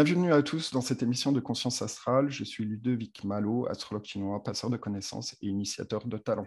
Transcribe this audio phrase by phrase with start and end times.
[0.00, 2.30] Bienvenue à tous dans cette émission de Conscience Astrale.
[2.30, 6.46] Je suis Ludovic Malo, astrologue chinois, passeur de connaissances et initiateur de talents.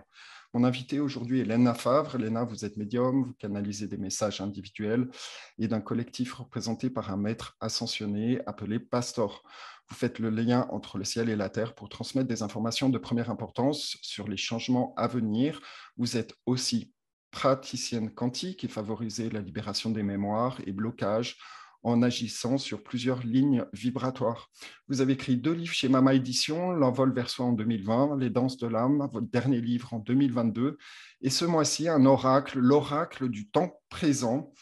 [0.53, 2.17] Mon invité aujourd'hui est Léna Favre.
[2.17, 5.09] Léna, vous êtes médium, vous canalisez des messages individuels
[5.57, 9.43] et d'un collectif représenté par un maître ascensionné appelé Pastor.
[9.89, 12.99] Vous faites le lien entre le ciel et la terre pour transmettre des informations de
[12.99, 15.59] première importance sur les changements à venir.
[15.97, 16.93] Vous êtes aussi
[17.31, 21.37] praticienne quantique et favorisez la libération des mémoires et blocages
[21.83, 24.49] en agissant sur plusieurs lignes vibratoires.
[24.87, 28.57] Vous avez écrit deux livres chez Mama Édition, L'envol vers soi en 2020, Les danses
[28.57, 30.77] de l'âme, votre dernier livre en 2022,
[31.21, 34.53] et ce mois-ci, un oracle, l'oracle du temps présent.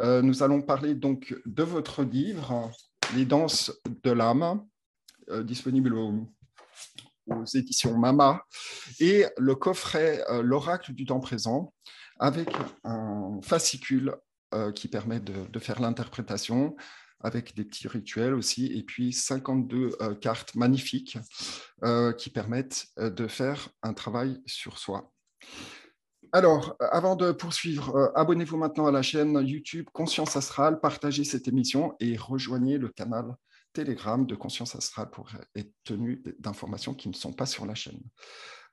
[0.00, 2.70] Euh, nous allons parler donc de votre livre,
[3.14, 4.64] Les danses de l'âme,
[5.30, 6.26] euh, disponible aux,
[7.54, 8.44] éditions Mama,
[9.00, 11.72] et le coffret euh, L'oracle du temps présent,
[12.18, 12.48] avec
[12.84, 14.14] un fascicule
[14.54, 16.76] euh, qui permet de, faire l'interprétation
[17.20, 21.18] avec des petits rituels aussi, et puis 52 euh, cartes magnifiques
[21.82, 25.12] euh, qui permettent de faire un travail sur soi.
[26.32, 31.96] Alors, avant de poursuivre, abonnez-vous maintenant à la chaîne YouTube Conscience Astrale, partagez cette émission
[31.98, 33.34] et rejoignez le canal
[33.72, 38.00] Telegram de Conscience Astrale pour être tenu d'informations qui ne sont pas sur la chaîne.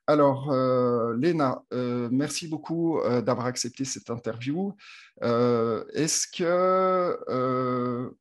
[0.05, 4.75] Alors, euh, Léna, euh, merci beaucoup euh, d'avoir accepté cette interview.
[5.21, 8.11] Est-ce que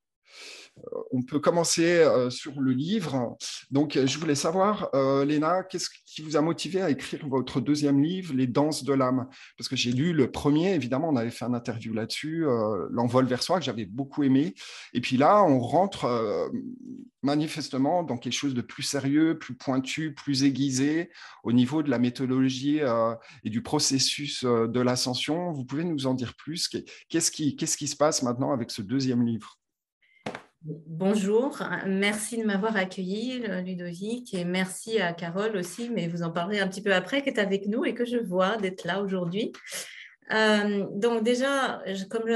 [1.12, 3.36] on peut commencer sur le livre.
[3.70, 4.90] Donc, je voulais savoir,
[5.26, 9.28] Léna, qu'est-ce qui vous a motivé à écrire votre deuxième livre, Les danses de l'âme?
[9.56, 12.46] Parce que j'ai lu le premier, évidemment, on avait fait un interview là-dessus,
[12.90, 14.54] L'envol vers soi, que j'avais beaucoup aimé.
[14.94, 16.50] Et puis là, on rentre
[17.22, 21.10] manifestement dans quelque chose de plus sérieux, plus pointu, plus aiguisé
[21.44, 22.80] au niveau de la méthodologie
[23.44, 25.52] et du processus de l'ascension.
[25.52, 26.68] Vous pouvez nous en dire plus?
[27.08, 29.58] Qu'est-ce qui se passe maintenant avec ce deuxième livre?
[30.64, 36.60] Bonjour, merci de m'avoir accueilli, Ludovic, et merci à Carole aussi, mais vous en parlerez
[36.60, 39.50] un petit peu après, qui est avec nous et que je vois d'être là aujourd'hui.
[40.32, 42.28] Euh, donc déjà, comme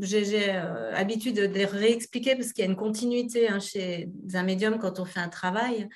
[0.00, 4.78] j'ai euh, habitude de réexpliquer parce qu'il y a une continuité hein, chez un médium
[4.78, 5.88] quand on fait un travail,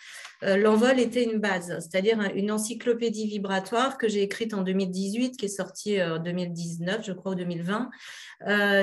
[0.43, 5.47] euh, l'envol était une base, c'est-à-dire une encyclopédie vibratoire que j'ai écrite en 2018, qui
[5.47, 7.91] est sortie en 2019, je crois, ou 2020,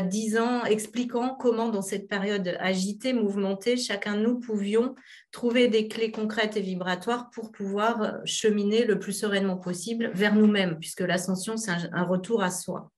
[0.07, 4.95] disant, expliquant comment dans cette période agitée, mouvementée, chacun de nous pouvions
[5.31, 10.77] trouver des clés concrètes et vibratoires pour pouvoir cheminer le plus sereinement possible vers nous-mêmes,
[10.79, 12.91] puisque l'ascension, c'est un, retour à soi.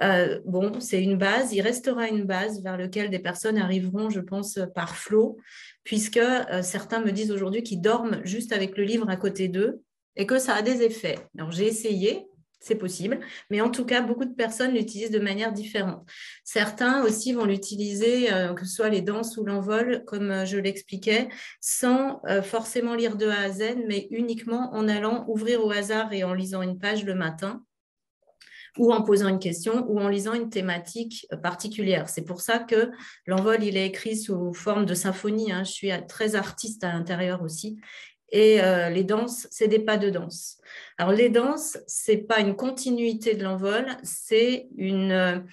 [0.00, 4.20] Euh, bon, c'est une base, il restera une base vers laquelle des personnes arriveront, je
[4.20, 5.36] pense, par flot,
[5.84, 9.82] puisque euh, certains me disent aujourd'hui qu'ils dorment juste avec le livre à côté d'eux
[10.16, 11.18] et que ça a des effets.
[11.36, 12.26] Alors j'ai essayé,
[12.58, 13.20] c'est possible.
[13.50, 16.08] Mais en tout cas, beaucoup de personnes l'utilisent de manière différente.
[16.42, 21.28] Certains aussi vont l'utiliser, euh, que ce soit les danses ou l'envol, comme je l'expliquais,
[21.60, 26.24] sans forcément lire de A à Z, mais uniquement en allant ouvrir au hasard et
[26.24, 27.62] en lisant une page le matin
[28.78, 32.08] ou en posant une question ou en lisant une thématique particulière.
[32.08, 32.90] C'est pour ça que
[33.26, 35.52] l'envol, il est écrit sous forme de symphonie.
[35.52, 35.64] Hein.
[35.64, 37.78] Je suis très artiste à l'intérieur aussi.
[38.32, 40.58] Et euh, les danses, c'est des pas de danse.
[40.96, 45.44] Alors les danses, c'est pas une continuité de l'envol, c'est une,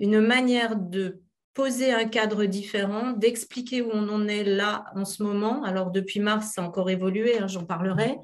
[0.00, 1.20] manière de
[1.54, 5.62] poser un cadre différent, d'expliquer où on en est là en ce moment.
[5.62, 8.16] Alors depuis mars, ça a encore évolué, hein, j'en parlerai.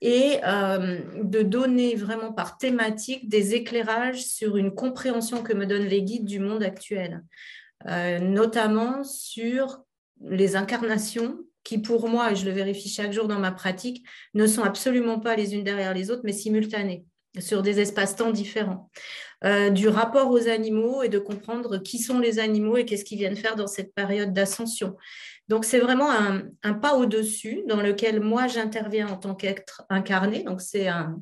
[0.00, 5.86] Et euh, de donner vraiment par thématique des éclairages sur une compréhension que me donnent
[5.86, 7.22] les guides du monde actuel,
[7.86, 9.84] notamment sur
[10.20, 14.46] les incarnations qui pour moi, et je le vérifie chaque jour dans ma pratique, ne
[14.46, 17.06] sont absolument pas les unes derrière les autres, mais simultanées,
[17.38, 18.90] sur des espaces-temps différents.
[19.44, 23.18] Euh, du rapport aux animaux et de comprendre qui sont les animaux et qu'est-ce qu'ils
[23.18, 24.96] viennent faire dans cette période d'ascension.
[25.48, 30.42] Donc c'est vraiment un, pas au-dessus dans lequel moi j'interviens en tant qu'être incarné.
[30.42, 31.20] Donc c'est un,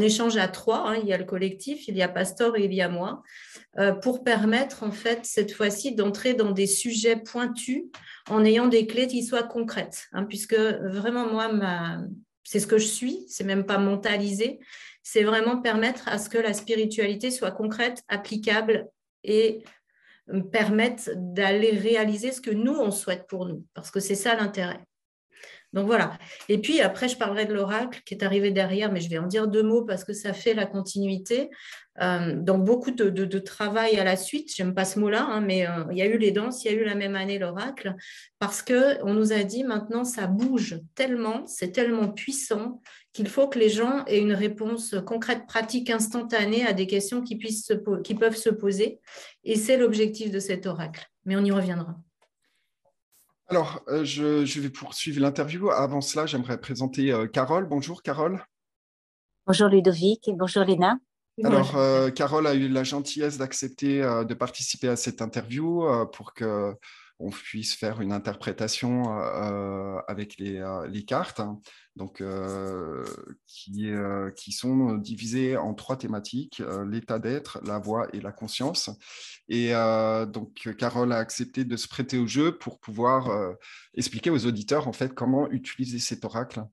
[0.00, 0.90] échange à trois.
[0.90, 0.96] Hein.
[1.02, 3.22] Il y a le collectif, il y a Pastor et il y a moi,
[3.78, 7.84] euh, pour permettre en fait cette fois-ci d'entrer dans des sujets pointus
[8.28, 11.48] en ayant des clés qui soient concrètes, hein, puisque vraiment, moi,
[12.42, 14.58] c'est ce que je suis, c'est même pas mentalisé,
[15.04, 18.88] c'est vraiment permettre à ce que la spiritualité soit concrète, applicable
[19.22, 19.62] et
[20.50, 24.80] permette d'aller réaliser ce que nous, on souhaite pour nous, parce que c'est ça l'intérêt.
[25.72, 26.16] Donc voilà.
[26.48, 29.26] Et puis après, je parlerai de l'oracle qui est arrivé derrière, mais je vais en
[29.26, 31.50] dire deux mots parce que ça fait la continuité.
[32.00, 35.84] Euh, donc beaucoup de, travail à la suite, j'aime pas ce mot-là, hein, mais euh,
[35.90, 37.94] il y a eu les danses, il y a eu la même année l'oracle,
[38.38, 43.58] parce qu'on nous a dit maintenant ça bouge tellement, c'est tellement puissant qu'il faut que
[43.58, 49.00] les gens aient une réponse concrète, pratique, instantanée à des questions qui peuvent se poser.
[49.44, 51.06] Et c'est l'objectif de cet oracle.
[51.24, 51.96] Mais on y reviendra.
[53.48, 55.70] Alors, euh, je, vais poursuivre l'interview.
[55.70, 57.66] Avant cela, j'aimerais présenter euh, Carole.
[57.66, 58.44] Bonjour, Carole.
[59.46, 60.98] Bonjour, Ludovic, et bonjour, Léna.
[61.44, 66.74] Alors, euh, Carole a eu la gentillesse d'accepter de participer à cette interview pour que
[67.18, 69.04] on puisse faire une interprétation
[70.06, 71.60] avec les, cartes, hein.
[71.96, 72.22] donc,
[73.46, 78.90] qui, sont divisées en trois thématiques, l'état d'être, la voix et la conscience.
[79.48, 79.72] Et
[80.28, 83.56] donc, Carole a accepté de se prêter au jeu pour pouvoir
[83.94, 86.64] expliquer aux auditeurs en fait comment utiliser cet oracle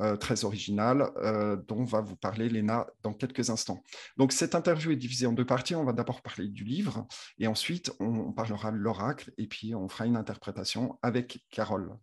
[0.00, 3.82] euh, très original euh, dont va vous parler Léna dans quelques instants.
[4.16, 5.74] Donc cette interview est divisée en deux parties.
[5.74, 7.06] On va d'abord parler du livre
[7.38, 11.96] et ensuite on, parlera de l'oracle et puis on fera une interprétation avec Carole.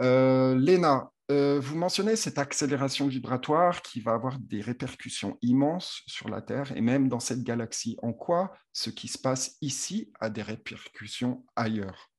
[0.00, 6.42] Euh, Léna, vous mentionnez cette accélération vibratoire qui va avoir des répercussions immenses sur la
[6.42, 7.96] Terre et même dans cette galaxie.
[8.02, 12.10] En quoi ce qui se passe ici a des répercussions ailleurs?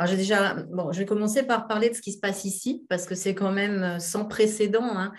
[0.00, 3.04] Alors, déjà, bon, je vais commencer par parler de ce qui se passe ici, parce
[3.04, 4.96] que c'est quand même euh, sans précédent.
[4.96, 5.12] Hein.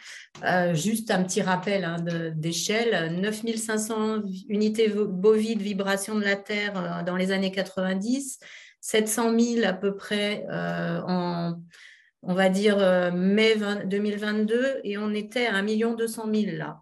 [0.44, 1.98] Euh, juste un petit rappel hein,
[2.36, 8.40] d'échelle 9500 unités bovides de vibration de la Terre euh, dans les années 90,
[8.80, 11.54] 700 000 à peu près en,
[12.24, 12.80] on va dire,
[13.14, 16.82] mai 2022, et on était à 1 200 000 là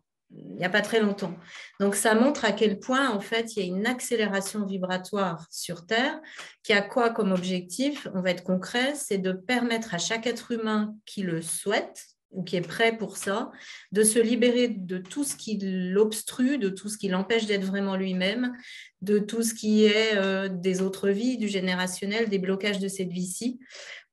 [0.49, 1.33] il n'y a pas très longtemps.
[1.79, 5.85] Donc, ça montre à quel point, en fait, il y a une accélération vibratoire sur
[5.85, 6.19] Terre
[6.63, 10.51] qui a quoi comme objectif On va être concret, c'est de permettre à chaque être
[10.51, 13.51] humain qui le souhaite ou qui est prêt pour ça,
[13.91, 17.95] de se libérer de tout ce qui l'obstrue, de tout ce qui l'empêche d'être vraiment
[17.95, 18.55] lui-même,
[19.01, 23.11] de tout ce qui est euh, des autres vies, du générationnel, des blocages de cette
[23.11, 23.59] vie-ci,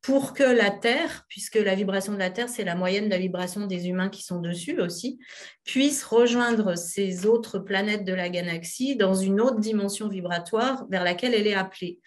[0.07, 3.19] pour que la Terre, puisque la vibration de la Terre, c'est la moyenne de la
[3.19, 5.19] vibration des humains qui sont dessus aussi,
[5.65, 11.35] puisse rejoindre ces autres planètes de la galaxie dans une autre dimension vibratoire vers laquelle
[11.35, 11.99] elle est appelée.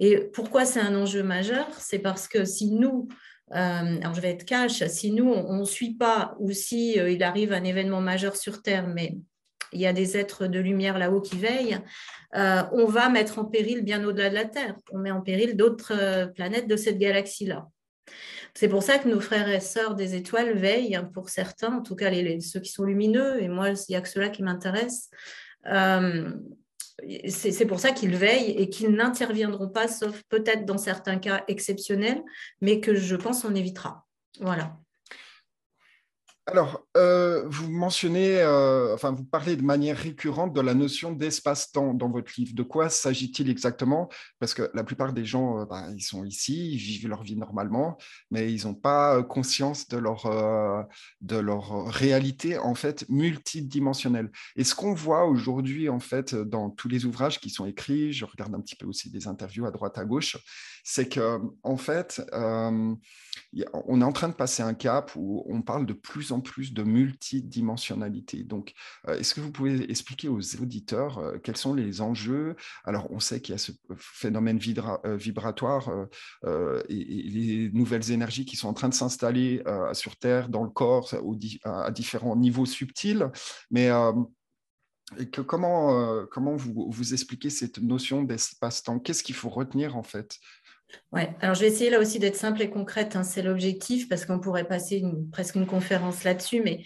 [0.00, 1.68] Et pourquoi c'est un enjeu majeur?
[1.78, 3.06] C'est parce que si nous,
[3.52, 7.08] euh, alors je vais être cash, si nous, on ne suit pas ou si euh,
[7.08, 9.14] il arrive un événement majeur sur Terre, mais
[9.74, 11.78] il y a des êtres de lumière là-haut qui veillent,
[12.36, 14.76] euh, on va mettre en péril bien au-delà de la Terre.
[14.92, 17.68] On met en péril d'autres euh, planètes de cette galaxie-là.
[18.54, 21.82] C'est pour ça que nos frères et sœurs des étoiles veillent, hein, pour certains, en
[21.82, 22.10] tout cas
[22.40, 25.10] ceux qui sont lumineux, et moi, il n'y a que ceux-là qui m'intéressent.
[25.66, 26.32] Euh,
[27.28, 32.22] c'est pour ça qu'ils veillent et qu'ils n'interviendront pas, sauf peut-être dans certains cas exceptionnels,
[32.60, 34.06] mais que je pense on évitera.
[34.40, 34.76] Voilà.
[36.46, 41.94] Alors, euh, vous mentionnez, euh, enfin, vous parlez de manière récurrente de la notion d'espace-temps
[41.94, 42.54] dans votre livre.
[42.54, 44.10] De quoi s'agit-il exactement?
[44.38, 47.36] Parce que la plupart des gens, euh, ben, ils sont ici, ils vivent leur vie
[47.36, 47.96] normalement,
[48.30, 50.26] mais ils n'ont pas conscience de leur,
[51.22, 54.30] de leur réalité, en fait, multidimensionnelle.
[54.56, 58.26] Et ce qu'on voit aujourd'hui, en fait, dans tous les ouvrages qui sont écrits, je
[58.26, 60.36] regarde un petit peu aussi des interviews à droite, à gauche,
[60.84, 65.86] c'est que, en fait, on est en train de passer un cap où on parle
[65.86, 68.44] de plus en plus de multidimensionnalité.
[68.44, 68.74] Donc,
[69.08, 72.56] euh, est-ce que vous pouvez expliquer aux auditeurs euh, quels sont les enjeux?
[72.84, 74.58] Alors, on sait qu'il y a ce phénomène
[75.04, 75.90] euh, vibratoire
[76.88, 81.14] et, les nouvelles énergies qui sont en train de s'installer sur Terre, dans le corps,
[81.64, 83.30] à différents niveaux subtils,
[83.70, 83.88] mais
[85.46, 88.98] comment, comment vous, vous expliquez cette notion d'espace-temps?
[88.98, 90.38] Qu'est-ce qu'il faut retenir en fait?
[91.12, 94.26] Ouais, alors je vais essayer là aussi d'être simple et concrète, hein, c'est l'objectif, parce
[94.26, 96.82] qu'on pourrait passer presque une conférence là-dessus, mais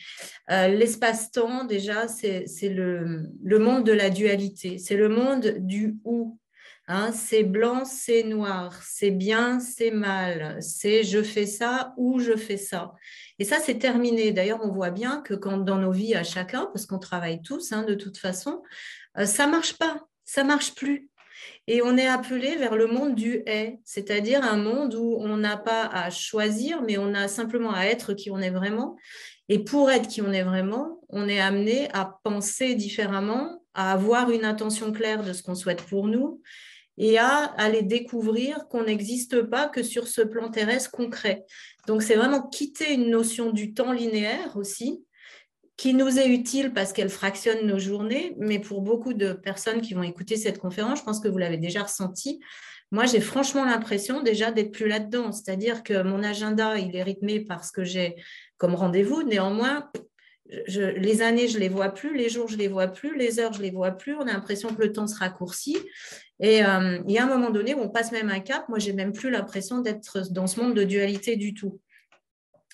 [0.51, 6.39] euh, l'espace-temps, déjà, c'est le, monde de la dualité, c'est le monde du ou.
[6.91, 12.35] Hein, c'est blanc, c'est noir, c'est bien, c'est mal, c'est je fais ça ou je
[12.35, 12.95] fais ça.
[13.39, 14.33] Et ça, c'est terminé.
[14.33, 17.73] D'ailleurs, on voit bien que quand dans nos vies à chacun, parce qu'on travaille tous
[17.73, 18.63] hein, de toute façon,
[19.19, 21.11] euh, ça marche pas, ça marche plus.
[21.67, 25.57] Et on est appelé vers le monde du est, c'est-à-dire un monde où on n'a
[25.57, 28.97] pas à choisir, mais on a simplement à être qui on est vraiment.
[29.49, 34.31] Et pour être qui on est vraiment, on est amené à penser différemment, à avoir
[34.31, 36.41] une intention claire de ce qu'on souhaite pour nous
[36.99, 41.45] et à aller découvrir qu'on n'existe pas que sur ce plan terrestre concret.
[41.87, 45.05] Donc c'est vraiment quitter une notion du temps linéaire aussi
[45.79, 49.95] qui nous est utile parce qu'elle fractionne nos journées, mais pour beaucoup de personnes qui
[49.95, 52.41] vont écouter cette conférence, je pense que vous l'avez déjà ressenti.
[52.91, 57.41] Moi, j'ai franchement l'impression déjà d'être plus là-dedans, c'est-à-dire que mon agenda, il est rythmé
[57.41, 58.17] par ce que j'ai
[58.57, 59.23] comme rendez-vous.
[59.23, 59.89] Néanmoins,
[60.67, 63.39] les années, je ne les vois plus, les jours, je ne les vois plus, les
[63.39, 64.17] heures, je ne les vois plus.
[64.17, 65.79] On a l'impression que le temps se raccourcit.
[66.41, 68.69] Et euh, il y a un moment donné où on passe même un cap.
[68.69, 71.79] Moi, j'ai même plus l'impression d'être dans ce monde de dualité du tout.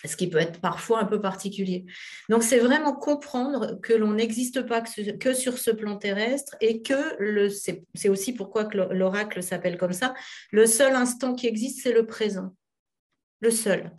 [0.04, 1.84] Ce qui peut être parfois un peu particulier.
[2.28, 7.16] Donc, c'est vraiment comprendre que l'on n'existe pas que sur ce plan terrestre et que
[7.54, 10.14] c'est aussi pourquoi l'oracle s'appelle comme ça,
[10.50, 12.54] le seul instant qui existe, c'est le présent.
[13.40, 13.92] Le seul.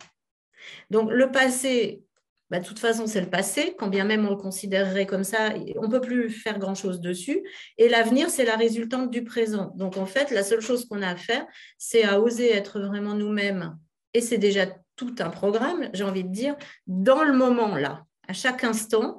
[0.90, 2.02] Donc, le passé,
[2.50, 5.54] bah, de toute façon, c'est le passé, quand bien même on le considérerait comme ça,
[5.76, 7.42] on ne peut plus faire grand-chose dessus.
[7.78, 9.72] Et l'avenir, c'est la résultante du présent.
[9.76, 11.46] Donc, en fait, la seule chose qu'on a à faire,
[11.78, 13.76] c'est à oser être vraiment nous-mêmes.
[14.14, 14.66] Et c'est déjà
[14.96, 19.16] tout un programme, j'ai envie de dire, dans le moment là, à chaque instant,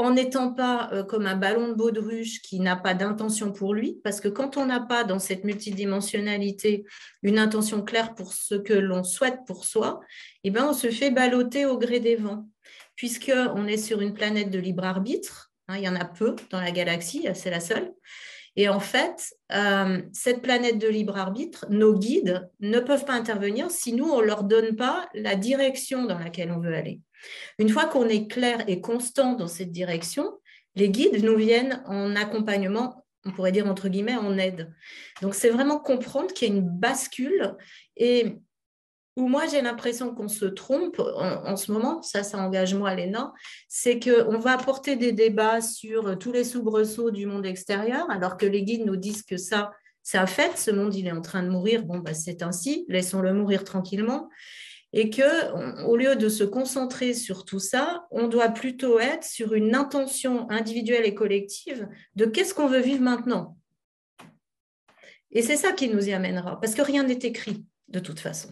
[0.00, 4.00] en n'étant pas euh, comme un ballon de baudruche qui n'a pas d'intention pour lui,
[4.02, 6.86] parce que quand on n'a pas dans cette multidimensionnalité
[7.22, 10.00] une intention claire pour ce que l'on souhaite pour soi,
[10.42, 12.48] eh ben on se fait balloter au gré des vents,
[12.96, 16.60] puisqu'on est sur une planète de libre arbitre, hein, il y en a peu dans
[16.60, 17.92] la galaxie, c'est la seule,
[18.56, 23.70] et en fait, euh, cette planète de libre arbitre, nos guides ne peuvent pas intervenir
[23.70, 27.00] si nous, on ne leur donne pas la direction dans laquelle on veut aller.
[27.58, 30.32] Une fois qu'on est clair et constant dans cette direction,
[30.74, 34.72] les guides nous viennent en accompagnement, on pourrait dire entre guillemets, en aide.
[35.22, 37.54] Donc c'est vraiment comprendre qu'il y a une bascule
[37.96, 38.36] et
[39.16, 43.32] où moi j'ai l'impression qu'on se trompe en, ce moment, ça, ça engage moi, Léna,
[43.68, 48.46] c'est qu'on va apporter des débats sur tous les soubresauts du monde extérieur, alors que
[48.46, 51.42] les guides nous disent que ça, c'est un fait, ce monde, il est en train
[51.42, 54.28] de mourir, bon, bah, c'est ainsi, laissons-le mourir tranquillement.
[54.92, 59.54] Et que, au lieu de se concentrer sur tout ça, on doit plutôt être sur
[59.54, 63.56] une intention individuelle et collective de qu'est-ce qu'on veut vivre maintenant.
[65.30, 68.48] Et c'est ça qui nous y amènera, parce que rien n'est écrit de toute façon.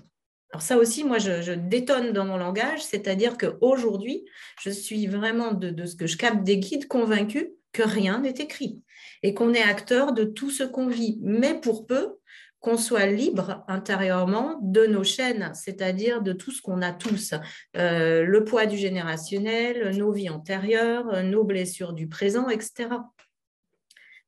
[0.50, 4.24] Alors ça aussi, moi, je, détonne dans mon langage, c'est-à-dire qu'aujourd'hui,
[4.60, 8.82] je suis vraiment de, ce que je capte des guides convaincus que rien n'est écrit
[9.22, 12.16] et qu'on est acteur de tout ce qu'on vit, mais pour peu
[12.60, 17.34] qu'on soit libre intérieurement de nos chaînes, c'est-à-dire de tout ce qu'on a tous,
[17.76, 22.88] euh, le poids du générationnel, nos vies antérieures, nos blessures du présent, etc.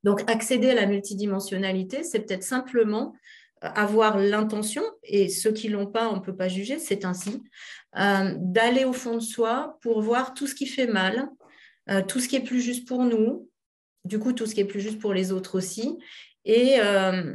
[0.04, 3.14] Donc accéder à la multidimensionnalité, c'est peut-être simplement
[3.60, 7.42] avoir l'intention, et ceux qui l'ont pas, on ne peut pas juger, c'est ainsi,
[7.98, 11.28] euh, d'aller au fond de soi pour voir tout ce qui fait mal,
[11.90, 13.48] euh, tout ce qui est plus juste pour nous,
[14.04, 15.98] du coup tout ce qui est plus juste pour les autres aussi,
[16.44, 17.34] et, euh,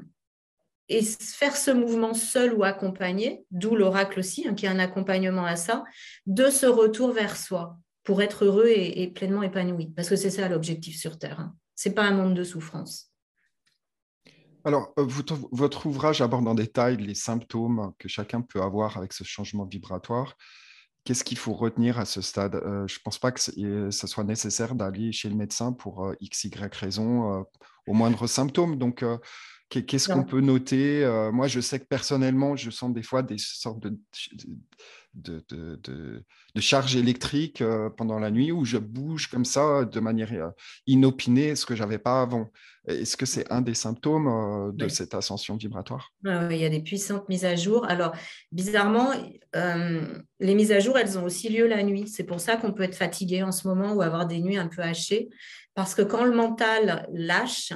[0.90, 5.56] faire ce mouvement seul ou accompagné, d'où l'oracle aussi, hein, qui est un accompagnement à
[5.56, 5.84] ça,
[6.26, 10.48] de ce retour vers soi pour être heureux et, pleinement épanoui, parce que c'est ça
[10.48, 11.40] l'objectif sur Terre.
[11.40, 11.56] Hein.
[11.76, 13.12] Ce n'est pas un monde de souffrance.
[14.66, 15.06] Alors, euh,
[15.52, 20.36] votre ouvrage aborde en détail les symptômes que chacun peut avoir avec ce changement vibratoire.
[21.04, 22.56] Qu'est-ce qu'il faut retenir à ce stade?
[22.56, 26.16] Euh, Je ne pense pas que ce soit nécessaire d'aller chez le médecin pour euh,
[26.20, 27.46] x, y raison
[27.86, 28.80] au moindre symptôme.
[28.80, 29.06] Donc,
[29.70, 33.82] Qu'est-ce qu'on peut noter Moi, je sais que personnellement, je sens des fois des sortes
[33.82, 33.98] de,
[35.16, 37.64] de, de, de, charges électriques
[37.98, 40.52] pendant la nuit où je bouge comme ça de manière
[40.88, 42.50] inopinée, ce que je n'avais pas avant.
[42.88, 46.14] Est-ce que c'est un des symptômes de cette ascension vibratoire?
[46.24, 47.86] Il y a des puissantes mises à jour.
[47.86, 48.14] Alors,
[48.52, 49.12] bizarrement,
[49.54, 52.08] les mises à jour, elles ont aussi lieu la nuit.
[52.08, 54.68] C'est pour ça qu'on peut être fatigué en ce moment ou avoir des nuits un
[54.68, 55.30] peu hachées.
[55.74, 57.74] Parce que quand le mental lâche,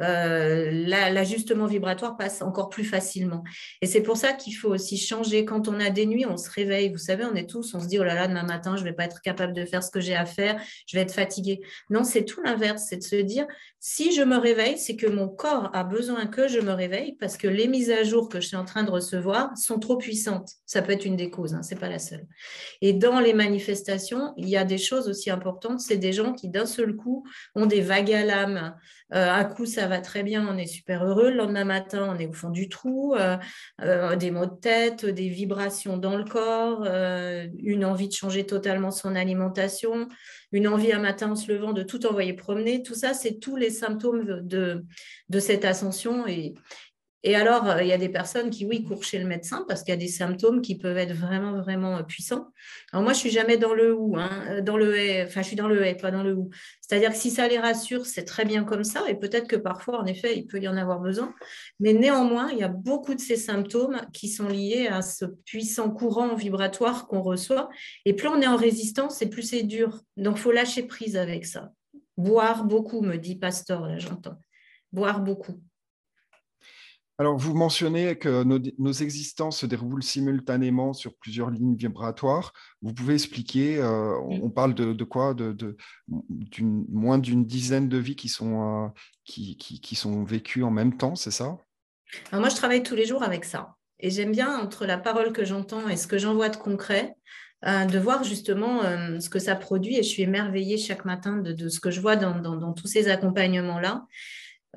[0.00, 3.42] euh, l'ajustement vibratoire passe encore plus facilement.
[3.82, 5.44] Et c'est pour ça qu'il faut aussi changer.
[5.44, 6.90] Quand on a des nuits, on se réveille.
[6.90, 8.92] Vous savez, on est tous, on se dit, oh là là, demain matin, je vais
[8.92, 11.60] pas être capable de faire ce que j'ai à faire, je vais être fatigué.
[11.90, 12.86] Non, c'est tout l'inverse.
[12.88, 13.46] C'est de se dire,
[13.80, 17.36] si je me réveille, c'est que mon corps a besoin que je me réveille parce
[17.36, 20.50] que les mises à jour que je suis en train de recevoir sont trop puissantes.
[20.66, 22.26] Ça peut être une des causes, hein, ce n'est pas la seule.
[22.80, 25.80] Et dans les manifestations, il y a des choses aussi importantes.
[25.80, 27.24] C'est des gens qui, d'un seul coup,
[27.54, 28.74] ont des vagues à l'âme.
[29.14, 31.30] Euh, un coup, ça va très bien, on est super heureux.
[31.30, 33.14] Le lendemain matin, on est au fond du trou.
[33.14, 33.36] Euh,
[33.82, 36.86] euh, des maux de tête, des vibrations dans le corps,
[37.58, 40.08] une envie de changer totalement son alimentation,
[40.52, 42.82] une envie un matin en se levant de tout envoyer promener.
[42.82, 44.84] Tout ça, c'est tous les symptômes de,
[45.28, 46.26] de cette ascension.
[46.26, 46.54] Et,
[47.22, 49.82] et alors, euh, il y a des personnes qui, oui, courent chez le médecin parce
[49.82, 52.52] qu'il y a des symptômes qui peuvent être vraiment, vraiment euh, puissants.
[52.92, 55.56] Alors moi, je suis jamais dans le ou, hein, euh, dans le enfin, je suis
[55.56, 56.50] dans le et, pas dans le ou.
[56.80, 59.02] C'est-à-dire que si ça les rassure, c'est très bien comme ça.
[59.08, 61.34] Et peut-être que parfois, en effet, il peut y en avoir besoin.
[61.80, 65.90] Mais néanmoins, il y a beaucoup de ces symptômes qui sont liés à ce puissant
[65.90, 67.70] courant vibratoire qu'on reçoit.
[68.04, 70.00] Et plus on est en résistance, et plus c'est dur.
[70.16, 71.72] Donc, il faut lâcher prise avec ça.
[72.16, 74.38] Boire beaucoup, me dit Pasteur, là, j'entends.
[74.92, 75.60] Boire beaucoup.
[77.18, 82.52] Alors, vous mentionnez que nos, existences se déroulent simultanément sur plusieurs lignes vibratoires.
[82.82, 85.32] Vous pouvez expliquer, euh, on, parle de, quoi?
[85.32, 85.76] De,
[86.60, 88.88] Moins d'une dizaine de vies qui sont, euh,
[89.24, 91.56] qui, qui, sont vécues en même temps, c'est ça?
[92.32, 93.76] Moi, je travaille tous les jours avec ça.
[93.98, 97.14] Et j'aime bien, entre la parole que j'entends et ce que j'envoie de concret,
[97.64, 98.82] de voir justement
[99.18, 102.14] ce que ça produit et je suis émerveillée chaque matin de, ce que je vois
[102.14, 104.06] dans tous ces accompagnements-là.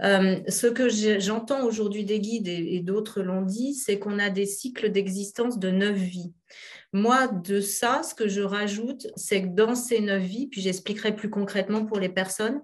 [0.02, 0.88] Euh, ce que
[1.20, 5.70] j'entends aujourd'hui des guides et, d'autres l'ont dit, c'est qu'on a des cycles d'existence de
[5.70, 6.34] neuf vies.
[6.94, 11.16] Moi, de ça, ce que je rajoute, c'est que dans ces neuf vies, puis j'expliquerai
[11.16, 12.62] plus concrètement pour les personnes,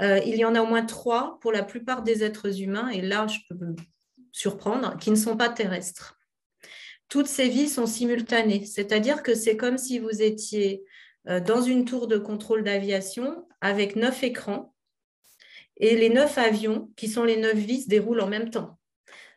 [0.00, 3.00] euh, il y en a au moins trois pour la plupart des êtres humains, et
[3.00, 3.74] là, je peux me
[4.30, 6.18] surprendre, qui ne sont pas terrestres.
[7.08, 10.84] Toutes ces vies sont simultanées, c'est-à-dire que c'est comme si vous étiez
[11.28, 14.73] euh, dans une tour de contrôle d'aviation avec neuf écrans
[15.76, 18.78] et les neuf avions, qui sont les neuf vies, se déroulent en même temps.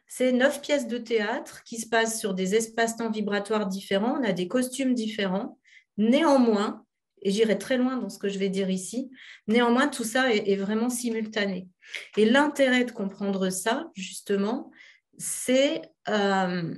[0.08, 4.32] C'est neuf pièces de théâtre qui se passent sur des espaces-temps vibratoires différents, on a
[4.32, 5.60] des costumes différents.
[5.98, 6.86] Néanmoins,
[7.22, 9.12] et j'irai très loin dans ce que je vais dire ici,
[9.48, 11.68] néanmoins, tout ça est, vraiment simultané.
[12.16, 14.72] Et l'intérêt de comprendre ça, justement,
[15.18, 16.76] c'est euh,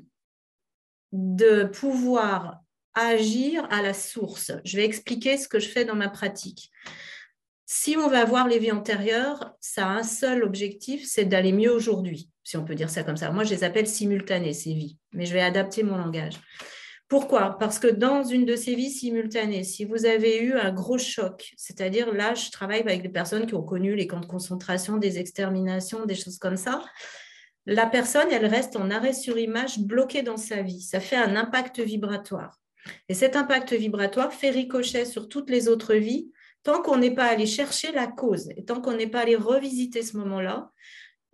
[1.12, 2.62] de pouvoir
[2.94, 4.51] agir à la source.
[4.63, 6.72] Je vais expliquer ce que je fais dans ma pratique.
[7.71, 11.71] Si on va voir les vies antérieures, ça a un seul objectif, c'est d'aller mieux
[11.71, 13.29] aujourd'hui, si on peut dire ça comme ça.
[13.29, 16.33] Moi, je les appelle simultanées, ces vies, mais je vais adapter mon langage.
[17.07, 17.59] Pourquoi?
[17.59, 21.53] Parce que dans une de ces vies simultanées, si vous avez eu un gros choc,
[21.57, 25.19] c'est-à-dire là, je travaille avec des personnes qui ont connu les camps de concentration, des
[25.19, 26.83] exterminations, des choses comme ça,
[27.67, 30.81] la personne, elle reste en arrêt sur image, bloquée dans sa vie.
[30.81, 32.59] Ça fait un impact vibratoire.
[33.09, 36.31] Et cet impact vibratoire fait ricochet sur toutes les autres vies
[36.63, 40.18] tant qu'on n'est pas allé chercher la cause tant qu'on n'est pas allé revisiter ce
[40.18, 40.72] moment-là,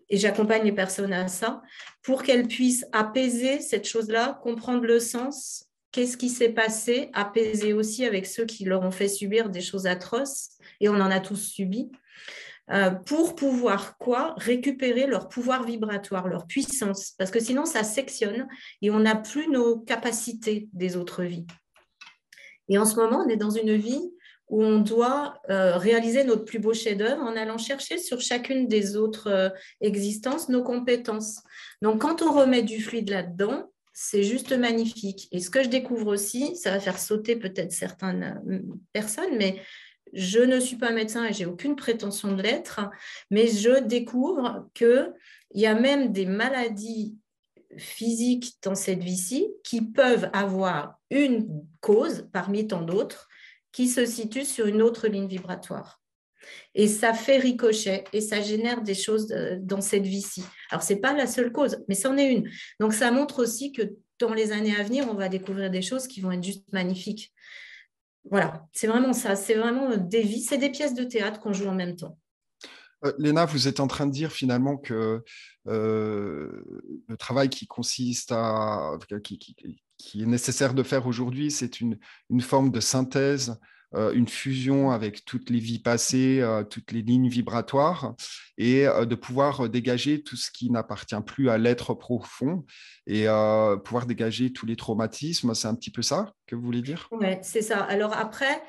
[0.10, 1.62] et j'accompagne les personnes à ça,
[2.03, 8.05] pour qu'elles puissent apaiser cette chose-là, comprendre le sens, qu'est-ce qui s'est passé, apaiser aussi
[8.05, 11.38] avec ceux qui leur ont fait subir des choses atroces, et on en a tous
[11.38, 11.91] subi,
[12.72, 14.34] euh, pour pouvoir quoi?
[14.38, 18.48] Récupérer leur pouvoir vibratoire, leur puissance, parce que sinon ça sectionne
[18.82, 21.46] et on n'a plus nos capacités des autres vies.
[22.67, 24.12] Et en ce moment, on est dans une vie
[24.49, 28.96] où on doit euh, réaliser notre plus beau chef-d'œuvre en allant chercher sur chacune des
[28.96, 29.50] autres euh,
[29.81, 31.41] existences nos compétences.
[31.81, 35.27] Donc, quand on remet du fluide là-dedans, c'est juste magnifique.
[35.31, 38.59] Et ce que je découvre aussi, ça va faire sauter peut-être certaines euh,
[38.93, 39.61] personnes, mais
[40.13, 42.81] je ne suis pas médecin et j'ai aucune prétention de l'être,
[43.31, 45.11] mais je découvre qu'il
[45.55, 47.15] y a même des maladies
[47.77, 53.27] physiques dans cette vie-ci qui peuvent avoir une cause parmi tant d'autres
[53.75, 56.01] qui se situe sur une autre ligne vibratoire.
[56.75, 60.44] Et ça fait ricochet et ça génère des choses euh, dans cette vie-ci.
[60.70, 62.50] Alors, ce n'est pas la seule cause, mais c'en est une.
[62.79, 63.81] Donc, ça montre aussi que
[64.18, 67.33] dans les années à venir, on va découvrir des choses qui vont être juste magnifiques.
[68.31, 69.35] Voilà, c'est vraiment ça.
[69.35, 72.18] C'est vraiment des vies, c'est des pièces de théâtre qu'on joue en même temps.
[73.03, 75.22] Euh, Léna, vous êtes en train de dire finalement que
[75.68, 76.64] euh,
[77.09, 78.98] le travail qui consiste à,
[80.16, 81.98] est nécessaire de faire aujourd'hui, c'est une,
[82.29, 83.58] une, forme de synthèse,
[83.96, 88.14] euh, une fusion avec toutes les vies passées, euh, toutes les lignes vibratoires,
[88.58, 92.66] et euh, de pouvoir dégager tout ce qui n'appartient plus à l'être profond
[93.08, 93.27] et
[93.84, 95.53] pouvoir dégager tous les traumatismes.
[95.53, 97.08] C'est un petit peu ça que vous voulez dire?
[97.12, 97.79] Oui, c'est ça.
[97.84, 98.64] Alors après,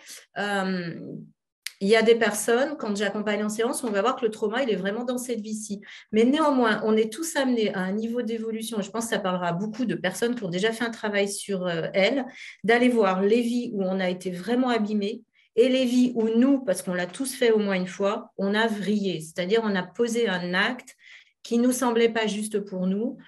[1.80, 4.62] il y a des personnes, quand j'accompagne en séance, on va voir que le trauma,
[4.62, 5.82] il est vraiment dans cette vie-ci.
[6.10, 9.52] Mais néanmoins, on est tous amenés à un niveau d'évolution, je pense que ça parlera
[9.52, 12.24] beaucoup de personnes qui ont déjà fait un travail sur euh, elles,
[12.64, 15.22] d'aller voir les vies où on a été vraiment abîmé
[15.54, 18.54] et les vies où nous, parce qu'on l'a tous fait au moins une fois, on
[18.54, 20.96] a vrillé, c'est-à-dire on a posé un acte
[21.42, 23.18] qui nous semblait pas juste pour nous.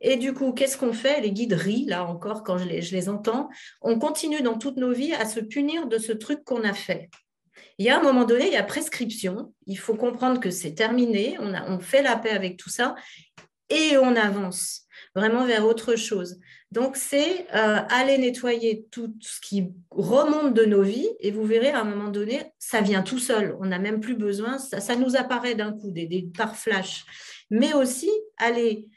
[0.00, 1.20] Et du coup, qu'est-ce qu'on fait?
[1.20, 3.48] Les guides rient, là encore, quand je les entends.
[3.80, 7.10] On continue dans toutes nos vies à se punir de ce truc qu'on a fait.
[7.78, 9.52] Il y a un moment donné, il y a prescription.
[9.66, 11.36] Il faut comprendre que c'est terminé.
[11.40, 12.94] On, a, on fait la paix avec tout ça
[13.68, 14.82] et on avance
[15.14, 16.38] vraiment vers autre chose.
[16.72, 21.70] Donc, c'est euh, aller nettoyer tout ce qui remonte de nos vies et vous verrez
[21.70, 23.56] à un moment donné, ça vient tout seul.
[23.60, 27.04] On n'a même plus besoin, ça, nous apparaît d'un coup, des, des, par flash.
[27.50, 28.88] Mais aussi aller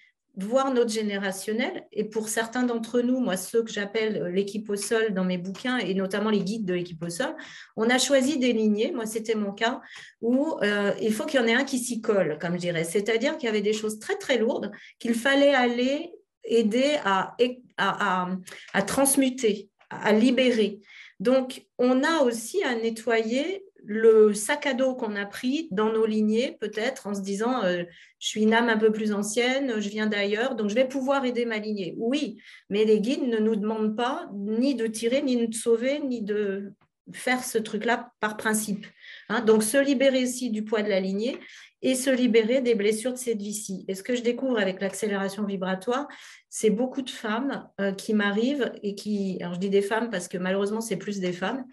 [0.45, 1.85] voir notre générationnel.
[1.91, 5.37] Et pour certains d'entre nous, moi, ceux que j'appelle euh, l'équipe au sol dans mes
[5.37, 7.35] bouquins, et notamment les guides de l'équipe au sol,
[7.75, 9.81] on a choisi des lignées, moi c'était mon cas,
[10.21, 12.83] où euh, il faut qu'il y en ait un qui s'y colle, comme je dirais.
[12.83, 16.11] C'est-à-dire qu'il y avait des choses très très lourdes qu'il fallait aller
[16.43, 17.35] aider à,
[17.77, 18.29] à,
[18.73, 20.79] à transmuter, à libérer.
[21.19, 26.05] Donc, on a aussi à nettoyer le sac à dos qu'on a pris dans nos
[26.05, 27.83] lignées, peut-être en se disant euh,
[28.19, 31.25] je suis une âme un peu plus ancienne, je viens d'ailleurs, donc je vais pouvoir
[31.25, 31.95] aider ma lignée.
[31.97, 36.21] Oui, mais les guides ne nous demandent pas ni de tirer, ni de sauver, ni
[36.21, 36.71] de
[37.13, 38.85] faire ce truc-là par principe.
[39.27, 39.41] Hein.
[39.41, 41.39] donc se libérer aussi du poids de la lignée
[41.81, 43.85] et se libérer des blessures de cette vie-ci.
[43.87, 46.07] Et ce que je découvre avec l'accélération vibratoire,
[46.47, 50.27] c'est beaucoup de femmes euh, qui m'arrivent et qui, alors je dis des femmes parce
[50.27, 51.65] que malheureusement c'est plus des femmes,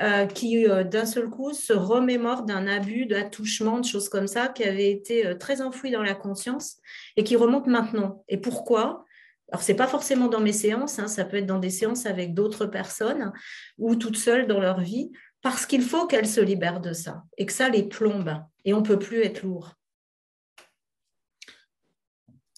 [0.00, 4.48] euh, qui euh, d'un seul coup se remémorent d'un abus, d'attouchement, de choses comme ça,
[4.48, 6.78] qui avaient été très enfouies dans la conscience
[7.16, 8.24] et qui remontent maintenant.
[8.28, 9.04] Et pourquoi?
[9.52, 12.06] Alors, ce n'est pas forcément dans mes séances, hein, ça peut être dans des séances
[12.06, 13.32] avec d'autres personnes
[13.78, 17.46] ou toutes seules dans leur vie, parce qu'il faut qu'elles se libèrent de ça et
[17.46, 19.74] que ça les plombe et on ne peut plus être lourd.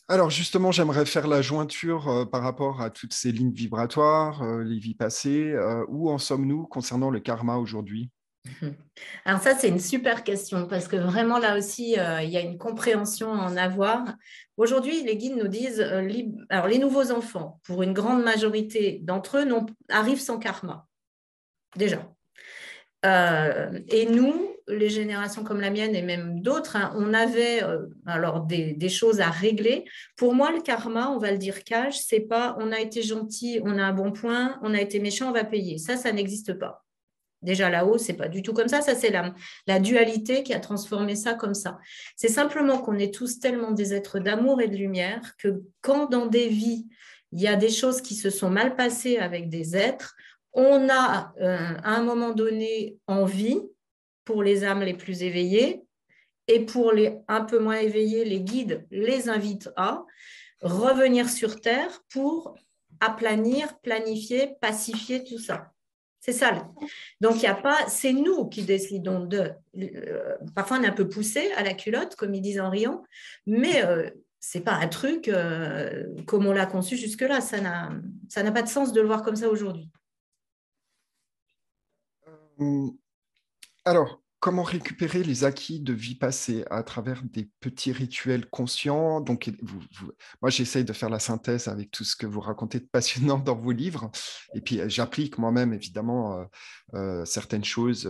[0.08, 4.62] Alors justement, j'aimerais faire la jointure euh, par rapport à toutes ces lignes vibratoires, euh,
[4.62, 5.50] les vies passées.
[5.52, 8.10] Euh, où en sommes-nous concernant le karma aujourd'hui?
[9.24, 12.56] Alors ça, c'est une super question parce que vraiment là aussi, il y a une
[12.56, 14.04] compréhension à en avoir.
[14.56, 19.66] Aujourd'hui, les guides nous disent, alors les nouveaux enfants, pour une grande majorité d'entre eux,
[19.88, 20.86] arrivent sans karma.
[21.74, 22.15] Déjà.
[23.06, 27.86] Euh, et nous, les générations comme la mienne et même d'autres, hein, on avait euh,
[28.04, 29.84] alors des, choses à régler.
[30.16, 33.60] Pour moi, le karma, on va le dire cash, c'est pas on a été gentil,
[33.64, 35.78] on a un bon point, on a été méchant, on va payer.
[35.78, 36.84] Ça, ça n'existe pas.
[37.42, 38.80] Déjà là-haut, c'est pas du tout comme ça.
[38.80, 39.34] Ça, c'est la,
[39.68, 41.78] la dualité qui a transformé ça comme ça.
[42.16, 46.26] C'est simplement qu'on est tous tellement des êtres d'amour et de lumière que quand dans
[46.26, 46.88] des vies,
[47.32, 50.16] il y a des choses qui se sont mal passées avec des êtres,
[50.56, 53.60] on a euh, à un moment donné envie
[54.24, 55.82] pour les âmes les plus éveillées
[56.48, 60.04] et pour les un peu moins éveillés, les guides les invitent à
[60.62, 62.56] revenir sur Terre pour
[63.00, 65.72] aplanir, planifier, pacifier tout ça.
[66.20, 66.66] C'est ça.
[67.20, 69.52] Donc, il a pas, c'est nous qui décidons de.
[69.76, 73.04] Euh, parfois, on est un peu poussé à la culotte, comme ils disent en riant,
[73.46, 75.30] mais euh, ce n'est pas un truc
[76.26, 77.40] comme on l'a conçu jusque-là.
[77.40, 79.90] Ça n'a pas de sens de le voir comme ça aujourd'hui.
[82.58, 82.92] Hum,
[83.84, 89.20] alors, comment récupérer les acquis de vie passée à travers des petits rituels conscients?
[89.20, 89.50] Donc,
[90.42, 93.56] moi, j'essaye de faire la synthèse avec tout ce que vous racontez de passionnant dans
[93.56, 94.10] vos livres.
[94.54, 96.44] Et puis, euh, j'applique moi-même, évidemment, euh,
[96.94, 98.08] euh, certaines choses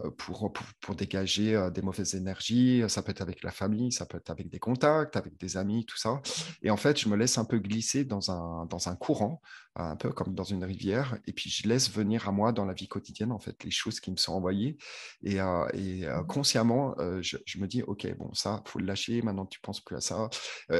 [0.00, 0.50] euh, pour,
[0.80, 2.82] pour, dégager euh, des mauvaises énergies.
[2.88, 5.84] Ça peut être avec la famille, ça peut être avec des contacts, avec des amis,
[5.84, 6.22] tout ça.
[6.62, 9.42] Et en fait, je me laisse un peu glisser dans un, dans un courant,
[9.74, 12.72] un peu comme dans une rivière, et puis je laisse venir à moi dans la
[12.72, 14.78] vie quotidienne, en fait, les choses qui me sont envoyées.
[15.24, 19.20] Et, euh, et mmh consciemment, je, je, me dis, OK, bon, ça, faut le lâcher,
[19.22, 20.30] maintenant tu penses plus à ça.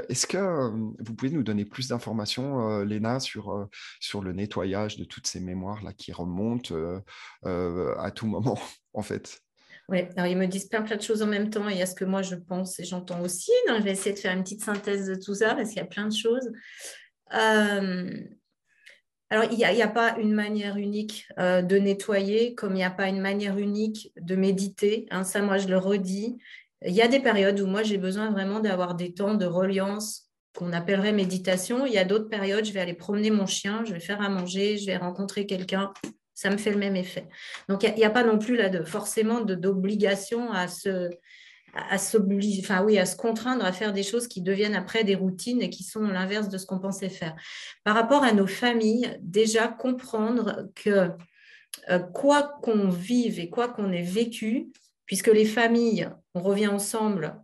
[0.08, 0.70] Est-ce que
[1.04, 3.68] vous pouvez nous donner plus d'informations, Léna, sur,
[4.00, 6.74] sur le nettoyage de toutes ces mémoires-là qui remontent
[7.44, 8.58] à tout moment?
[8.94, 9.40] En fait.
[9.88, 11.68] Oui, alors ils me disent plein, plein de choses en même temps.
[11.68, 13.50] Il y a ce que moi je pense et j'entends aussi.
[13.68, 15.80] Donc je vais essayer de faire une petite synthèse de tout ça parce qu'il y
[15.80, 16.50] a plein de choses.
[17.34, 18.10] Euh,
[19.32, 22.90] alors, il n'y a, pas une manière unique euh, de nettoyer, comme il n'y a
[22.90, 25.06] pas une manière unique de méditer.
[25.10, 26.36] Hein, ça, moi, je le redis.
[26.84, 30.28] Il y a des périodes où moi, j'ai besoin vraiment d'avoir des temps de reliance
[30.54, 31.86] qu'on appellerait méditation.
[31.86, 34.28] Il y a d'autres périodes, je vais aller promener mon chien, je vais faire à
[34.28, 35.94] manger, je vais rencontrer quelqu'un
[36.34, 37.28] ça me fait le même effet.
[37.68, 41.10] Donc, il n'y a, pas non plus là de, forcément d'obligation à se,
[41.74, 45.62] à, enfin, oui, à se contraindre à faire des choses qui deviennent après des routines
[45.62, 47.34] et qui sont l'inverse de ce qu'on pensait faire.
[47.84, 51.10] Par rapport à nos familles, déjà comprendre que
[51.88, 54.70] euh, quoi qu'on vive et quoi qu'on ait vécu,
[55.06, 57.36] puisque les familles, on revient ensemble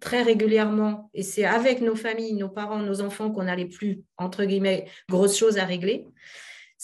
[0.00, 4.02] très régulièrement, et c'est avec nos familles, nos parents, nos enfants qu'on a les plus,
[4.16, 6.06] entre guillemets, grosses choses à régler,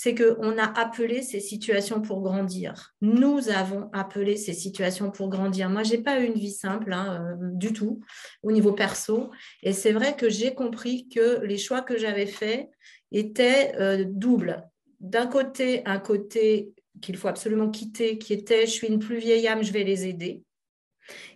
[0.00, 2.94] c'est qu'on a appelé ces situations pour grandir.
[3.00, 5.68] Nous avons appelé ces situations pour grandir.
[5.68, 7.98] Moi, je n'ai pas eu une vie simple hein, euh, du tout
[8.44, 9.32] au niveau perso.
[9.64, 12.70] Et c'est vrai que j'ai compris que les choix que j'avais faits
[13.10, 14.62] étaient euh, doubles.
[15.00, 16.70] D'un côté, un côté
[17.02, 20.06] qu'il faut absolument quitter, qui était je suis une plus vieille âme, je vais les
[20.06, 20.44] aider.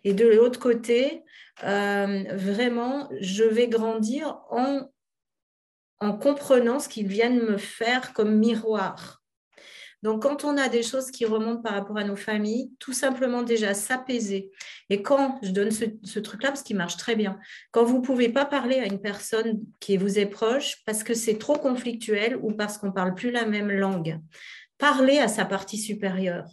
[0.05, 1.25] Et de l'autre côté,
[1.65, 4.89] euh, vraiment, je vais grandir en
[6.03, 9.23] en comprenant ce qu'ils viennent me faire comme miroir.
[10.03, 13.43] Donc, quand on a des choses qui remontent par rapport à nos familles, tout simplement
[13.43, 14.51] déjà s'apaiser.
[14.91, 17.39] Et quand je donne ce, truc-là, parce qu'il marche très bien,
[17.71, 21.15] quand vous ne pouvez pas parler à une personne qui vous est proche parce que
[21.15, 24.19] c'est trop conflictuel ou parce qu'on ne parle plus la même langue,
[24.79, 26.49] parlez à sa partie supérieure.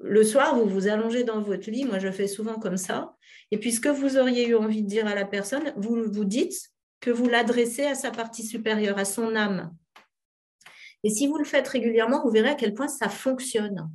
[0.00, 3.14] Le soir, vous vous allongez dans votre lit, moi je fais souvent comme ça,
[3.50, 6.24] et puis ce que vous auriez eu envie de dire à la personne, vous vous
[6.24, 9.74] dites, que vous l'adressez à sa partie supérieure, à son âme.
[11.04, 13.88] Et si vous le faites régulièrement, vous verrez à quel point ça fonctionne.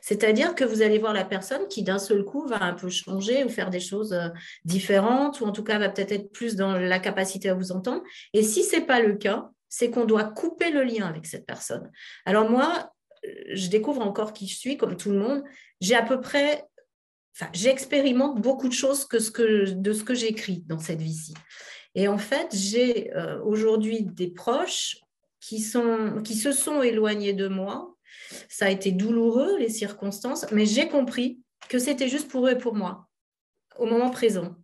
[0.00, 3.44] C'est-à-dire que vous allez voir la personne qui d'un seul coup va un peu changer
[3.44, 4.28] ou faire des choses euh,
[4.64, 8.02] différentes, ou en tout cas va peut-être être plus dans la capacité à vous entendre.
[8.32, 11.46] Et si ce n'est pas le cas, c'est qu'on doit couper le lien avec cette
[11.46, 11.90] personne.
[12.26, 12.92] Alors moi,
[13.52, 15.44] je découvre encore qui je suis, comme tout le monde.
[15.80, 16.64] J'ai à peu près
[17.36, 21.34] enfin, j'expérimente beaucoup de choses que ce que, de ce que j'écris dans cette vie-ci.
[21.94, 24.98] Et en fait, j'ai euh, aujourd'hui des proches
[25.40, 27.96] qui, sont, qui se sont éloignés de moi.
[28.48, 32.58] Ça a été douloureux, les circonstances, mais j'ai compris que c'était juste pour eux et
[32.58, 33.08] pour moi,
[33.78, 34.54] au moment présent.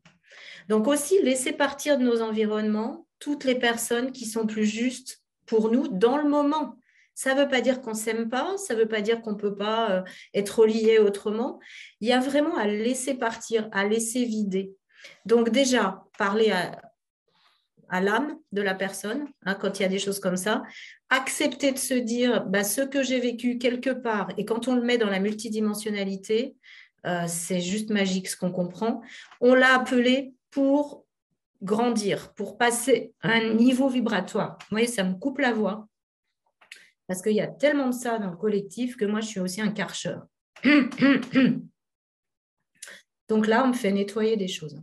[0.69, 5.71] Donc aussi, laisser partir de nos environnements toutes les personnes qui sont plus justes pour
[5.71, 6.77] nous dans le moment.
[7.15, 9.33] Ça ne veut pas dire qu'on ne s'aime pas, ça ne veut pas dire qu'on
[9.33, 10.03] ne peut pas euh,
[10.35, 11.59] être lié autrement.
[12.01, 14.75] Il y a vraiment à laisser partir, à laisser vider.
[15.25, 16.79] Donc déjà, parler à,
[17.89, 20.63] à l'âme de la personne, hein, quand il y a des choses comme ça,
[21.11, 24.83] accepter de se dire bah, ce que j'ai vécu quelque part, et quand on le
[24.83, 26.57] met dans la multidimensionnalité,
[27.07, 29.03] euh, c'est juste magique ce qu'on comprend,
[29.41, 31.05] on l'a appelé pour
[31.63, 34.59] grandir, pour passer à un niveau vibratoire.
[34.63, 35.89] Vous voyez, ça me coupe la voix,
[37.07, 39.61] parce qu'il y a tellement de ça dans le collectif que moi, je suis aussi
[39.61, 40.27] un carcheur.
[43.29, 44.81] Donc là, on me fait nettoyer des choses.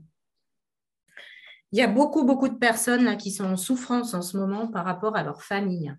[1.73, 4.67] Il y a beaucoup, beaucoup de personnes là, qui sont en souffrance en ce moment
[4.67, 5.91] par rapport à leur famille.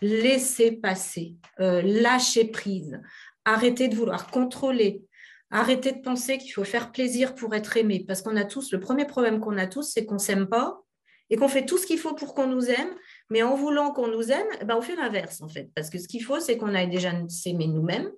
[0.00, 3.02] Laissez passer, euh, lâcher prise,
[3.44, 5.04] arrêtez de vouloir contrôler,
[5.50, 8.02] arrêtez de penser qu'il faut faire plaisir pour être aimé.
[8.08, 10.80] Parce qu'on a tous, le premier problème qu'on a tous, c'est qu'on ne s'aime pas
[11.28, 12.94] et qu'on fait tout ce qu'il faut pour qu'on nous aime,
[13.28, 15.70] mais en voulant qu'on nous aime, eh ben on fait l'inverse en fait.
[15.74, 18.10] Parce que ce qu'il faut, c'est qu'on aille déjà s'aimer nous-mêmes.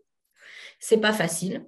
[0.79, 1.67] C'est pas facile.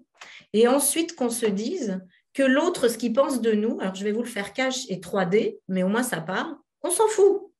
[0.52, 2.00] Et ensuite qu'on se dise,
[2.34, 4.98] que l'autre, ce qu'il pense de nous, alors je vais vous le faire cash et
[4.98, 7.50] 3D, mais au moins ça part, on s'en fout.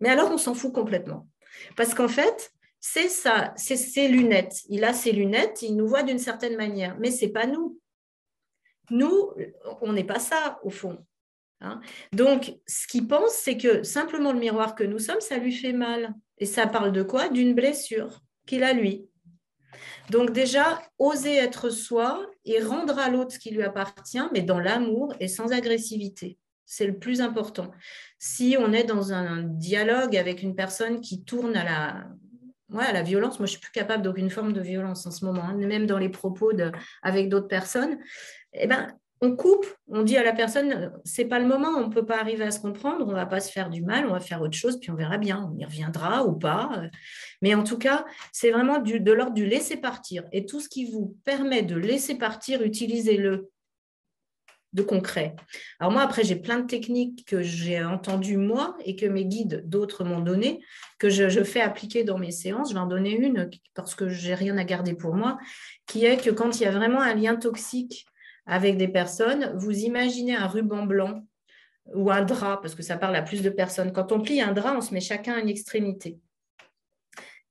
[0.00, 1.28] Mais alors on s'en fout complètement.
[1.76, 4.62] Parce qu'en fait, c'est ça, c'est ses lunettes.
[4.68, 7.78] Il a ses lunettes, il nous voit d'une certaine manière, mais c'est pas nous.
[8.90, 9.32] Nous,
[9.82, 11.04] on n'est pas ça au fond.
[11.60, 11.80] Hein.
[12.12, 15.74] Donc, ce qu'il pense, c'est que simplement le miroir que nous sommes, ça lui fait
[15.74, 16.14] mal.
[16.38, 17.28] Et ça parle de quoi?
[17.28, 19.06] D'une blessure qu'il a lui.
[20.08, 24.60] Donc déjà, oser être soi et rendre à l'autre ce qui lui appartient, mais dans
[24.60, 26.38] l'amour et sans agressivité.
[26.66, 27.70] C'est le plus important.
[28.18, 32.06] Si on est dans un dialogue avec une personne qui tourne à la,
[32.70, 35.42] ouais, la violence, moi je suis plus capable d'aucune forme de violence en ce moment,
[35.42, 36.52] hein, même dans les propos
[37.02, 37.98] avec d'autres personnes,
[38.52, 38.88] eh ben,
[39.22, 42.18] on coupe, on dit à la personne, c'est pas le moment, on ne peut pas
[42.18, 44.56] arriver à se comprendre, on va pas se faire du mal, on va faire autre
[44.56, 46.70] chose, puis on verra bien, on y reviendra ou pas.
[47.42, 50.24] Mais en tout cas, c'est vraiment de l'ordre du laisser partir.
[50.32, 53.50] Et tout ce qui vous permet de laisser partir, utilisez-le
[54.72, 55.34] de concret.
[55.80, 59.64] Alors moi, après, j'ai plein de techniques que j'ai entendues moi et que mes guides,
[59.66, 60.64] d'autres m'ont donné,
[60.98, 62.70] que je, je, fais appliquer dans mes séances.
[62.70, 65.38] Je vais en donner une parce que j'ai rien à garder pour moi,
[65.86, 68.06] qui est que quand il y a vraiment un lien toxique
[68.50, 71.24] avec des personnes, vous imaginez un ruban blanc
[71.94, 73.92] ou un drap, parce que ça parle à plus de personnes.
[73.92, 76.18] Quand on plie un drap, on se met chacun à une extrémité.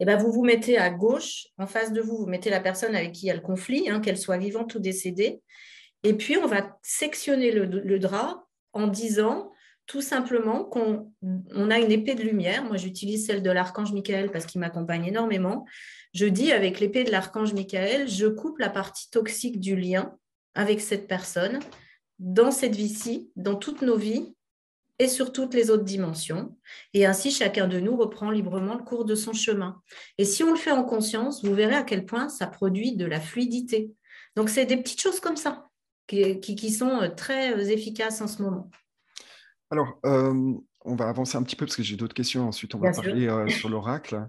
[0.01, 2.59] Et eh ben vous vous mettez à gauche, en face de vous, vous mettez la
[2.59, 5.41] personne avec qui il y a le conflit, hein, qu'elle soit vivante ou décédée.
[6.03, 9.51] Et puis, on va sectionner le, drap en disant
[9.85, 12.63] tout simplement qu'on on a une épée de lumière.
[12.65, 15.65] Moi, j'utilise celle de l'archange Michael parce qu'il m'accompagne énormément.
[16.13, 20.17] Je dis avec l'épée de l'archange Michael, je coupe la partie toxique du lien
[20.59, 21.59] avec cette personne
[22.19, 24.35] dans cette vie-ci, dans toutes nos vies
[24.99, 26.57] et sur toutes les autres dimensions.
[26.93, 29.81] Et ainsi, chacun de nous reprend librement le cours de son chemin.
[30.17, 33.05] Et si on le fait en conscience, vous verrez à quel point ça produit de
[33.05, 33.93] la fluidité.
[34.35, 35.69] Donc, c'est des petites choses comme ça
[36.07, 38.69] qui, qui, sont euh, très euh, efficaces en ce moment.
[39.71, 42.49] Alors, euh, on va avancer un petit peu parce que j'ai d'autres questions.
[42.49, 44.27] Ensuite, on va parler sur l'oracle.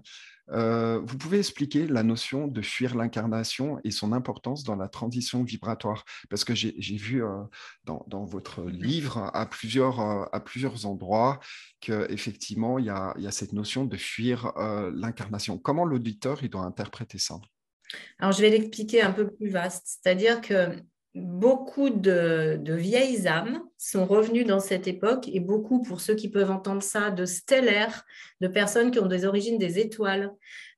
[0.51, 5.43] Euh, vous pouvez expliquer la notion de fuir l'incarnation et son importance dans la transition
[5.43, 6.03] vibratoire?
[6.29, 7.43] Parce que j'ai vu euh,
[7.85, 11.39] dans, votre livre à plusieurs, euh, à plusieurs endroits
[11.79, 14.53] qu'effectivement, il, il y a cette notion de fuir
[14.93, 15.57] l'incarnation.
[15.57, 17.39] Comment l'auditeur doit interpréter ça?
[18.19, 19.99] Alors, je vais l'expliquer un peu plus vaste.
[20.01, 20.75] C'est-à-dire que
[21.13, 26.51] beaucoup de, vieilles âmes sont revenues dans cette époque et beaucoup, pour ceux qui peuvent
[26.51, 28.05] entendre ça, de stellaires,
[28.39, 30.31] de personnes qui ont des origines des étoiles,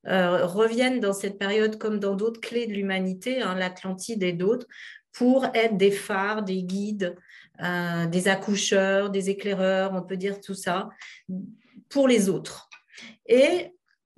[0.06, 4.66] euh, reviennent dans cette période comme dans d'autres clés de l'humanité, hein, l'Atlantide et d'autres,
[5.12, 7.14] pour être des phares, des guides,
[7.62, 10.88] euh, des accoucheurs, des éclaireurs, on peut dire tout ça,
[11.88, 12.68] pour les autres.
[13.26, 13.73] Et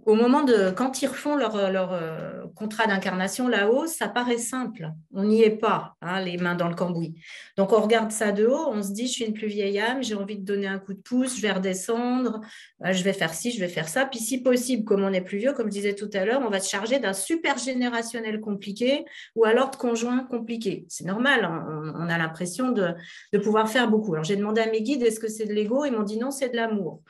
[0.06, 4.92] au moment de quand ils refont leur, euh, contrat d'incarnation là-haut, ça paraît simple.
[5.12, 7.20] On n'y est pas, hein, les mains dans le cambouis.
[7.56, 10.04] Donc on regarde ça de haut, on se dit je suis une plus vieille âme,
[10.04, 12.40] j'ai envie de donner un coup de pouce, je vais redescendre,
[12.84, 14.06] euh, je vais faire ci, je vais faire ça.
[14.06, 16.50] Puis si possible, comme on est plus vieux, comme je disais tout à l'heure, on
[16.50, 20.86] va se charger d'un super générationnel compliqué ou alors de conjoint compliqué.
[20.88, 22.94] C'est normal, hein, on, a l'impression de,
[23.32, 24.14] de pouvoir faire beaucoup.
[24.14, 25.84] Alors j'ai demandé à mes guides est-ce que c'est de l'ego?
[25.84, 27.02] Ils m'ont dit non, c'est de l'amour.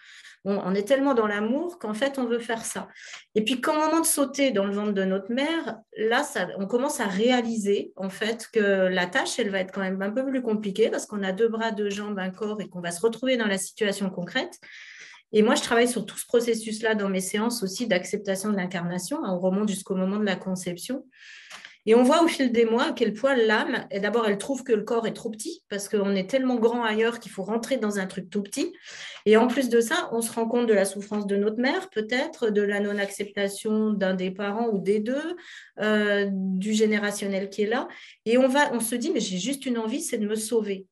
[0.46, 2.88] On, est tellement dans l'amour qu'en fait, on veut faire ça.
[3.34, 6.22] Et puis, quand moment de sauter dans le ventre de notre mère, là,
[6.58, 10.10] on commence à réaliser en fait que la tâche, elle va être quand même un
[10.10, 12.92] peu plus compliquée parce qu'on a deux bras, deux jambes, un corps et qu'on va
[12.92, 14.60] se retrouver dans la situation concrète.
[15.32, 19.18] Et moi, je travaille sur tout ce processus-là dans mes séances aussi d'acceptation de l'incarnation.
[19.24, 21.04] On remonte jusqu'au moment de la conception.
[21.86, 24.72] Et on voit au fil des mois à quel point l'âme, d'abord, elle trouve que
[24.72, 27.98] le corps est trop petit parce qu'on est tellement grand ailleurs qu'il faut rentrer dans
[27.98, 28.72] un truc tout petit.
[29.24, 31.88] Et en plus de ça, on se rend compte de la souffrance de notre mère,
[31.90, 35.36] peut-être, de la non-acceptation d'un des parents ou des deux,
[35.80, 37.88] euh, du générationnel qui est là.
[38.24, 40.86] Et on, va, on se dit, mais j'ai juste une envie, c'est de me sauver.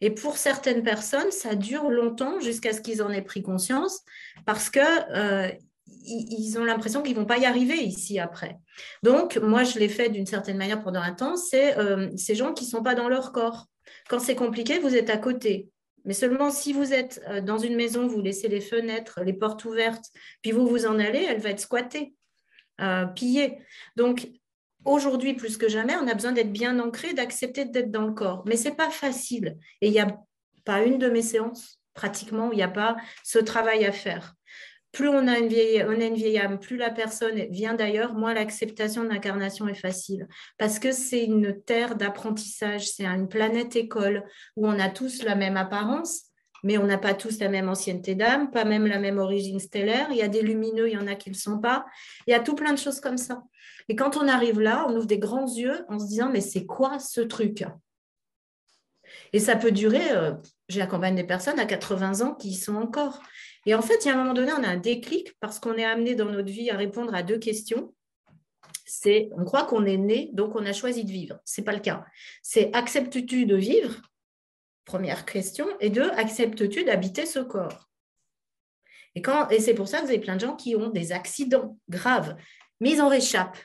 [0.00, 4.02] Et pour certaines personnes, ça dure longtemps jusqu'à ce qu'ils en aient pris conscience
[4.46, 5.50] parce que euh,
[6.04, 8.58] ils ont l'impression qu'ils ne vont pas y arriver ici après.
[9.02, 12.52] Donc, moi, je l'ai fait d'une certaine manière pendant un temps, c'est euh, ces gens
[12.52, 13.66] qui ne sont pas dans leur corps.
[14.08, 15.68] Quand c'est compliqué, vous êtes à côté.
[16.04, 19.64] Mais seulement si vous êtes euh, dans une maison, vous laissez les fenêtres, les portes
[19.64, 20.06] ouvertes,
[20.42, 22.14] puis vous vous en allez, elle va être squattée,
[22.80, 23.58] euh, pillée.
[23.96, 24.28] Donc,
[24.84, 28.42] aujourd'hui, plus que jamais, on a besoin d'être bien ancré, d'accepter d'être dans le corps.
[28.46, 29.58] Mais ce n'est pas facile.
[29.80, 30.16] Et il n'y a
[30.64, 34.34] pas une de mes séances, pratiquement, où il n'y a pas ce travail à faire
[34.92, 39.68] plus on a une vieille, âme, plus la personne vient d'ailleurs, moins l'acceptation de l'incarnation
[39.68, 40.26] est facile.
[40.58, 44.24] Parce que c'est une terre d'apprentissage, c'est une planète école
[44.56, 46.22] où on a tous la même apparence,
[46.64, 50.08] mais on n'a pas tous la même ancienneté d'âme, pas même la même origine stellaire.
[50.10, 51.86] Il y a des lumineux, il y en a qui ne le sont pas.
[52.26, 53.42] Il y a tout plein de choses comme ça.
[53.88, 56.66] Et quand on arrive là, on ouvre des grands yeux en se disant, mais c'est
[56.66, 57.64] quoi ce truc?
[59.32, 60.32] Et ça peut durer, euh,
[60.68, 63.22] j'accompagne des personnes à 80 ans qui y sont encore.
[63.66, 65.74] Et en fait, il y a un moment donné, on a un déclic parce qu'on
[65.74, 67.94] est amené dans notre vie à répondre à deux questions.
[68.86, 71.38] C'est, on croit qu'on est né, donc on a choisi de vivre.
[71.44, 72.04] Ce n'est pas le cas.
[72.42, 73.94] C'est acceptes-tu de vivre?
[74.84, 75.66] Première question.
[75.78, 77.90] Et deux, acceptes-tu d'habiter ce corps?
[79.14, 82.36] Et, c'est pour ça que vous avez plein de gens qui ont des accidents graves,
[82.80, 83.58] mais en réchappent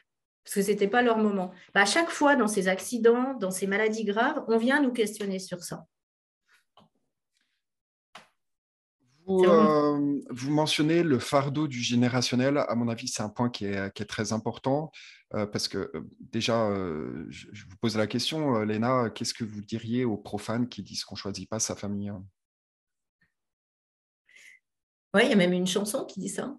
[0.45, 1.51] parce que ce n'était pas leur moment.
[1.73, 5.39] Bah, à chaque fois, dans ces accidents, dans ces maladies graves, on vient nous questionner
[5.39, 5.87] sur ça.
[9.27, 12.59] Euh, vous, mentionnez le fardeau du générationnel.
[12.67, 14.91] À mon avis, c'est un point qui est, très important
[15.33, 16.69] euh, parce que euh, déjà,
[17.29, 21.15] je, vous pose la question, Léna, qu'est-ce que vous diriez aux profanes qui disent qu'on
[21.15, 22.13] ne choisit pas sa famille
[25.15, 26.55] Oui, il y a même une chanson qui dit ça.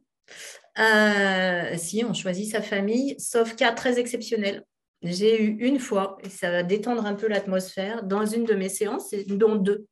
[0.76, 4.64] Si, on choisit sa famille, sauf cas très exceptionnel.
[5.02, 8.68] J'ai eu une fois, et ça va détendre un peu l'atmosphère, dans une de mes
[8.68, 9.86] séances, dont deux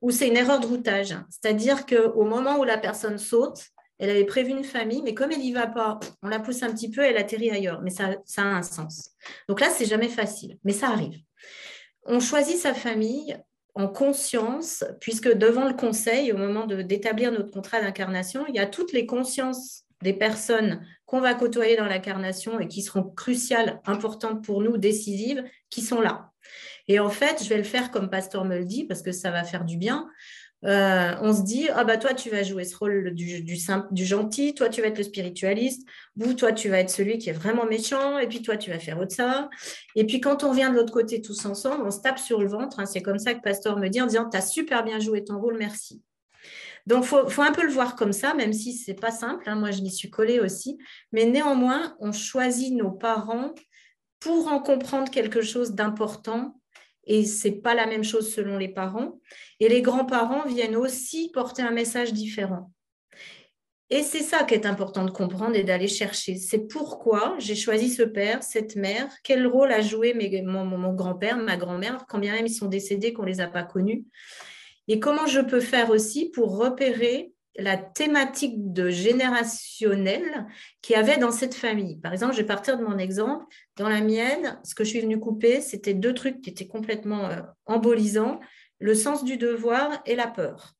[0.00, 1.16] ou c'est une erreur de routage.
[1.30, 3.66] C'est-à-dire qu'au moment où la personne saute,
[3.98, 6.70] elle avait prévu une famille, mais comme elle n'y va pas, on la pousse un
[6.70, 7.80] petit peu, elle atterrit ailleurs.
[7.82, 9.10] Mais ça, ça a un sens.
[9.48, 11.18] Donc là, c'est jamais facile, mais ça arrive.
[12.04, 13.36] On choisit sa famille
[13.74, 18.66] en conscience, puisque devant le conseil, au moment d'établir notre contrat d'incarnation, il y a
[18.66, 24.44] toutes les consciences des personnes qu'on va côtoyer dans l'incarnation et qui seront cruciales, importantes
[24.44, 26.32] pour nous, décisives, qui sont là.
[26.88, 29.30] Et en fait, je vais le faire comme Pasteur me le dit, parce que ça
[29.30, 30.08] va faire du bien.
[30.64, 33.44] Euh, on se dit, ah bah toi, tu vas jouer ce rôle du,
[34.04, 37.34] gentil, toi, tu vas être le spiritualiste, vous, toi, tu vas être celui qui est
[37.34, 39.48] vraiment méchant, et puis toi, tu vas faire autre ça.
[39.94, 42.48] Et puis quand on vient de l'autre côté tous ensemble, on se tape sur le
[42.48, 42.80] ventre.
[42.80, 42.86] Hein.
[42.86, 45.38] c'est comme ça que Pasteur me dit en disant, tu as super bien joué ton
[45.38, 46.02] rôle, merci.
[46.86, 49.48] Donc, il faut, un peu le voir comme ça, même si ce n'est pas simple.
[49.48, 49.56] Hein.
[49.56, 50.78] moi, je m'y suis collée aussi.
[51.12, 53.54] Mais néanmoins, on choisit nos parents
[54.20, 56.60] pour en comprendre quelque chose d'important
[57.06, 59.20] et c'est pas la même chose selon les parents.
[59.60, 62.72] Et les grands-parents viennent aussi porter un message différent.
[63.88, 66.34] Et c'est ça qui est important de comprendre et d'aller chercher.
[66.34, 70.12] C'est pourquoi j'ai choisi ce père, cette mère, quel rôle a joué
[70.44, 73.62] mon, grand-père, ma grand-mère, quand bien même ils sont décédés, qu'on ne les a pas
[73.62, 74.04] connus.
[74.88, 80.46] Et comment je peux faire aussi pour repérer la thématique de générationnel
[80.82, 81.98] qu'il y avait dans cette famille?
[81.98, 83.44] Par exemple, je vais partir de mon exemple.
[83.76, 87.26] Dans la mienne, ce que je suis venue couper, c'était deux trucs qui étaient complètement
[87.30, 88.40] euh, embolisants,
[88.78, 90.74] le sens du devoir et la peur.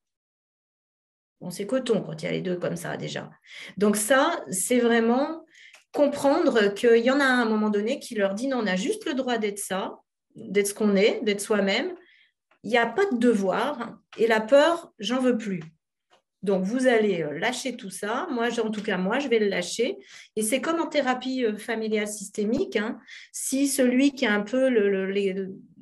[1.50, 3.30] C'est coton quand il y a les deux comme ça déjà.
[3.76, 5.44] Donc ça, c'est vraiment
[5.92, 9.06] comprendre qu'il y en a un moment donné qui leur dit non, on a juste
[9.06, 9.98] le droit d'être ça,
[10.34, 11.94] d'être ce qu'on est, d'être soi-même.
[12.66, 15.62] Il n'y a pas de devoir et la peur, j'en veux plus.
[16.42, 18.26] Donc, vous allez euh, lâcher tout ça.
[18.32, 19.96] Moi, en tout cas, moi, je vais le lâcher.
[20.34, 22.74] Et c'est comme en thérapie euh, familiale systémique.
[22.74, 22.98] Hein.
[23.30, 24.68] Si celui qui un peu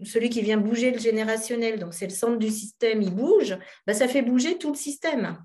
[0.02, 3.56] celui qui vient bouger le générationnel, donc c'est le centre du système, il bouge,
[3.86, 5.38] bah, ça fait bouger tout le système.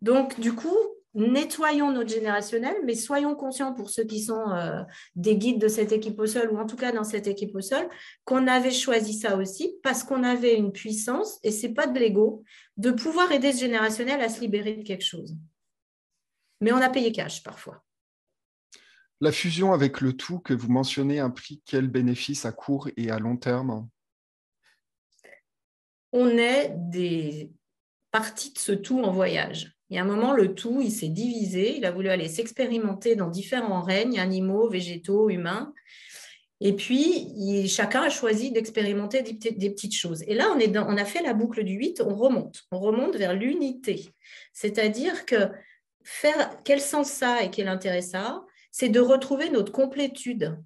[0.00, 0.78] Donc, du coup,
[1.14, 4.82] nettoyons notre générationnel, mais soyons conscients pour ceux qui sont euh,
[5.16, 7.60] des guides de cette équipe au sol, ou en tout cas dans cette équipe au
[7.60, 7.88] sol,
[8.24, 12.44] qu'on avait choisi ça aussi parce qu'on avait une puissance, et c'est pas de l'ego,
[12.76, 15.36] de pouvoir aider ce générationnel à se libérer de quelque chose.
[16.60, 17.82] Mais on a payé cash parfois.
[19.20, 23.18] La fusion avec le tout que vous mentionnez implique quel bénéfice à court et à
[23.18, 23.88] long terme?
[26.12, 27.52] On est des
[28.12, 29.77] parties de ce tout en voyage.
[29.90, 33.16] Il y a un moment, le tout, il s'est divisé, il a voulu aller s'expérimenter
[33.16, 35.72] dans différents règnes, animaux, végétaux, humains.
[36.60, 40.22] Et puis, chacun a choisi d'expérimenter des, petites choses.
[40.26, 40.54] Et là,
[40.86, 42.64] on a fait la boucle du 8, on remonte.
[42.72, 44.10] On remonte vers l'unité.
[44.52, 45.48] C'est-à-dire que
[46.02, 50.56] faire quel sens ça et quel intérêt ça c'est de retrouver notre complétude,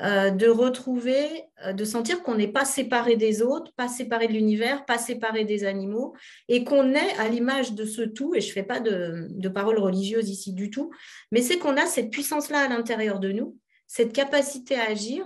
[0.00, 1.26] euh, de retrouver,
[1.66, 5.44] euh, de sentir qu'on n'est pas séparé des autres, pas séparé de l'univers, pas séparé
[5.44, 6.14] des animaux,
[6.46, 9.80] et qu'on est à l'image de ce tout, et je ne fais pas de, paroles
[9.80, 10.92] religieuses ici du tout,
[11.32, 13.56] mais c'est qu'on a cette puissance-là à l'intérieur de nous,
[13.88, 15.24] cette capacité à agir,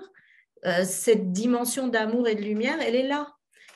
[0.64, 3.28] euh, cette dimension d'amour et de lumière, elle est là.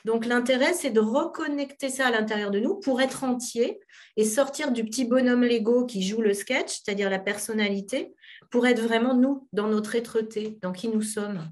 [0.03, 3.79] Donc l'intérêt, c'est de reconnecter ça à l'intérieur de nous pour être entier
[4.15, 8.13] et sortir du petit bonhomme Lego qui joue le sketch, c'est-à-dire la personnalité,
[8.49, 11.49] pour être vraiment nous, dans notre êtreté, dans qui nous sommes.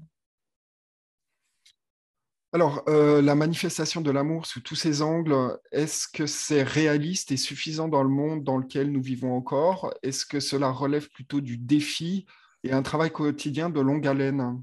[2.52, 7.36] Alors, euh, la manifestation de l'amour sous tous ses angles, est-ce que c'est réaliste et
[7.36, 9.92] suffisant dans le monde dans lequel nous vivons encore?
[10.02, 12.24] Est-ce que cela relève plutôt du défi
[12.64, 14.62] et un travail quotidien de longue haleine?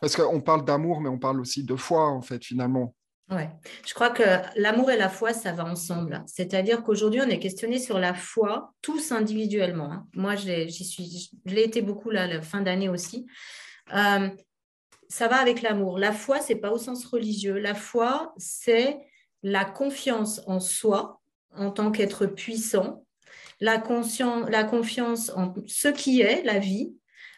[0.00, 2.94] Parce qu'on parle d'amour, mais on parle aussi de foi, en fait, finalement.
[3.34, 3.48] Ouais.
[3.86, 4.22] Je crois que
[4.56, 6.22] l'amour et la foi, ça va ensemble.
[6.26, 9.90] C'est-à-dire qu'aujourd'hui, on est questionné sur la foi, tous individuellement.
[9.90, 10.06] Hein.
[10.14, 13.26] Moi, j'y suis, je l'ai été beaucoup la fin d'année aussi.
[13.94, 14.28] Euh,
[15.08, 15.98] ça va avec l'amour.
[15.98, 17.58] La foi, c'est pas au sens religieux.
[17.58, 18.98] La foi, c'est
[19.42, 21.20] la confiance en soi
[21.54, 23.04] en tant qu'être puissant,
[23.60, 26.94] la confiance en ce qui est la vie,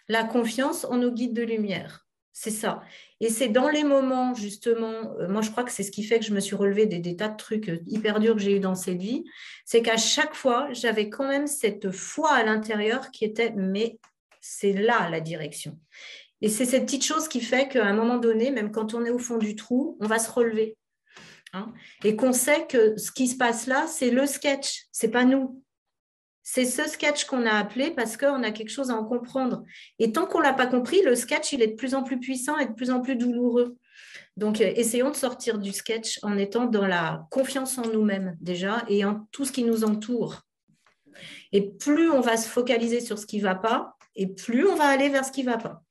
[0.09, 2.04] la confiance en nos guides de lumière.
[2.37, 2.83] C'est ça.
[3.21, 6.19] Et c'est dans les moments, justement, euh, moi je crois que c'est ce qui fait
[6.19, 8.61] que je me suis relevée des, tas de trucs euh, hyper durs que j'ai eu
[8.61, 9.23] dans cette vie,
[9.65, 14.01] c'est qu'à chaque fois, j'avais quand même cette foi à l'intérieur qui était, mais
[14.41, 15.79] c'est là la direction.
[16.41, 19.11] Et c'est cette petite chose qui fait qu'à un moment donné, même quand on est
[19.11, 20.77] au fond du trou, on va se relever.
[21.57, 21.73] Hein.
[22.03, 25.63] et qu'on sait que ce qui se passe là, c'est le sketch, c'est pas nous.
[26.47, 29.65] C'est ce sketch qu'on a appelé parce qu'on a quelque chose à en comprendre.
[29.99, 32.21] Et tant qu'on ne l'a pas compris, le sketch, il est de plus en plus
[32.21, 33.79] puissant et de plus en plus douloureux.
[34.37, 38.85] Donc, euh, essayons de sortir du sketch en étant dans la confiance en nous-mêmes déjà
[38.89, 40.43] et en tout ce qui nous entoure.
[41.53, 44.77] Et plus on va se focaliser sur ce qui ne va pas, et plus on
[44.77, 45.83] va aller vers ce qui ne va pas.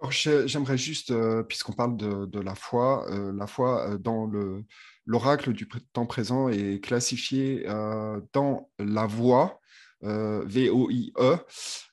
[0.00, 4.64] Alors, j'aimerais juste, euh, puisqu'on parle de, la foi, euh, la foi dans le,
[5.06, 9.60] l'oracle du temps présent est classifié euh, dans la voix,
[10.04, 11.38] euh, V-O-I-E.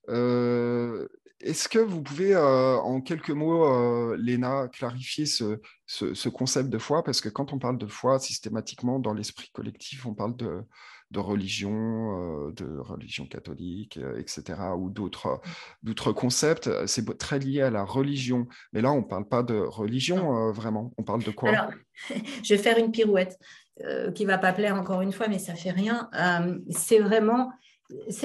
[0.10, 1.08] Euh,
[1.40, 7.02] est-ce que vous pouvez, en quelques mots, Léna, clarifier ce, concept de foi?
[7.02, 10.66] Parce que quand on parle de foi, systématiquement, dans l'esprit collectif, on parle de,
[11.12, 15.42] de religion, de religion catholique, etc., ou d'autres,
[15.84, 16.70] d'autres concepts.
[16.86, 18.48] C'est très lié à la religion.
[18.74, 20.92] Mais là, on ne parle pas de religion vraiment.
[20.98, 21.50] On parle de quoi?
[21.50, 21.72] Alors,
[22.44, 23.38] je vais faire une pirouette
[24.14, 26.10] qui ne va pas plaire encore une fois, mais ça ne fait rien.
[26.70, 27.52] c'est vraiment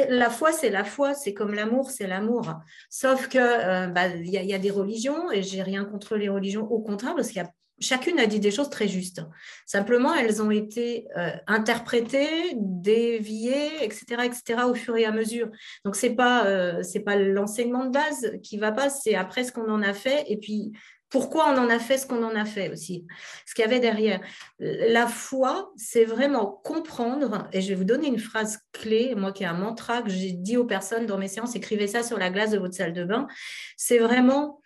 [0.08, 2.54] la foi, c'est la foi, c'est comme l'amour, c'est l'amour.
[2.90, 6.70] Sauf que bah, il y, y, a des religions et j'ai rien contre les religions,
[6.70, 7.50] au contraire, parce qu'il y a
[7.80, 9.22] chacune a dit des choses très justes.
[9.66, 15.48] Simplement, elles ont été euh, interprétées, déviées, etc., etc., au fur et à mesure.
[15.84, 19.52] Donc, ce n'est pas, euh, pas l'enseignement de base qui va pas, c'est après ce
[19.52, 20.72] qu'on en a fait et puis
[21.14, 23.06] pourquoi on en a fait ce qu'on en a fait aussi,
[23.46, 24.20] ce qu'il y avait derrière.
[24.58, 29.44] La foi, c'est vraiment comprendre, et je vais vous donner une phrase clé, moi qui
[29.44, 32.30] ai un mantra que j'ai dit aux personnes dans mes séances, écrivez ça sur la
[32.30, 33.28] glace de votre salle de bain,
[33.76, 34.60] c'est vraiment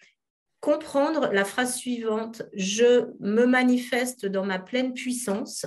[0.60, 5.66] comprendre la phrase suivante, je me manifeste dans ma pleine puissance,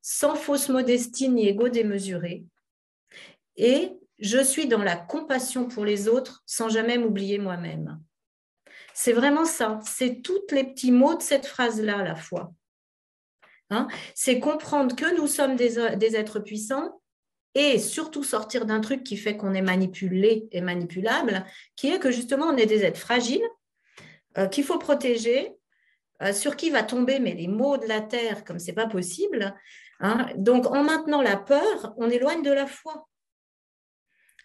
[0.00, 2.44] sans fausse modestie ni ego démesuré,
[3.56, 8.00] et je suis dans la compassion pour les autres sans jamais m'oublier moi-même.
[8.94, 12.52] C'est vraiment ça, c'est tous les petits mots de cette phrase-là, la foi.
[13.70, 13.88] Hein?
[14.14, 17.00] c'est comprendre que nous sommes des, des êtres puissants
[17.54, 22.10] et surtout sortir d'un truc qui fait qu'on est manipulé et manipulable, qui est que
[22.10, 23.48] justement on est des êtres fragiles,
[24.38, 25.52] euh, qu'il faut protéger,
[26.22, 29.54] euh, sur qui va tomber mais les maux de la terre comme c'est pas possible.
[30.00, 30.28] Hein.
[30.36, 33.08] Donc en maintenant la peur, on éloigne de la foi.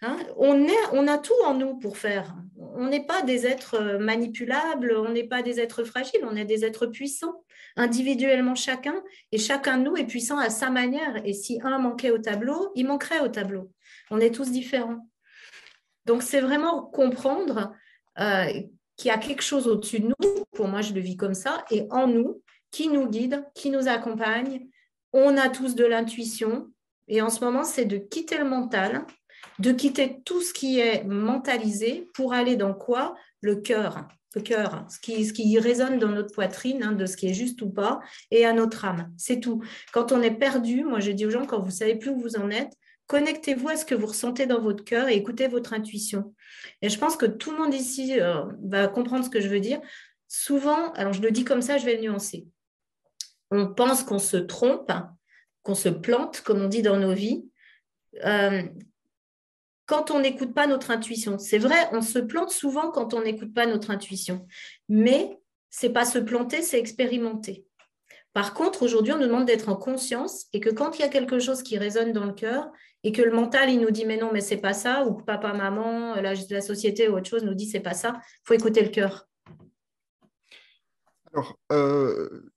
[0.04, 0.18] Hein.
[0.38, 2.36] on, est, on a tout en nous pour faire.
[2.76, 6.66] On n'est pas des êtres manipulables, on n'est pas des êtres fragiles, on est des
[6.66, 7.44] êtres puissants,
[7.76, 11.20] individuellement chacun, et chacun de nous est puissant à sa manière.
[11.26, 13.72] Et si un manquait au tableau, il manquerait au tableau.
[14.12, 15.10] On est tous différents.
[16.06, 17.74] Donc c'est vraiment comprendre
[18.20, 18.62] euh,
[18.98, 21.64] qu'il y a quelque chose au-dessus de nous, pour moi je le vis comme ça,
[21.72, 22.42] et en nous,
[22.72, 24.68] qui nous guide, qui nous accompagne.
[25.14, 26.68] On a tous de l'intuition,
[27.08, 29.06] et en ce moment c'est de quitter le mental
[29.60, 33.16] de quitter tout ce qui est mentalisé pour aller dans quoi?
[33.42, 34.08] Le cœur.
[34.36, 37.34] Le cœur, ce qui, ce qui résonne dans notre poitrine, hein, de ce qui est
[37.34, 39.12] juste ou pas, et à notre âme.
[39.18, 39.64] C'est tout.
[39.94, 42.36] Quand on est perdu, moi je dis aux gens, quand vous savez plus où vous
[42.36, 42.74] en êtes,
[43.08, 46.36] connectez-vous à ce que vous ressentez dans votre cœur et écoutez votre intuition.
[46.82, 49.62] Et je pense que tout le monde ici euh, va comprendre ce que je veux
[49.62, 49.80] dire.
[50.28, 52.48] Souvent, alors je le dis comme ça, je vais le nuancer.
[53.50, 54.92] On pense qu'on se trompe,
[55.64, 57.46] qu'on se plante, comme on dit dans nos vies,
[58.26, 58.64] euh,
[59.86, 61.38] quand on n'écoute pas notre intuition.
[61.38, 64.46] C'est vrai, on se plante souvent quand on n'écoute pas notre intuition,
[64.90, 65.40] mais
[65.70, 67.66] c'est pas se planter, c'est expérimenter.
[68.34, 71.10] Par contre, aujourd'hui, on nous demande d'être en conscience et que quand il y a
[71.10, 72.70] quelque chose qui résonne dans le cœur
[73.04, 75.24] et que le mental, il nous dit mais non, mais c'est pas ça, ou que
[75.24, 78.54] papa, maman, la, la société ou autre chose nous dit c'est pas ça, il faut
[78.54, 79.28] écouter le cœur.
[81.34, 82.52] Alors, euh,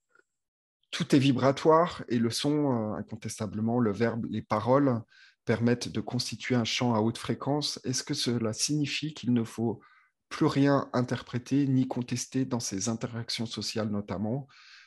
[0.91, 5.03] tout est vibratoire et le son, euh, incontestablement, le verbe, les paroles,
[5.45, 9.81] permettent de constituer un champ à haute fréquence, est-ce que cela signifie qu'il ne faut
[10.29, 14.47] plus rien interpréter ni contester dans ces interactions sociales notamment?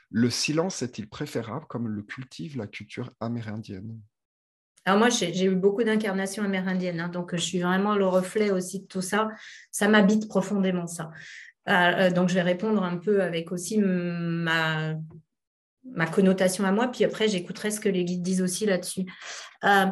[0.10, 4.00] Le silence est-il préférable comme le cultive la culture amérindienne?
[4.86, 8.82] Alors moi, j'ai eu beaucoup d'incarnations amérindiennes, hein, donc je suis vraiment le reflet aussi
[8.82, 9.30] de tout ça.
[9.72, 11.12] Ça m'habite profondément, ça.
[11.70, 14.96] Euh, donc je vais répondre un peu avec aussi ma,
[15.86, 19.06] ma connotation à moi, puis après j'écouterai ce que les guides disent aussi là-dessus.
[19.64, 19.86] Euh,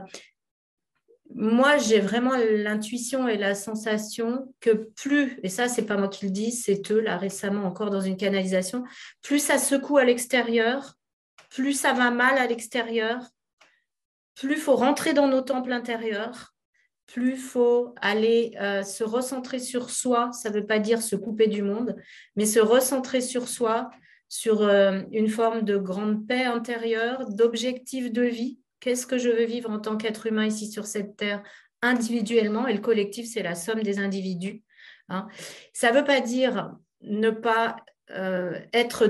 [1.33, 6.25] moi, j'ai vraiment l'intuition et la sensation que plus, et ça, c'est pas moi qui
[6.25, 8.83] le dis, c'est eux, là, récemment, encore dans une canalisation,
[9.21, 10.95] plus ça secoue à l'extérieur,
[11.49, 13.19] plus ça va mal à l'extérieur,
[14.35, 16.53] plus faut rentrer dans nos temples intérieurs,
[17.07, 20.31] plus faut aller euh, se recentrer sur soi.
[20.31, 21.95] Ça ne veut pas dire se couper du monde,
[22.35, 23.89] mais se recentrer sur soi,
[24.29, 29.45] sur euh, une forme de grande paix intérieure, d'objectif de vie Qu'est-ce que je veux
[29.45, 31.43] vivre en tant qu'être humain ici sur cette terre?
[31.83, 34.63] Individuellement Et le collectif, c'est la somme des individus.
[35.07, 35.27] Hein.
[35.71, 37.77] Ça ne veut pas dire ne pas
[38.09, 39.07] euh, être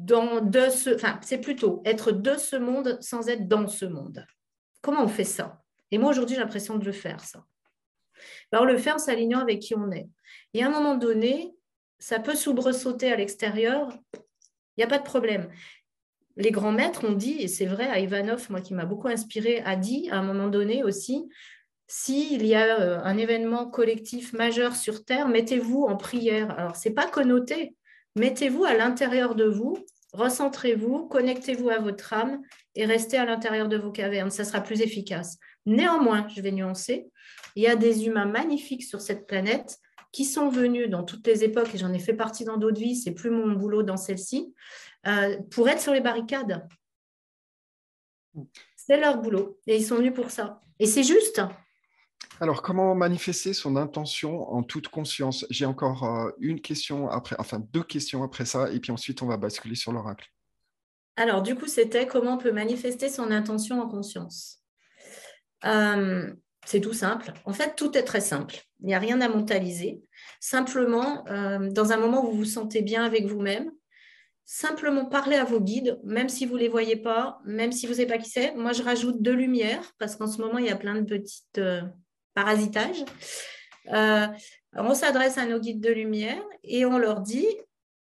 [0.00, 0.94] dans de ce...
[0.94, 4.26] Enfin, c'est plutôt être de ce monde sans être dans ce monde.
[4.82, 5.62] Comment on fait ça?
[5.90, 7.44] Et moi, aujourd'hui, j'ai l'impression de le faire, ça.
[8.52, 10.08] Alors, le faire en s'alignant avec qui on est.
[10.54, 11.54] Et à un moment donné,
[11.98, 15.50] ça peut soubresauter à l'extérieur, il n'y a pas de problème
[16.40, 19.60] les grands maîtres ont dit, et c'est vrai, à Ivanov, moi qui m'a beaucoup inspiré,
[19.64, 21.28] a dit à un moment donné aussi,
[21.86, 26.58] s'il y a euh, un événement collectif majeur sur Terre, mettez-vous en prière.
[26.58, 27.74] Alors, ce n'est pas connoté,
[28.16, 29.78] mettez-vous à l'intérieur de vous,
[30.12, 32.42] recentrez-vous, connectez-vous à votre âme
[32.74, 34.30] et restez à l'intérieur de vos cavernes.
[34.30, 35.38] Ça sera plus efficace.
[35.66, 37.10] Néanmoins, je vais nuancer,
[37.56, 39.78] il y a des humains magnifiques sur cette planète
[40.12, 42.96] qui sont venus dans toutes les époques, et j'en ai fait partie dans d'autres vies,
[42.96, 44.52] c'est plus mon boulot dans celle-ci,
[45.06, 46.66] euh, pour être sur les barricades.
[48.76, 50.62] C'est leur boulot et ils sont venus pour ça.
[50.78, 51.40] Et c'est juste.
[52.40, 55.44] Alors, comment manifester son intention en toute conscience?
[55.50, 59.26] J'ai encore euh, une question après, enfin deux questions après ça, et puis ensuite on
[59.26, 60.26] va basculer sur l'oracle.
[61.16, 64.62] Alors, du coup, c'était comment on peut manifester son intention en conscience?
[65.66, 66.32] Euh,
[66.64, 67.34] c'est tout simple.
[67.44, 68.56] En fait, tout est très simple.
[68.80, 70.00] Il n'y a rien à mentaliser.
[70.40, 73.70] Simplement, dans un moment où vous vous sentez bien avec vous-même,
[74.46, 77.92] simplement parler à vos guides, même si vous ne les voyez pas, même si vous
[77.92, 78.54] ne savez pas qui c'est.
[78.54, 81.42] Moi, je rajoute de lumière parce qu'en ce moment, il y a plein de petits
[82.34, 83.04] parasitages.
[83.92, 84.26] Euh,
[84.74, 87.48] on s'adresse à nos guides de lumière et on leur dit,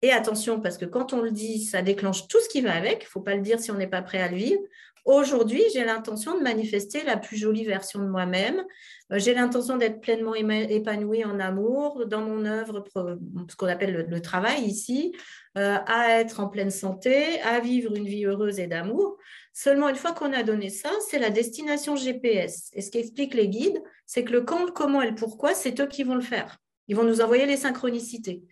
[0.02, 3.02] et attention, parce que quand on le dit, ça déclenche tout ce qui va avec,
[3.02, 4.60] il ne faut pas le dire si on n'est pas prêt à le vivre.
[5.04, 8.64] Aujourd'hui, j'ai l'intention de manifester la plus jolie version de moi-même.
[9.12, 14.20] Euh, j'ai l'intention d'être pleinement épanouie en amour, dans mon œuvre, ce qu'on appelle le,
[14.22, 15.14] travail ici,
[15.58, 19.18] euh, à être en pleine santé, à vivre une vie heureuse et d'amour.
[19.56, 22.70] Seulement, une fois qu'on a donné ça, c'est la destination GPS.
[22.72, 25.86] Et ce qu'expliquent les guides, c'est que le quand, comment et le pourquoi, c'est eux
[25.86, 26.58] qui vont le faire.
[26.88, 28.42] Ils vont nous envoyer les synchronicités.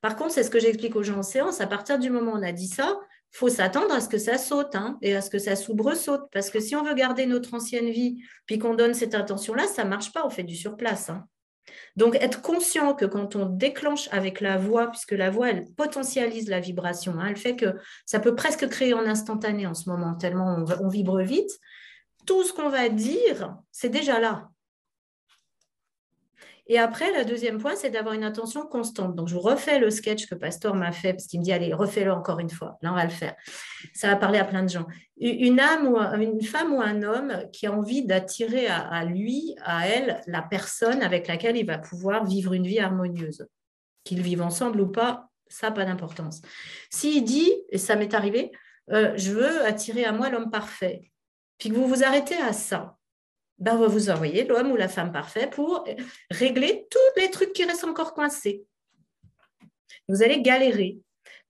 [0.00, 1.60] Par contre, c'est ce que j'explique aux gens en séance.
[1.60, 2.96] À partir du moment où on a dit ça,
[3.32, 6.22] faut s'attendre à ce que ça saute hein, et à ce que ça soubresaute.
[6.32, 9.82] Parce que si on veut garder notre ancienne vie, puis qu'on donne cette intention-là, ça
[9.82, 11.10] ne marche pas, on fait du surplace.
[11.10, 11.26] Hein.
[11.96, 16.48] Donc, être conscient que quand on déclenche avec la voix, puisque la voix, elle potentialise
[16.48, 17.74] la vibration, hein, elle fait que
[18.06, 21.50] ça peut presque créer en instantané en ce moment, tellement on, on vibre vite,
[22.26, 24.51] tout ce qu'on va dire, c'est déjà là.
[26.68, 29.16] Et après, le deuxième point, c'est d'avoir une attention constante.
[29.16, 31.74] Donc, je vous refais le sketch que Pastor m'a fait, parce qu'il me dit, allez,
[31.74, 32.78] refais-le encore une fois.
[32.82, 33.34] Là, on va le faire.
[33.94, 34.86] Ça va parler à plein de gens.
[35.18, 39.88] Une âme ou une femme ou un homme qui a envie d'attirer à, lui, à
[39.88, 43.46] elle, la personne avec laquelle il va pouvoir vivre une vie harmonieuse.
[44.04, 46.42] Qu'ils vivent ensemble ou pas, ça n'a pas d'importance.
[46.90, 48.52] S'il dit, et ça m'est arrivé,
[48.90, 51.12] euh, je veux attirer à moi l'homme parfait,
[51.58, 52.96] puis que vous vous arrêtez à ça,
[53.62, 55.84] ben, on va vous envoyer l'homme ou la femme parfait pour
[56.32, 58.64] régler tous les trucs qui restent encore coincés.
[60.08, 60.98] Vous allez galérer.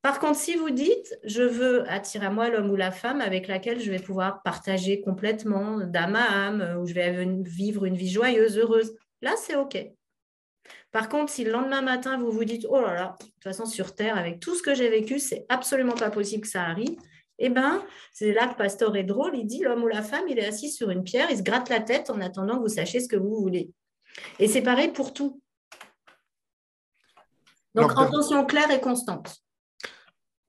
[0.02, 3.48] Par contre, si vous dites, je veux attirer à moi l'homme ou la femme avec
[3.48, 8.10] laquelle je vais pouvoir partager complètement d'âme à âme, où je vais vivre une vie
[8.10, 9.78] joyeuse, heureuse, là, c'est OK.
[10.90, 13.64] Par contre, si le lendemain matin, vous vous dites, oh là là, de toute façon,
[13.64, 16.98] sur Terre, avec tout ce que j'ai vécu, c'est absolument pas possible que ça arrive,
[17.38, 19.36] eh bien, c'est là que Pasteur est drôle.
[19.36, 21.68] Il dit l'homme ou la femme, il est assis sur une pierre, il se gratte
[21.68, 23.70] la tête en attendant que vous sachiez ce que vous voulez.
[24.38, 25.40] Et c'est pareil pour tout.
[27.74, 29.42] Donc, intention claire et constante.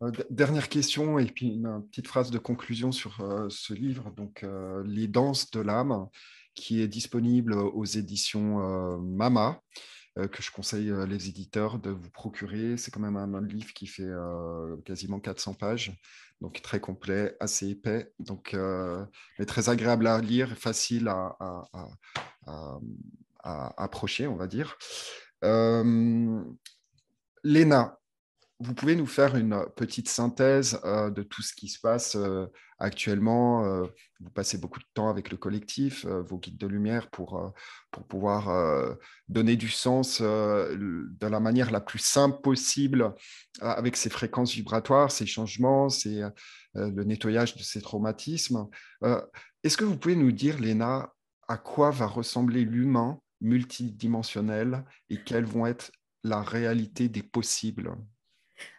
[0.01, 4.11] Euh, dernière question et puis une petite phrase de conclusion sur euh, ce livre.
[4.15, 6.07] Donc, euh, Les danses de l'âme,
[6.55, 9.59] qui est disponible aux éditions Mama.
[10.19, 12.77] Euh, que je conseille euh, les éditeurs de vous procurer.
[12.77, 15.99] C'est quand même un, livre qui fait euh, quasiment 400 pages,
[16.39, 18.55] donc très complet, assez épais, donc,
[19.39, 21.35] mais très agréable à lire, facile à,
[22.45, 24.77] à approcher, on va dire.
[27.43, 27.99] Léna,
[28.63, 32.45] vous pouvez nous faire une petite synthèse euh, de tout ce qui se passe euh,
[32.79, 33.85] actuellement euh,
[34.21, 37.53] Vous passez beaucoup de temps avec le collectif, vos guides de lumière, pour,
[37.91, 38.97] pour pouvoir
[39.27, 43.13] donner du sens de la manière la plus simple possible
[43.59, 46.23] avec ces fréquences vibratoires, ces changements, ces,
[46.73, 48.67] le nettoyage de ces traumatismes.
[49.63, 51.13] Est-ce que vous pouvez nous dire, Léna,
[51.47, 55.91] à quoi va ressembler l'humain multidimensionnel et quelles vont être
[56.23, 57.93] la réalité des possibles?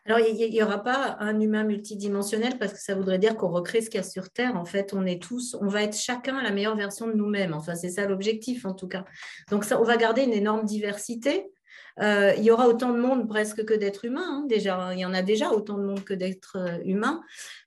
[0.07, 3.81] Alors, il n'y aura pas un humain multidimensionnel parce que ça voudrait dire qu'on recrée
[3.81, 4.55] ce qu'il y a sur Terre.
[4.57, 7.55] En fait, on est tous, on va être chacun la meilleure version de nous-mêmes.
[7.55, 9.05] Enfin, c'est ça l'objectif en tout cas.
[9.51, 11.47] Donc, ça, on va garder une énorme diversité.
[12.01, 14.27] Euh, il y aura autant de monde presque que d'êtres humains.
[14.27, 17.23] Hein, déjà, il y en a déjà autant de monde que d'êtres euh, humains.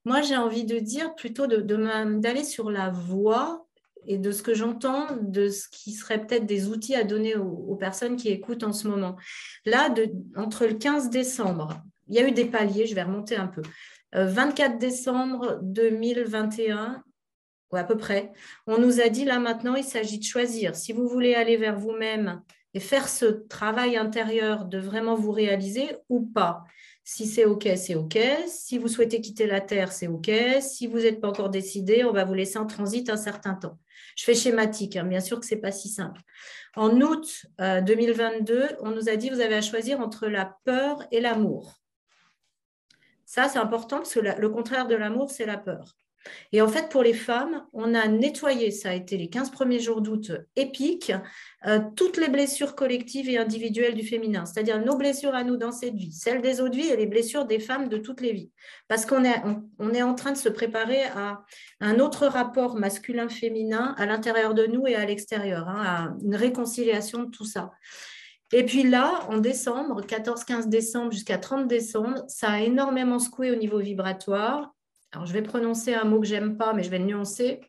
[0.05, 3.66] Moi, j'ai envie de dire plutôt d'aller sur la voie
[4.05, 7.76] et de ce que j'entends, de ce qui serait peut-être des outils à donner aux,
[7.76, 9.18] personnes qui écoutent en ce moment.
[9.66, 13.36] Là, de, entre le 15 décembre il y a eu des paliers, je vais remonter
[13.36, 13.62] un peu.
[14.14, 17.03] 24 euh, décembre 2021,
[17.72, 18.32] ou à peu près,
[18.66, 20.76] on nous a dit là maintenant, il s'agit de choisir.
[20.76, 22.41] Si vous voulez aller vers vous-même
[22.74, 26.64] et faire ce travail intérieur de vraiment vous réaliser ou pas.
[27.03, 28.18] Si c'est OK, c'est OK.
[28.47, 30.30] Si vous souhaitez quitter la Terre, c'est OK.
[30.60, 33.80] Si vous n'êtes pas encore décidé, on va vous laisser en transit un certain temps.
[34.18, 35.05] Je fais schématique, hein.
[35.05, 36.22] bien sûr que ce n'est pas si simple.
[36.76, 41.03] En août 2022, euh, on nous a dit vous avez à choisir entre la peur
[41.12, 41.80] et l'amour.
[43.28, 45.97] Ça, c'est important parce que le contraire de l'amour, c'est la peur.
[46.51, 49.80] Et en fait, pour les femmes, on a nettoyé, ça a été les 15 premiers
[49.80, 51.11] jours d'août épiques,
[51.65, 55.71] euh, toutes les blessures collectives et individuelles du féminin, c'est-à-dire nos blessures à nous dans
[55.71, 58.51] cette vie, celles des autres vies et les blessures des femmes de toutes les vies.
[58.88, 61.43] Parce qu'on est, en train de se préparer à
[61.82, 67.23] un autre rapport masculin-féminin à l'intérieur de nous et à l'extérieur, hein, à une réconciliation
[67.23, 67.71] de tout ça.
[68.54, 73.56] Et puis là, en décembre, 14-15 décembre jusqu'à 30 décembre, ça a énormément secoué au
[73.56, 74.74] niveau vibratoire.
[75.12, 77.62] Alors, je vais prononcer un mot que j'aime pas, mais je vais le nuancer.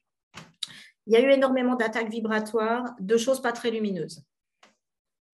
[1.06, 4.22] Il y a eu énormément d'attaques vibratoires, de choses pas très lumineuses.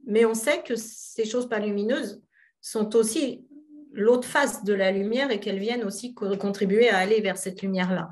[0.07, 2.23] Mais on sait que ces choses pas lumineuses
[2.61, 3.47] sont aussi
[3.93, 8.09] l'autre face de la lumière et qu'elles viennent aussi contribuer à aller vers cette lumière-là.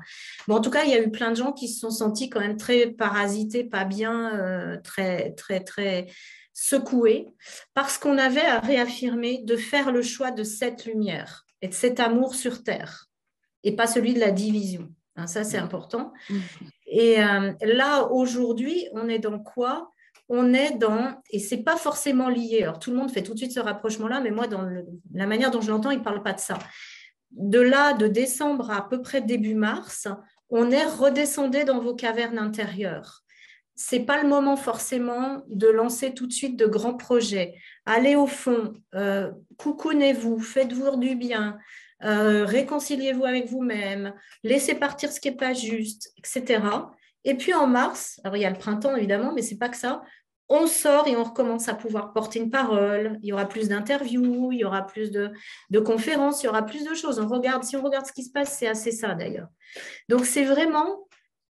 [0.47, 2.29] Bon, en tout cas, il y a eu plein de gens qui se sont sentis
[2.29, 6.07] quand même très parasités, pas bien, euh, très, très, très
[6.53, 7.27] secoué
[7.73, 11.99] parce qu'on avait à réaffirmer de faire le choix de cette lumière et de cet
[11.99, 13.07] amour sur Terre
[13.63, 14.89] et pas celui de la division.
[15.15, 16.13] Hein, ça, c'est important.
[16.29, 16.39] Mm.
[16.87, 19.91] Et euh, là, aujourd'hui, on est dans quoi?
[20.29, 23.37] On est dans, et c'est pas forcément lié, alors tout le monde fait tout de
[23.37, 24.67] suite ce rapprochement-là, mais moi, dans
[25.13, 26.57] la manière dont je l'entends, il ne parle pas de ça.
[27.31, 30.07] De là, de décembre à, à peu près début mars,
[30.49, 33.22] on est redescendu dans vos cavernes intérieures
[33.75, 37.55] c'est pas le moment forcément de lancer tout de suite de grands projets.
[37.85, 41.57] Allez au fond, euh, coucounez-vous, faites-vous du bien,
[42.03, 44.13] euh, réconciliez-vous avec vous-même,
[44.43, 46.61] laissez partir ce qui n'est pas juste, etc.
[47.23, 49.77] Et puis en mars, alors il y a le printemps évidemment, mais c'est pas que
[49.77, 50.03] ça.
[50.49, 53.17] On sort et on recommence à pouvoir porter une parole.
[53.23, 55.31] Il y aura plus d'interviews, il y aura plus de,
[55.69, 57.19] de, conférences, il y aura plus de choses.
[57.19, 59.47] On regarde, si on regarde ce qui se passe, c'est assez ça d'ailleurs.
[60.09, 61.07] Donc c'est vraiment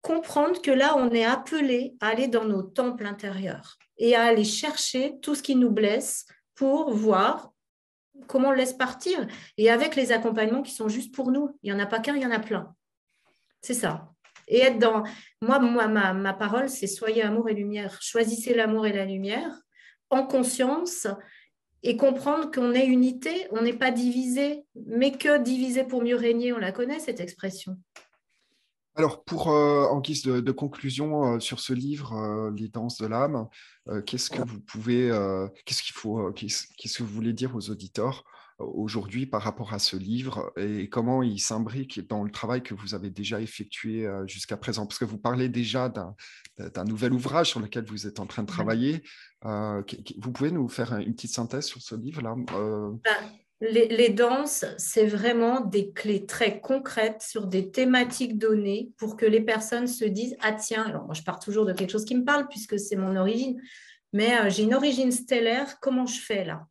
[0.02, 4.44] comprendre que là, on est appelé à aller dans nos temples intérieurs et à aller
[4.44, 7.52] chercher tout ce qui nous blesse pour voir
[8.26, 9.26] comment on laisse partir.
[9.56, 11.56] Et avec les accompagnements qui sont juste pour nous.
[11.62, 12.74] Il n'y en a pas qu'un, il y en a plein.
[13.60, 14.08] C'est ça.
[14.46, 15.04] Et être dans...
[15.42, 17.98] Moi, ma, ma parole, c'est soyez amour et lumière.
[18.00, 19.52] Choisissez l'amour et la lumière
[20.10, 21.06] en conscience
[21.82, 26.52] et comprendre qu'on est unité, on n'est pas divisé, mais que divisé pour mieux régner,
[26.52, 27.76] on la connaît, cette expression.
[28.98, 33.06] Alors, pour, euh, en guise de, conclusion euh, sur ce livre, euh, Les danses de
[33.06, 33.46] l'âme,
[34.06, 35.08] qu'est-ce que vous pouvez,
[35.64, 38.24] qu'est-ce qu'il faut, qu'est-ce que vous voulez dire aux auditeurs
[38.58, 42.94] aujourd'hui par rapport à ce livre et comment il s'imbrique dans le travail que vous
[42.94, 44.84] avez déjà effectué jusqu'à présent?
[44.84, 48.48] Parce que vous parlez déjà d'un nouvel ouvrage sur lequel vous êtes en train de
[48.48, 49.02] travailler.
[49.42, 52.36] vous pouvez nous faire une petite synthèse sur ce livre-là
[53.60, 59.40] les, danses, c'est vraiment des clés très concrètes sur des thématiques données pour que les
[59.40, 62.24] personnes se disent Ah, tiens, alors moi je pars toujours de quelque chose qui me
[62.24, 63.60] parle puisque c'est mon origine,
[64.12, 66.66] mais euh, j'ai une origine stellaire, comment je fais là?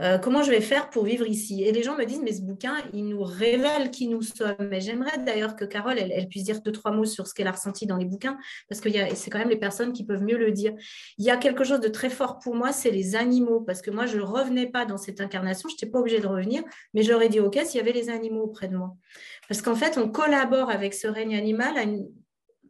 [0.00, 1.62] Euh, comment je vais faire pour vivre ici?
[1.62, 4.72] Et les gens me disent, mais ce bouquin, il nous révèle qui nous sommes.
[4.72, 7.52] Et j'aimerais d'ailleurs que Carole, elle, puisse dire deux, trois mots sur ce qu'elle a
[7.52, 8.36] ressenti dans les bouquins,
[8.68, 10.72] parce que c'est quand même les personnes qui peuvent mieux le dire.
[11.18, 13.90] Il y a quelque chose de très fort pour moi, c'est les animaux, parce que
[13.90, 17.02] moi, je ne revenais pas dans cette incarnation, je n'étais pas obligée de revenir, mais
[17.02, 18.96] j'aurais dit, OK, s'il y avait les animaux auprès de moi.
[19.48, 22.08] Parce qu'en fait, on collabore avec ce règne animal à une,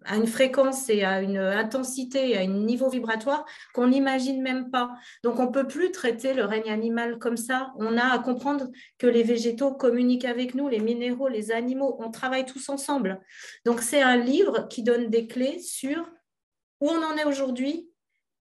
[0.05, 4.71] à une fréquence et à une intensité et à un niveau vibratoire qu'on n'imagine même
[4.71, 4.91] pas.
[5.23, 7.73] Donc, on ne peut plus traiter le règne animal comme ça.
[7.79, 12.11] On a à comprendre que les végétaux communiquent avec nous, les minéraux, les animaux, on
[12.11, 13.21] travaille tous ensemble.
[13.65, 16.11] Donc, c'est un livre qui donne des clés sur
[16.81, 17.89] où on en est aujourd'hui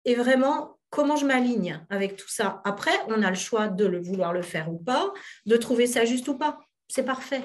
[0.05, 2.61] et vraiment comment je m'aligne avec tout ça.
[2.63, 5.13] Après, on a le choix de le vouloir le faire ou pas,
[5.45, 6.59] de trouver ça juste ou pas.
[6.87, 7.43] C'est parfait.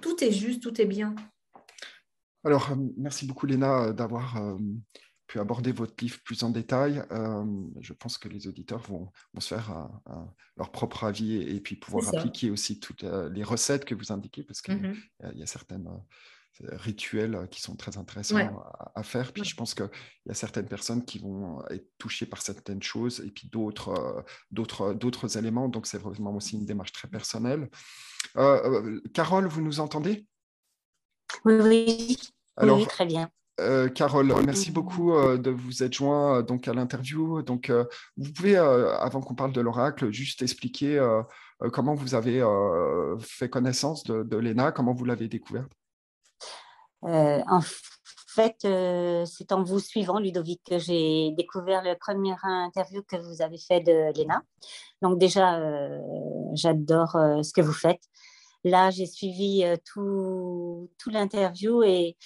[0.00, 1.14] Tout est juste, tout est bien.
[2.44, 4.56] Alors, euh, merci beaucoup, Léna, euh, d'avoir euh,
[5.26, 7.02] pu aborder votre livre plus en détail.
[7.80, 9.88] je pense que les auditeurs vont, se faire
[10.58, 14.60] leur propre avis et, puis pouvoir appliquer aussi toutes les recettes que vous indiquez, parce
[14.60, 14.94] qu'il
[15.34, 15.88] y, a certaines
[16.60, 18.62] rituels qui sont très intéressants
[18.94, 19.32] à, faire.
[19.32, 19.88] Puis je pense qu'il
[20.26, 24.92] y a certaines personnes qui vont être touchées par certaines choses et puis d'autres, d'autres,
[24.92, 25.70] d'autres éléments.
[25.70, 27.70] Donc c'est vraiment aussi une démarche très personnelle.
[29.14, 30.26] Carole, vous nous entendez?
[31.44, 32.18] Oui,
[32.60, 32.86] oui.
[32.86, 33.30] très bien.
[33.60, 37.42] Euh, Carole, merci beaucoup euh, de vous être joint euh, donc à l'interview.
[37.42, 37.70] Donc,
[38.16, 41.00] vous pouvez, avant qu'on parle de l'oracle, juste expliquer
[41.72, 42.44] comment vous avez
[43.20, 45.72] fait connaissance de, de Léna, comment vous l'avez découverte?
[47.04, 47.60] en
[48.28, 53.58] fait, c'est en vous suivant, Ludovic, que j'ai découvert le premier interview que vous avez
[53.58, 54.42] fait de Léna.
[55.02, 55.60] Donc déjà,
[56.54, 57.12] j'adore
[57.42, 58.02] ce que vous faites.
[58.64, 62.16] Là, j'ai suivi euh, tout, tout l'interview et,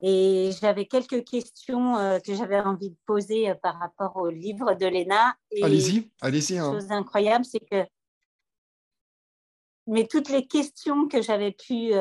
[0.00, 4.74] et j'avais quelques questions euh, que j'avais envie de poser euh, par rapport au livre
[4.74, 5.34] de Léna.
[5.62, 6.58] Allez-y, allez-y.
[6.58, 6.72] Hein.
[6.72, 7.84] chose incroyable, c'est que
[9.88, 11.92] mais toutes les questions que j'avais pu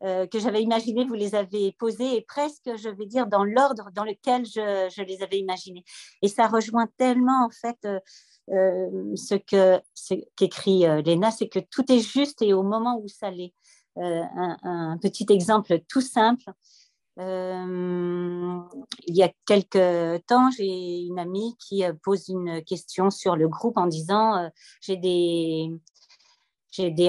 [0.00, 4.04] que j'avais imaginées, vous les avez posées et presque, je vais dire, dans l'ordre dans
[4.04, 5.84] lequel je, je, les avais imaginées.
[6.22, 7.86] Et ça rejoint tellement en fait
[8.50, 9.34] euh, ce
[10.36, 13.54] qu'écrit euh, Léna, c'est que tout est juste et au moment où ça l'est.
[13.98, 14.22] Euh,
[14.62, 16.50] un, petit exemple tout simple.
[17.18, 17.24] il
[19.06, 23.86] y a quelques temps, j'ai une amie qui pose une question sur le groupe en
[23.86, 25.70] disant j'ai des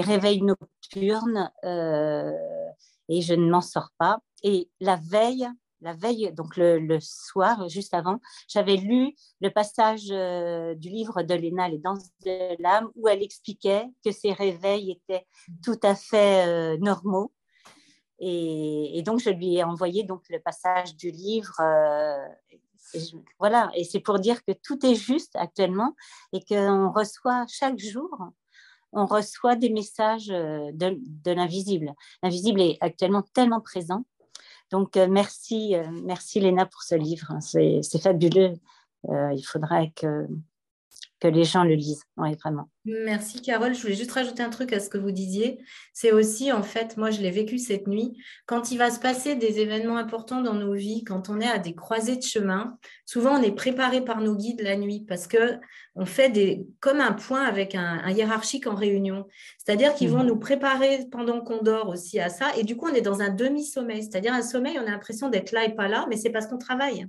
[0.01, 4.19] réveils nocturnes et je ne m'en sors pas.
[4.43, 5.47] Et la veille,
[5.84, 11.34] la veille, donc le, soir, juste avant, j'avais lu le passage euh, du livre de
[11.34, 15.25] Léna, Les danses de l'âme, où elle expliquait que ses réveils étaient
[15.63, 17.31] tout à fait euh, normaux.
[18.19, 21.59] Et, donc, je lui ai envoyé donc le passage du livre.
[21.59, 22.27] Euh,
[23.38, 25.95] voilà, et c'est pour dire que tout est juste actuellement
[26.31, 28.09] et qu'on reçoit chaque jour
[28.95, 31.93] on reçoit des messages de l'invisible.
[32.21, 34.05] L'invisible est actuellement tellement présent
[34.74, 37.38] donc, euh, merci, euh, merci Léna pour ce livre.
[37.41, 38.55] C'est fabuleux.
[39.07, 40.28] Euh, il faudrait que,
[41.24, 42.03] que les gens le lisent.
[42.17, 42.69] Oui, vraiment.
[42.84, 43.74] Merci Carole.
[43.74, 45.59] Je voulais juste rajouter un truc à ce que vous disiez.
[45.93, 49.36] C'est aussi, en fait, moi je l'ai vécu cette nuit, quand il va se passer
[49.36, 53.39] des événements importants dans nos vies, quand on est à des croisées de chemin, souvent
[53.39, 55.59] on est préparé par nos guides la nuit parce que
[55.95, 59.26] on fait des, comme un point avec un, hiérarchique en réunion.
[59.63, 60.28] C'est-à-dire qu'ils vont mmh.
[60.28, 62.47] nous préparer pendant qu'on dort aussi à ça.
[62.57, 64.03] Et du coup, on est dans un demi-sommeil.
[64.03, 66.57] C'est-à-dire un sommeil, on a l'impression d'être là et pas là, mais c'est parce qu'on
[66.57, 67.07] travaille.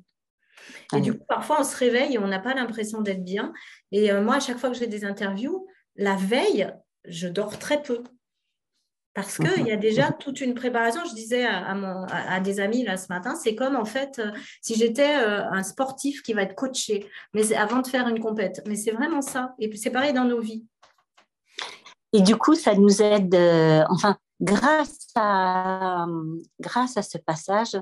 [0.96, 3.52] Et du coup, parfois, on se réveille et on n'a pas l'impression d'être bien.
[3.92, 6.72] Et euh, moi, à chaque fois que j'ai des interviews, la veille,
[7.04, 8.02] je dors très peu.
[9.14, 11.00] Parce qu'il y a déjà toute une préparation.
[11.08, 15.16] Je disais à, des amis là ce matin, c'est comme en fait euh, si j'étais
[15.18, 18.62] euh, un sportif qui va être coaché, mais avant de faire une compète.
[18.66, 19.54] Mais c'est vraiment ça.
[19.60, 20.66] Et c'est pareil dans nos vies.
[22.12, 23.36] Et du coup, ça nous aide,
[23.88, 26.06] enfin, grâce à,
[26.60, 27.76] grâce à ce passage,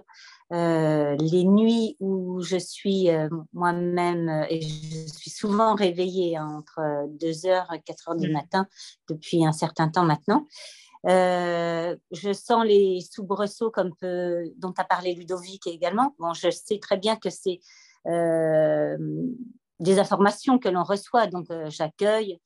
[0.53, 3.09] les nuits où je suis
[3.53, 6.81] moi-même, et je suis souvent réveillée entre
[7.19, 8.33] 2h et 4h du mmh.
[8.33, 8.67] matin
[9.09, 10.47] depuis un certain temps maintenant,
[11.09, 13.93] euh, je sens les soubresauts comme
[14.57, 16.15] dont a parlé Ludovic également.
[16.19, 17.61] Bon, je sais très bien que c'est
[18.07, 18.97] euh,
[19.81, 22.39] des informations que l'on reçoit, donc euh, j'accueille.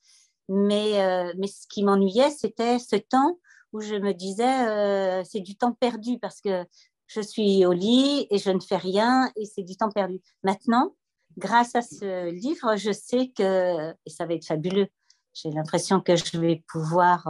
[0.48, 3.36] Mais, mais ce qui m'ennuyait, c'était ce temps
[3.72, 6.64] où je me disais, c'est du temps perdu parce que
[7.06, 10.20] je suis au lit et je ne fais rien et c'est du temps perdu.
[10.42, 10.94] Maintenant,
[11.36, 14.88] grâce à ce livre, je sais que, et ça va être fabuleux,
[15.34, 17.28] j'ai l'impression que je vais pouvoir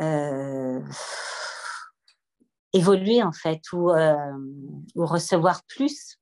[0.00, 0.80] euh,
[2.72, 4.14] évoluer en fait ou, euh,
[4.94, 6.16] ou recevoir plus.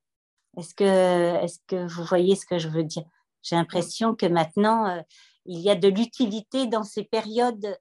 [0.57, 3.05] Est-ce que, que vous voyez ce que je veux dire?
[3.41, 5.01] J'ai l'impression que maintenant, euh,
[5.45, 7.79] il y a de l'utilité dans ces périodes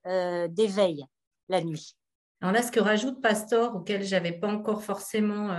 [0.50, 1.04] d'éveil
[1.48, 1.97] la nuit.
[2.40, 5.56] Alors là, ce que rajoute Pastor, auquel j'avais pas encore forcément,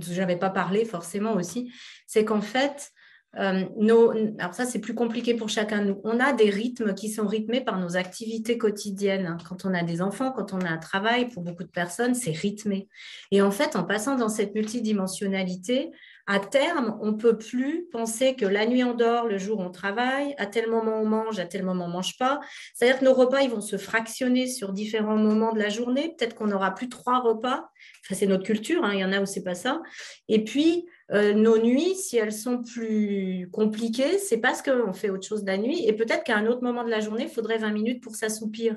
[0.00, 1.72] j'avais pas parlé forcément aussi,
[2.06, 2.92] c'est qu'en fait,
[3.38, 6.00] euh, alors ça, c'est plus compliqué pour chacun de nous.
[6.04, 9.36] On a des rythmes qui sont rythmés par nos activités quotidiennes.
[9.48, 12.32] Quand on a des enfants, quand on a un travail, pour beaucoup de personnes, c'est
[12.32, 12.88] rythmé.
[13.30, 15.90] Et en fait, en passant dans cette multidimensionnalité,
[16.26, 19.70] à terme, on ne peut plus penser que la nuit on dort, le jour on
[19.70, 22.40] travaille, à tel moment on mange, à tel moment on mange pas.
[22.72, 26.14] C'est-à-dire que nos repas, ils vont se fractionner sur différents moments de la journée.
[26.16, 27.68] Peut-être qu'on n'aura plus trois repas.
[28.04, 28.92] Enfin, c'est notre culture, hein.
[28.94, 29.82] il y en a où c'est pas ça.
[30.28, 35.26] Et puis, euh, nos nuits, si elles sont plus compliquées, c'est parce qu'on fait autre
[35.26, 35.84] chose la nuit.
[35.86, 38.76] Et peut-être qu'à un autre moment de la journée, il faudrait 20 minutes pour s'assoupir.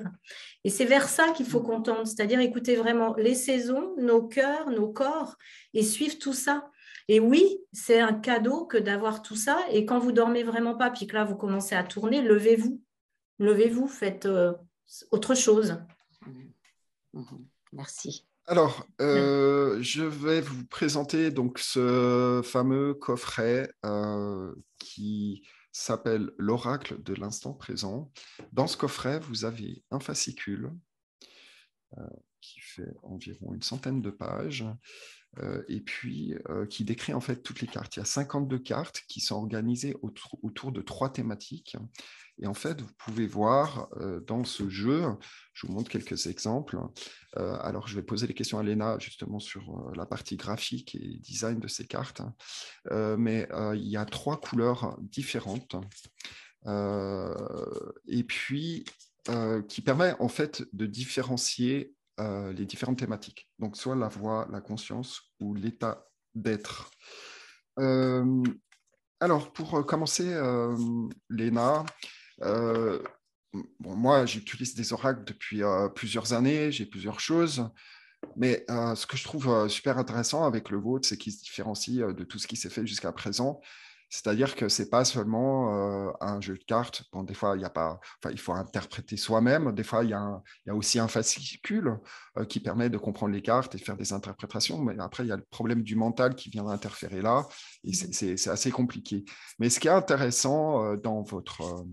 [0.64, 4.70] Et c'est vers ça qu'il faut qu'on tente, c'est-à-dire écouter vraiment les saisons, nos cœurs,
[4.70, 5.36] nos corps,
[5.72, 6.70] et suivre tout ça.
[7.08, 9.58] Et oui, c'est un cadeau que d'avoir tout ça.
[9.72, 12.82] Et quand vous dormez vraiment pas, puis que là, vous commencez à tourner, levez-vous.
[13.38, 14.52] Levez-vous, faites euh,
[15.10, 15.78] autre chose.
[17.72, 18.27] Merci.
[18.50, 27.12] Alors, euh, je vais vous présenter donc ce fameux coffret euh, qui s'appelle l'oracle de
[27.12, 28.10] l'instant présent.
[28.52, 30.72] Dans ce coffret, vous avez un fascicule
[31.94, 32.27] qui
[33.02, 34.64] environ une centaine de pages
[35.40, 37.94] euh, et puis euh, qui décrit en fait toutes les cartes.
[37.96, 41.76] Il y a 52 cartes qui sont organisées autour, de trois thématiques.
[42.40, 45.04] Et en fait, vous pouvez voir euh, dans ce jeu,
[45.52, 46.78] je vous montre quelques exemples.
[47.36, 51.60] alors, je vais poser les questions à Léna justement sur la partie graphique et design
[51.60, 52.22] de ces cartes.
[52.90, 55.76] mais il y a trois couleurs différentes.
[56.66, 58.84] et puis,
[59.68, 63.48] qui permet en fait de différencier euh, les différentes thématiques.
[63.58, 66.90] Donc, soit la voix, la conscience ou l'état d'être.
[67.78, 68.42] Euh,
[69.20, 70.76] alors, pour commencer, euh,
[71.30, 71.84] Léna,
[72.40, 75.62] bon, moi, j'utilise des oracles depuis
[75.94, 77.68] plusieurs années, j'ai plusieurs choses.
[78.36, 82.24] Mais ce que je trouve super intéressant avec le vôtre, c'est qu'il se différencie de
[82.24, 83.60] tout ce qui s'est fait jusqu'à présent.
[84.10, 87.02] C'est-à-dire que c'est pas seulement un jeu de cartes.
[87.24, 89.72] Des fois, il faut interpréter soi-même.
[89.72, 91.98] Des fois, il y, a aussi un fascicule
[92.48, 94.78] qui permet de comprendre les cartes et de faire des interprétations.
[94.78, 97.46] Mais après, il y a le problème du mental qui vient interférer là,
[97.84, 99.24] et c'est assez compliqué.
[99.58, 101.84] Mais ce qui est intéressant dans votre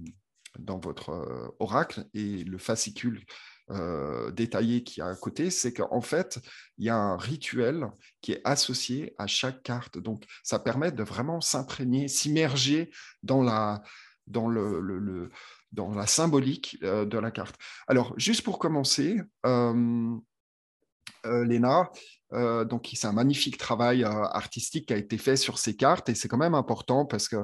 [1.60, 3.24] oracle et le fascicule
[3.72, 6.40] euh, détaillé qui est à côté, c'est qu'en fait,
[6.78, 7.88] il y a un rituel
[8.22, 9.98] qui est associé à chaque carte.
[9.98, 12.92] Donc, ça permet de vraiment s'imprégner, s'immerger
[13.24, 13.82] dans la,
[14.28, 15.32] dans le,
[15.72, 17.56] dans la symbolique euh, de la carte.
[17.88, 20.16] Alors, juste pour commencer, euh,
[21.26, 21.90] Léna,
[22.36, 26.10] euh, donc, c'est un magnifique travail euh, artistique qui a été fait sur ces cartes
[26.10, 27.38] et c'est quand même important parce que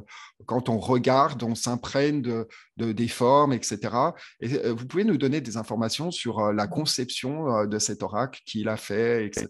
[0.45, 3.79] quand on regarde, on s'imprègne de, des formes, etc.
[4.41, 8.63] Et euh, vous pouvez nous donner des informations sur la conception de cet oracle, qui
[8.63, 9.47] l'a fait, etc.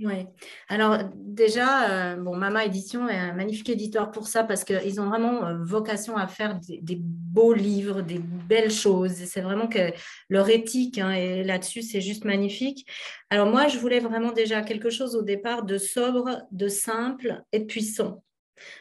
[0.00, 0.26] Oui.
[0.68, 5.56] Alors déjà, bon, Mama Édition est un magnifique éditeur pour ça parce qu'ils ont vraiment
[5.62, 9.12] vocation à faire des, beaux livres, des belles choses.
[9.12, 9.92] C'est vraiment que
[10.28, 12.88] leur éthique hein, et là-dessus, c'est juste magnifique.
[13.30, 17.60] Alors moi, je voulais vraiment déjà quelque chose au départ de sobre, de simple et
[17.60, 18.24] de puissant.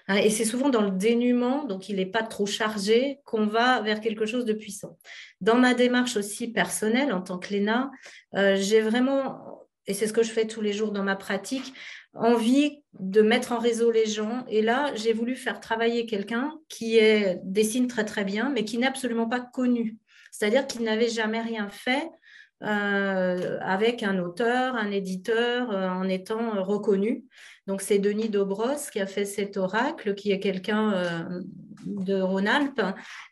[0.08, 3.82] Hein, et c'est souvent dans le dénuement, donc il n'est pas trop chargé, qu'on va
[3.82, 4.98] vers quelque chose de puissant.
[5.42, 7.92] Dans ma démarche aussi personnelle en tant que Léna,
[8.34, 11.74] j'ai vraiment et c'est ce que je fais tous les jours dans ma pratique,
[12.14, 14.46] envie de mettre en réseau les gens.
[14.48, 18.78] Et là, j'ai voulu faire travailler quelqu'un qui est, dessine très très bien, mais qui
[18.78, 19.98] n'est absolument pas connu.
[20.32, 22.10] c'est-à-dire qu'il n'avait jamais rien fait
[22.64, 27.26] euh, avec un auteur, un éditeur, euh, en étant reconnu.
[27.68, 31.42] Donc c'est Denis Dobros qui a fait cet oracle, qui est quelqu'un euh,
[31.86, 32.82] de Rhône-Alpes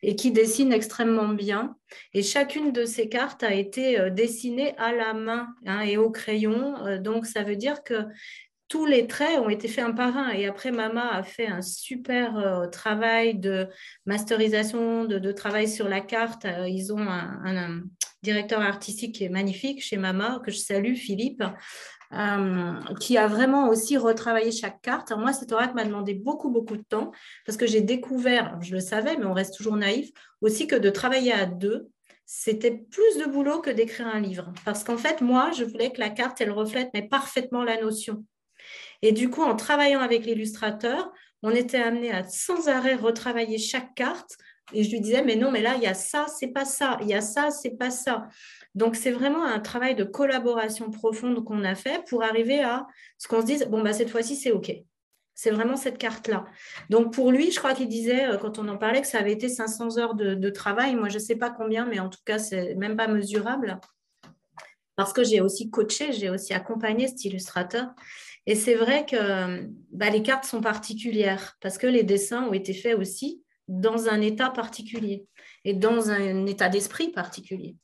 [0.02, 1.78] et qui dessine extrêmement bien.
[2.14, 6.98] Et chacune de ces cartes a été dessinée à la main hein, et au crayon.
[7.00, 8.04] donc ça veut dire que
[8.68, 10.30] tous les traits ont été faits un par un.
[10.32, 13.68] Et après, Mama a fait un super travail de
[14.06, 16.46] masterisation, de, travail sur la carte.
[16.68, 17.82] ils ont un,
[18.24, 21.44] directeur artistique qui est magnifique chez Mama, que je salue, Philippe,
[22.14, 25.12] euh, qui a vraiment aussi retravaillé chaque carte.
[25.18, 27.12] moi, cet oracle m'a demandé beaucoup, beaucoup de temps
[27.46, 30.10] parce que j'ai découvert, je le savais, mais on reste toujours naïf,
[30.42, 31.90] aussi que de travailler à deux,
[32.26, 34.54] c'était plus de boulot que d'écrire un livre.
[34.66, 38.26] Parce qu'en fait, moi, je voulais que la carte, elle reflète mais parfaitement la notion.
[39.02, 41.12] Et du coup, en travaillant avec l'illustrateur,
[41.44, 44.38] on était amené à sans arrêt retravailler chaque carte
[44.74, 46.98] et je lui disais, mais non, mais là, il y a ça, c'est pas ça.
[47.02, 48.28] Il y a ça, c'est pas ça.
[48.76, 53.28] Donc, c'est vraiment un travail de collaboration profonde qu'on a fait pour arriver à ce
[53.28, 54.72] qu'on se dise, bon, bah, cette fois-ci, c'est OK.
[55.34, 56.46] C'est vraiment cette carte-là.
[56.90, 59.32] Donc, pour lui, je crois qu'il disait, euh, quand on en parlait, que ça avait
[59.32, 60.96] été 500 heures de, travail.
[60.96, 63.80] Moi, je ne sais pas combien, mais en tout cas, c'est même pas mesurable.
[64.96, 67.88] Parce que j'ai aussi coaché, j'ai aussi accompagné cet illustrateur.
[68.46, 72.74] Et c'est vrai que bah, les cartes sont particulières parce que les dessins ont été
[72.74, 75.26] faits aussi dans un état particulier
[75.64, 77.76] et dans un état d'esprit particulier.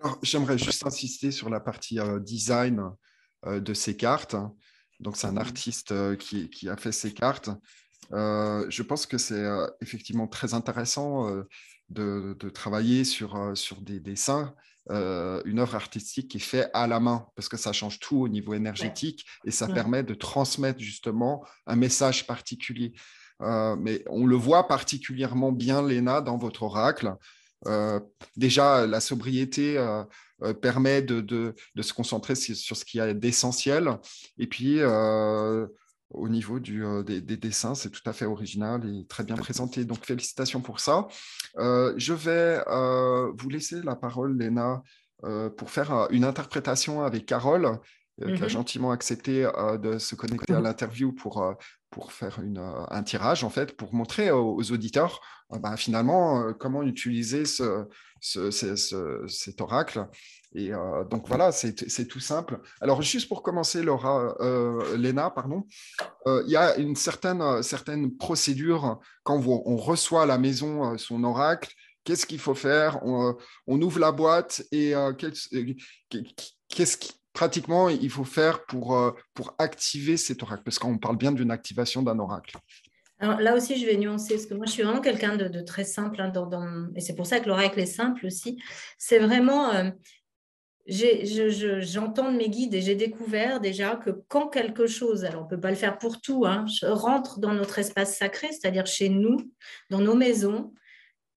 [0.00, 2.82] Alors, j'aimerais juste insister sur la partie euh, design
[3.46, 4.36] euh, de ces cartes.
[5.00, 5.38] Donc, c'est un mhm.
[5.38, 7.50] artiste euh, qui, qui, a fait ces cartes.
[8.10, 9.44] je pense que c'est
[9.80, 11.28] effectivement très intéressant
[11.88, 14.54] de, de, travailler sur, sur des dessins,
[14.88, 18.28] une œuvre artistique qui est faite à la main, parce que ça change tout au
[18.28, 22.92] niveau énergétique et ça permet de transmettre justement un message particulier.
[23.42, 27.14] Euh, mais on le voit particulièrement bien, Léna, dans votre oracle.
[27.66, 28.00] Euh,
[28.36, 30.04] déjà, la sobriété euh,
[30.54, 33.98] permet de, se concentrer sur, ce qui est d'essentiel.
[34.38, 34.80] Et puis,
[36.10, 39.84] au niveau des, dessins, c'est tout à fait original et très bien présenté.
[39.84, 41.06] Donc, félicitations pour ça.
[41.56, 42.62] je vais
[43.36, 44.82] vous laisser la parole, Léna,
[45.56, 47.80] pour faire une interprétation avec Carole.
[48.18, 48.48] Qui a mhm.
[48.48, 49.48] gentiment accepté
[49.82, 51.54] de se connecter à l'interview pour,
[51.90, 55.20] pour faire une, euh, un tirage, en fait, pour montrer aux, auditeurs
[55.52, 57.86] euh, bah, finalement euh, comment utiliser ce,
[58.20, 60.06] cet oracle.
[60.54, 60.70] Et
[61.10, 62.60] donc voilà, c'est tout simple.
[62.80, 65.66] Alors juste pour commencer, Laura, euh, Léna, pardon,
[66.24, 71.74] il y a une certaine, certaine procédure quand on reçoit à la maison son oracle.
[72.04, 73.00] Qu'est-ce qu'il faut faire?
[73.02, 73.36] On,
[73.66, 80.16] on, ouvre la boîte et qu'est-ce qui pratiquement il faut faire pour, euh, pour activer
[80.16, 82.56] cet oracle Parce qu'on parle bien d'une activation d'un oracle.
[83.18, 85.84] Alors là aussi, je vais nuancer, parce que moi, je suis vraiment quelqu'un de, très
[85.84, 86.32] simple, hein,
[86.96, 88.58] et c'est pour ça que l'oracle est simple aussi.
[88.98, 89.90] C'est vraiment, euh,
[90.88, 95.60] j'entends mes guides et j'ai découvert déjà que quand quelque chose, alors on ne peut
[95.60, 99.36] pas le faire pour tout, hein, rentre dans notre espace sacré, c'est-à-dire chez nous,
[99.90, 100.72] dans nos maisons,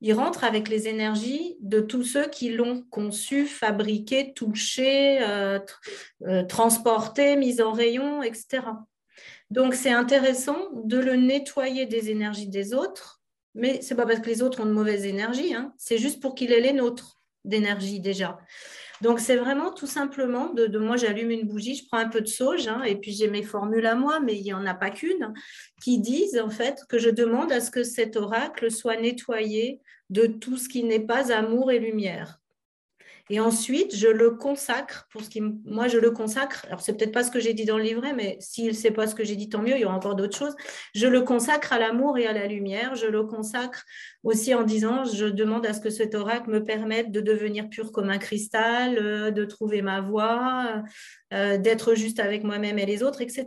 [0.01, 5.59] il rentre avec les énergies de tous ceux qui l'ont conçu, fabriqué, touché, euh,
[6.25, 8.61] euh, transporté, mis en rayon, etc.
[9.49, 13.21] Donc c'est intéressant de le nettoyer des énergies des autres,
[13.55, 15.73] mais ce n'est pas parce que les autres ont de mauvaises énergies, hein.
[15.77, 18.39] c'est juste pour qu'il ait les nôtres d'énergie déjà.
[19.01, 22.27] Donc, c'est vraiment tout simplement de, moi, j'allume une bougie, je prends un peu de
[22.27, 24.89] sauge, hein, et puis j'ai mes formules à moi, mais il n'y en a pas
[24.89, 25.33] qu'une,
[25.81, 29.79] qui disent en fait que je demande à ce que cet oracle soit nettoyé
[30.09, 32.38] de tout ce qui n'est pas amour et lumière.
[33.31, 36.65] Et ensuite, je le consacre pour ce qui, moi, je le consacre.
[36.67, 39.05] Alors, c'est peut-être pas ce que j'ai dit dans le livret, mais s'il sait pas
[39.05, 39.75] ce que j'ai dit, tant mieux.
[39.75, 40.55] Il y aura encore d'autres choses.
[40.95, 42.95] Je le consacre à l'amour et à la lumière.
[42.95, 43.85] Je le consacre
[44.23, 47.91] aussi en disant, je demande à ce que cet oracle me permette de devenir pur
[47.91, 50.83] comme un cristal, euh, de trouver ma voie,
[51.33, 53.45] euh, d'être juste avec moi-même et les autres, etc.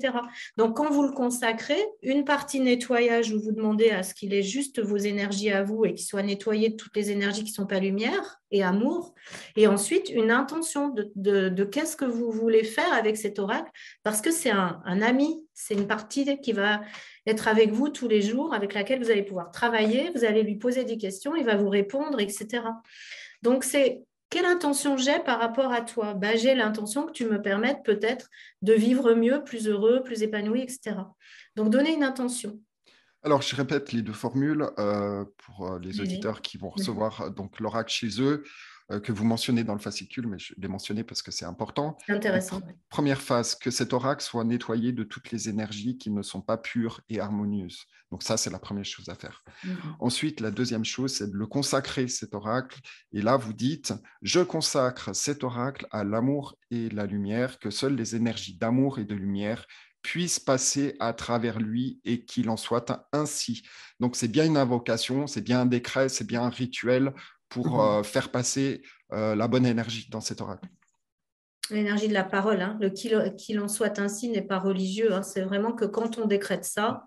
[0.56, 4.42] Donc, quand vous le consacrez, une partie nettoyage où vous demandez à ce qu'il ait
[4.42, 7.56] juste vos énergies à vous et qu'il soit nettoyé de toutes les énergies qui ne
[7.56, 9.14] sont pas lumière et amour.
[9.56, 13.70] Et ensuite, une intention de, qu'est-ce que vous voulez faire avec cet oracle,
[14.02, 16.82] parce que c'est un, ami, c'est une partie qui va
[17.26, 20.56] être avec vous tous les jours, avec laquelle vous allez pouvoir travailler, vous allez lui
[20.56, 22.62] poser des questions, il va vous répondre, etc.
[23.42, 26.14] Donc, c'est quelle intention j'ai par rapport à toi?
[26.14, 28.28] Bah, J'ai l'intention que tu me permettes peut-être
[28.62, 30.96] de vivre mieux, plus heureux, plus épanoui, etc.
[31.56, 32.58] Donc, donner une intention.
[33.24, 37.30] Alors, je répète les deux formules euh, pour euh, les auditeurs qui vont recevoir euh,
[37.30, 38.44] donc l'oracle chez eux.
[38.90, 41.96] euh, que vous mentionnez dans le fascicule, mais je l'ai mentionné parce que c'est important.
[42.04, 42.60] C'est intéressant.
[42.88, 46.58] Première phase, que cet oracle soit nettoyé de toutes les énergies qui ne sont pas
[46.58, 47.86] pures et harmonieuses.
[48.10, 49.42] Donc ça, c'est la première chose à faire.
[49.64, 49.76] Mhm.
[50.00, 52.80] Ensuite, la deuxième chose, c'est de le consacrer, cet oracle.
[53.12, 57.94] Et là, vous dites, je consacre cet oracle à l'amour et la lumière, que seules
[57.94, 59.64] les énergies d'amour et de lumière
[60.02, 63.62] puissent passer à travers lui et qu'il en soit ainsi.
[64.00, 67.12] Donc c'est bien une invocation, c'est bien un décret, c'est bien un rituel
[67.48, 67.80] pour mhm.
[67.80, 68.82] euh, faire passer
[69.12, 70.68] euh, la bonne énergie dans cet oracle.
[71.70, 72.76] L'énergie de la parole, hein.
[72.80, 75.22] le qu'il en soit ainsi n'est pas religieux, hein.
[75.22, 77.04] c'est vraiment que quand on décrète ça,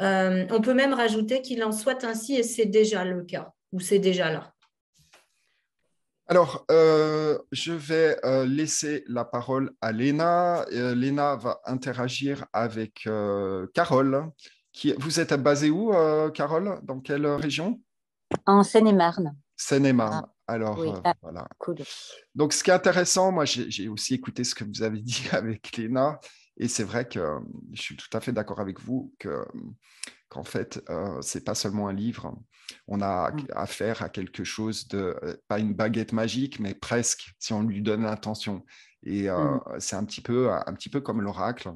[0.00, 3.80] euh, on peut même rajouter qu'il en soit ainsi et c'est déjà le cas, ou
[3.80, 4.52] c'est déjà là.
[6.28, 8.16] Alors, je vais
[8.46, 10.64] laisser la parole à Léna.
[10.70, 13.08] Léna va interagir avec
[13.74, 14.30] Carole.
[14.72, 14.92] Qui...
[14.98, 15.92] Vous êtes basée où,
[16.34, 16.80] Carole?
[16.82, 17.80] Dans quelle région?
[18.46, 19.36] En Seine-et-Marne.
[19.56, 20.26] Seine-et-Marne.
[20.46, 21.48] Ah, Alors, euh, ah, voilà.
[22.34, 25.76] Donc, ce qui est intéressant, moi, j'ai aussi écouté ce que vous avez dit avec
[25.76, 26.20] Léna,
[26.58, 27.40] et c'est vrai que euh,
[27.72, 29.44] je suis tout à fait d'accord avec vous que
[30.28, 32.36] qu'en fait, euh, c'est pas seulement un livre.
[32.88, 33.46] On a mm.
[33.54, 37.82] affaire à quelque chose de, euh, pas une baguette magique, mais presque, si on lui
[37.82, 38.64] donne l'intention.
[39.02, 39.60] Et mm.
[39.78, 41.70] c'est un petit peu, un petit peu comme l'oracle.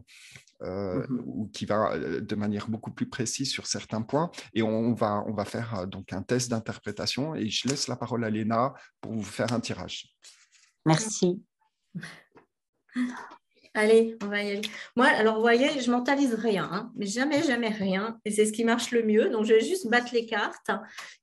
[0.63, 4.31] Euh, mmh ou qui va euh, de manière beaucoup plus précise sur certains points.
[4.53, 7.97] Et on va, on va faire euh, donc un test d'interprétation et je laisse la
[7.97, 10.15] parole à Léna pour vous faire un tirage.
[10.85, 11.43] Merci.
[13.73, 14.61] Allez, on va y aller.
[14.97, 18.19] Moi, alors, vous voyez, je mentalise rien, hein, mais jamais, jamais rien.
[18.25, 19.31] Et c'est ce qui marche le mieux.
[19.31, 20.73] Donc, je vais juste battre les cartes.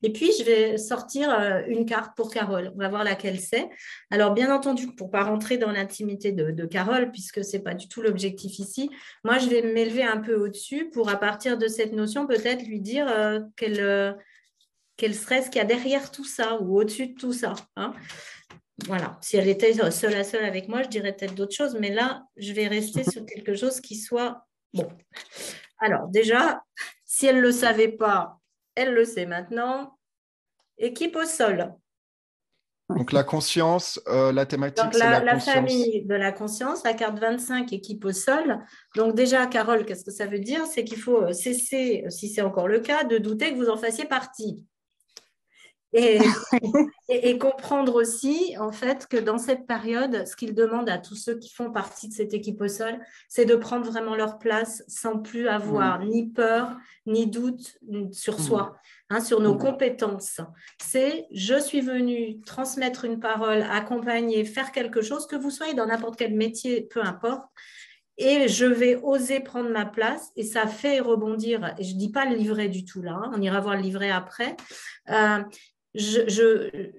[0.01, 2.71] Et puis, je vais sortir euh, une carte pour Carole.
[2.73, 3.67] On va voir laquelle c'est.
[4.11, 7.73] Alors, bien entendu, pour ne pas rentrer dans l'intimité de, Carole, puisque ce n'est pas
[7.73, 8.89] du tout l'objectif ici,
[9.25, 12.79] moi, je vais m'élever un peu au-dessus pour, à partir de cette notion, peut-être lui
[12.79, 14.13] dire euh, euh,
[14.95, 17.55] quel, serait ce qu'il y a derrière tout ça ou au-dessus de tout ça.
[17.75, 17.93] Hein
[18.85, 21.89] voilà, si elle était seule à seule avec moi, je dirais peut-être d'autres choses, mais
[21.89, 24.87] là, je vais rester sur quelque chose qui soit bon.
[25.79, 26.61] Alors, déjà,
[27.03, 28.39] si elle ne le savait pas,
[28.75, 29.97] elle le sait maintenant.
[30.77, 31.73] Équipe au sol.
[32.89, 37.19] Donc, la conscience, euh, la thématique, c'est la, la, famille de la conscience, la carte
[37.19, 38.63] 25, équipe au sol.
[38.95, 40.65] Donc, déjà, Carole, qu'est-ce que ça veut dire?
[40.67, 44.05] C'est qu'il faut cesser, si c'est encore le cas, de douter que vous en fassiez
[44.05, 44.65] partie.
[47.09, 51.37] Et, comprendre aussi, en fait, que dans cette période, ce qu'il demande à tous ceux
[51.37, 55.19] qui font partie de cette équipe au sol, c'est de prendre vraiment leur place sans
[55.19, 56.09] plus avoir mm.
[56.09, 56.75] ni peur,
[57.05, 57.77] ni doute
[58.11, 58.41] sur mm.
[58.41, 58.75] soi,
[59.09, 59.59] hein, sur nos mm.
[59.59, 60.41] compétences.
[60.81, 65.85] C'est je suis venu transmettre une parole, accompagner, faire quelque chose, que vous soyez dans
[65.85, 67.45] n'importe quel métier, peu importe
[68.17, 71.75] et je vais oser prendre ma place et ça fait rebondir.
[71.77, 73.81] Et je ne dis pas le livret du tout là, hein, on ira voir le
[73.81, 74.57] livret après.
[75.09, 75.43] Euh,
[75.97, 76.91] je,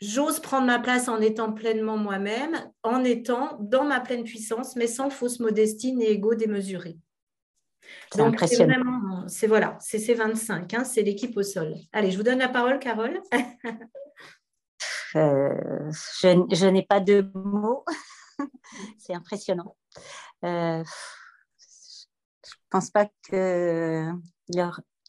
[0.00, 4.86] j'ose prendre ma place en étant pleinement moi-même, en étant dans ma pleine puissance, mais
[4.86, 6.96] sans fausse modestie ni ego démesuré.
[8.16, 11.74] Donc, c'est vraiment, c'est voilà, c'est ces 25, hein, c'est l'équipe au sol.
[11.92, 13.20] Allez, je vous donne la parole, Carole.
[15.16, 17.82] Euh, je, n'ai pas de mots.
[18.98, 19.74] c'est impressionnant.
[20.44, 24.12] Euh, je ne pense pas qu'il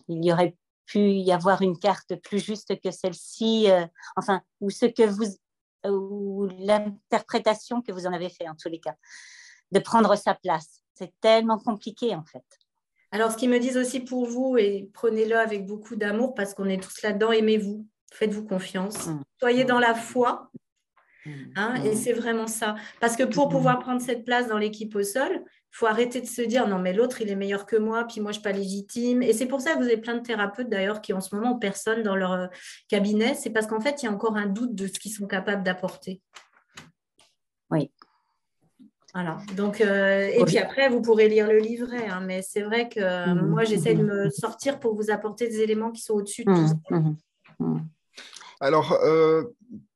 [0.07, 0.55] y aurait
[0.89, 3.85] pu y avoir une carte plus juste que celle-ci, euh,
[4.15, 5.25] enfin, ou ce que vous,
[5.85, 8.95] ou l'interprétation que vous en avez fait en tous les cas,
[9.71, 10.81] de prendre sa place.
[10.95, 12.43] C'est tellement compliqué en fait.
[13.11, 16.69] Alors, ce qu'ils me disent aussi pour vous, et prenez-le avec beaucoup d'amour parce qu'on
[16.69, 19.23] est tous là-dedans, aimez-vous, faites-vous confiance, mmh.
[19.39, 20.51] soyez dans la foi.
[21.25, 21.31] Mmh.
[21.55, 21.95] Hein, et mmh.
[21.95, 22.75] c'est vraiment ça.
[22.99, 26.41] Parce que pour pouvoir prendre cette place dans l'équipe au sol, faut arrêter de se
[26.41, 28.57] dire non, mais l'autre, il est meilleur que moi, puis moi, je ne suis pas
[28.57, 29.22] légitime.
[29.22, 31.55] Et c'est pour ça que vous avez plein de thérapeutes d'ailleurs qui en ce moment
[31.55, 32.47] ont personne dans leur euh,
[32.88, 33.36] cabinet.
[33.36, 35.63] C'est parce qu'en fait, il y a encore un doute de ce qu'ils sont capables
[35.63, 36.22] d'apporter.
[37.70, 37.91] Oui.
[39.13, 39.38] Voilà.
[39.55, 42.07] Donc, euh, et puis après, vous pourrez lire le livret.
[42.07, 43.47] Hein, mais c'est vrai que euh, mmh.
[43.47, 46.61] moi, j'essaie de me sortir pour vous apporter des éléments qui sont au-dessus de tout
[46.61, 46.67] mmh.
[46.89, 46.95] ça.
[47.59, 47.80] Mmh.
[48.59, 48.99] Alors,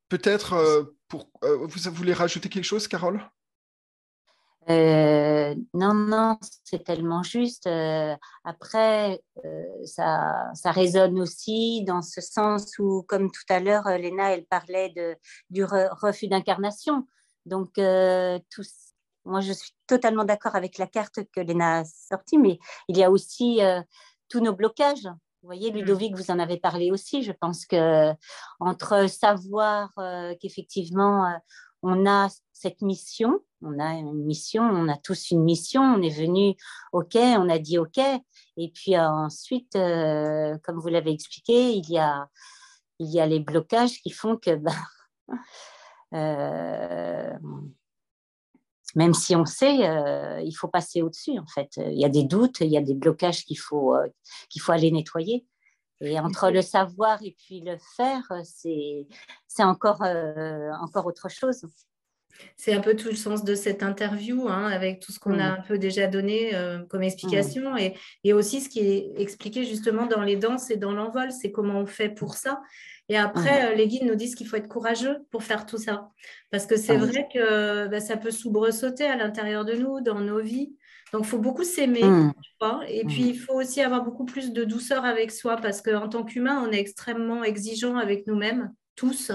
[0.07, 3.19] peut-être, pour, vous voulez rajouter quelque chose, Carole?
[4.70, 7.68] Euh, non, non, c'est tellement juste.
[7.68, 13.87] Euh, après, euh, ça, ça résonne aussi dans ce sens où, comme tout à l'heure,
[13.89, 15.16] Léna, elle parlait de,
[15.50, 17.08] du refus d'incarnation.
[17.46, 17.78] Donc,
[19.25, 23.04] moi, je suis totalement d'accord avec la carte que Léna a sortie, mais il y
[23.04, 23.59] a aussi
[24.29, 25.05] tous nos blocages.
[25.42, 25.75] Vous voyez, mmh.
[25.75, 27.21] Ludovic, vous en avez parlé aussi.
[27.21, 28.13] Je pense que
[28.62, 29.92] entre savoir
[30.39, 31.37] qu'effectivement,
[31.84, 36.18] on a cette mission, on a une mission, on a tous une mission, on est
[36.18, 36.55] venu,
[36.93, 38.00] ok, on a dit ok,
[38.58, 42.30] et puis euh, ensuite, euh, comme vous l'avez expliqué, il y a
[43.26, 44.74] les blocages qui font que ben,
[48.96, 49.80] même si on sait,
[50.46, 51.72] il faut passer au-dessus, en fait.
[51.78, 53.96] Il y a des doutes, il y a des blocages qu'il faut,
[54.50, 55.47] qu'il faut aller nettoyer.
[56.04, 59.08] Et entre le savoir et puis le faire, c'est
[59.59, 60.04] encore,
[60.82, 61.66] encore autre chose.
[62.55, 65.50] C'est un peu tout le sens de cette interview, hein, avec tout ce qu'on a
[65.50, 65.59] mm.
[65.59, 67.92] un peu déjà donné euh, comme explication, mm.
[68.24, 71.80] et, aussi ce qui est expliqué justement dans les danses et dans l'envol, c'est comment
[71.80, 72.62] on fait pour ça.
[73.09, 76.09] Et après, euh, les guides nous disent qu'il faut être courageux pour faire tout ça,
[76.51, 80.20] parce que c'est ah vrai que bah, ça peut soubresauter à l'intérieur de nous, dans
[80.20, 80.75] nos vies.
[81.13, 82.01] Donc, il faut beaucoup s'aimer,
[82.87, 86.23] et puis il faut aussi avoir beaucoup plus de douceur avec soi, parce qu'en tant
[86.23, 89.31] qu'humain, on est extrêmement exigeant avec nous-mêmes, tous.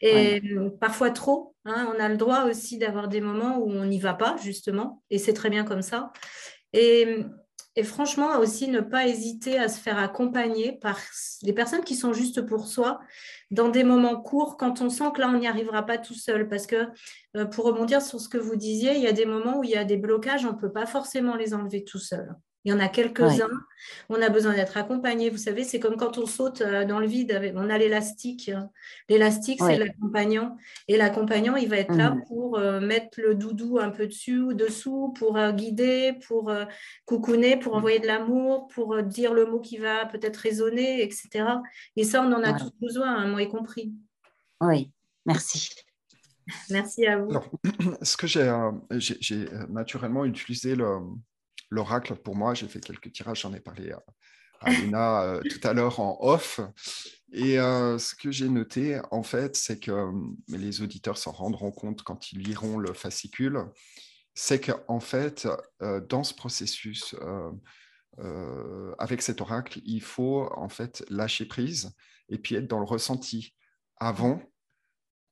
[0.00, 0.42] Et
[0.80, 1.54] parfois trop.
[1.66, 5.02] Hein, on a le droit aussi d'avoir des moments où on n'y va pas, justement,
[5.10, 6.10] et c'est très bien comme ça.
[6.72, 7.18] Et,
[7.82, 10.98] franchement, aussi ne pas hésiter à se faire accompagner par
[11.42, 13.00] des personnes qui sont juste pour soi
[13.50, 16.48] dans des moments courts quand on sent que là, on n'y arrivera pas tout seul.
[16.48, 16.88] Parce que
[17.36, 19.70] euh, pour rebondir sur ce que vous disiez, il y a des moments où il
[19.70, 22.34] y a des blocages, on ne peut pas forcément les enlever tout seul.
[22.64, 23.50] Il y en a quelques-uns.
[24.08, 25.28] On a besoin d'être accompagné.
[25.28, 27.52] Vous savez, c'est comme quand on saute euh, dans le vide.
[27.56, 28.50] On a l'élastique.
[29.10, 30.56] L'élastique, c'est l'accompagnant.
[30.88, 32.24] Et l'accompagnant, il va être là mmh.
[32.24, 36.50] pour euh, mettre le doudou un peu dessus ou dessous, pour euh, guider, pour
[37.04, 37.78] coucouner, pour mmh.
[37.78, 41.44] envoyer de l'amour, pour dire le mot qui va peut-être résonner, etc.
[41.96, 43.92] Et ça, on en a tous besoin, hein, moi y compris.
[44.62, 44.90] Oui,
[45.26, 45.74] merci.
[46.70, 47.30] Merci à vous.
[48.02, 51.00] ce que j'ai naturellement utilisé le,
[51.70, 53.92] l'oracle, pour moi, j'ai fait quelques tirages, j'en ai parlé
[54.60, 56.60] à, Lina euh, tout à l'heure en off.
[57.32, 60.10] Et euh, ce que j'ai noté, en fait, c'est que
[60.48, 63.64] les auditeurs s'en rendront compte quand ils liront le fascicule,
[64.34, 65.48] c'est qu'en fait,
[65.82, 67.14] euh, dans ce processus,
[68.98, 71.92] avec cet oracle, il faut en fait lâcher prise
[72.28, 73.56] et puis être dans le ressenti
[73.96, 74.40] avant,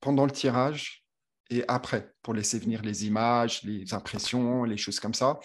[0.01, 1.03] pendant le tirage
[1.53, 5.39] et après, pour laisser venir les images, les impressions, les choses comme ça.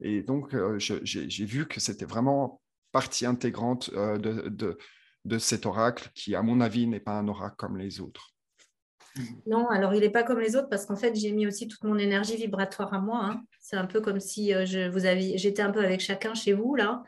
[0.00, 2.60] Et donc, euh, j'ai vu que c'était vraiment
[2.92, 4.78] partie intégrante euh, de,
[5.24, 8.32] de, cet oracle qui, à mon avis, n'est pas un oracle comme les autres.
[9.46, 11.82] Non, alors il n'est pas comme les autres parce qu'en fait, j'ai mis aussi toute
[11.84, 13.20] mon énergie vibratoire à moi.
[13.24, 13.42] Hein.
[13.60, 16.52] C'est un peu comme si euh, je vous avais, j'étais un peu avec chacun chez
[16.52, 17.02] vous là.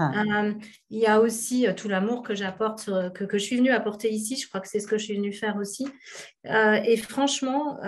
[0.00, 0.24] Ah.
[0.90, 4.36] il y a aussi tout l'amour que j'apporte, que, que, je suis venue apporter ici.
[4.36, 5.86] Je crois que c'est ce que je suis venue faire aussi.
[6.44, 7.78] et franchement,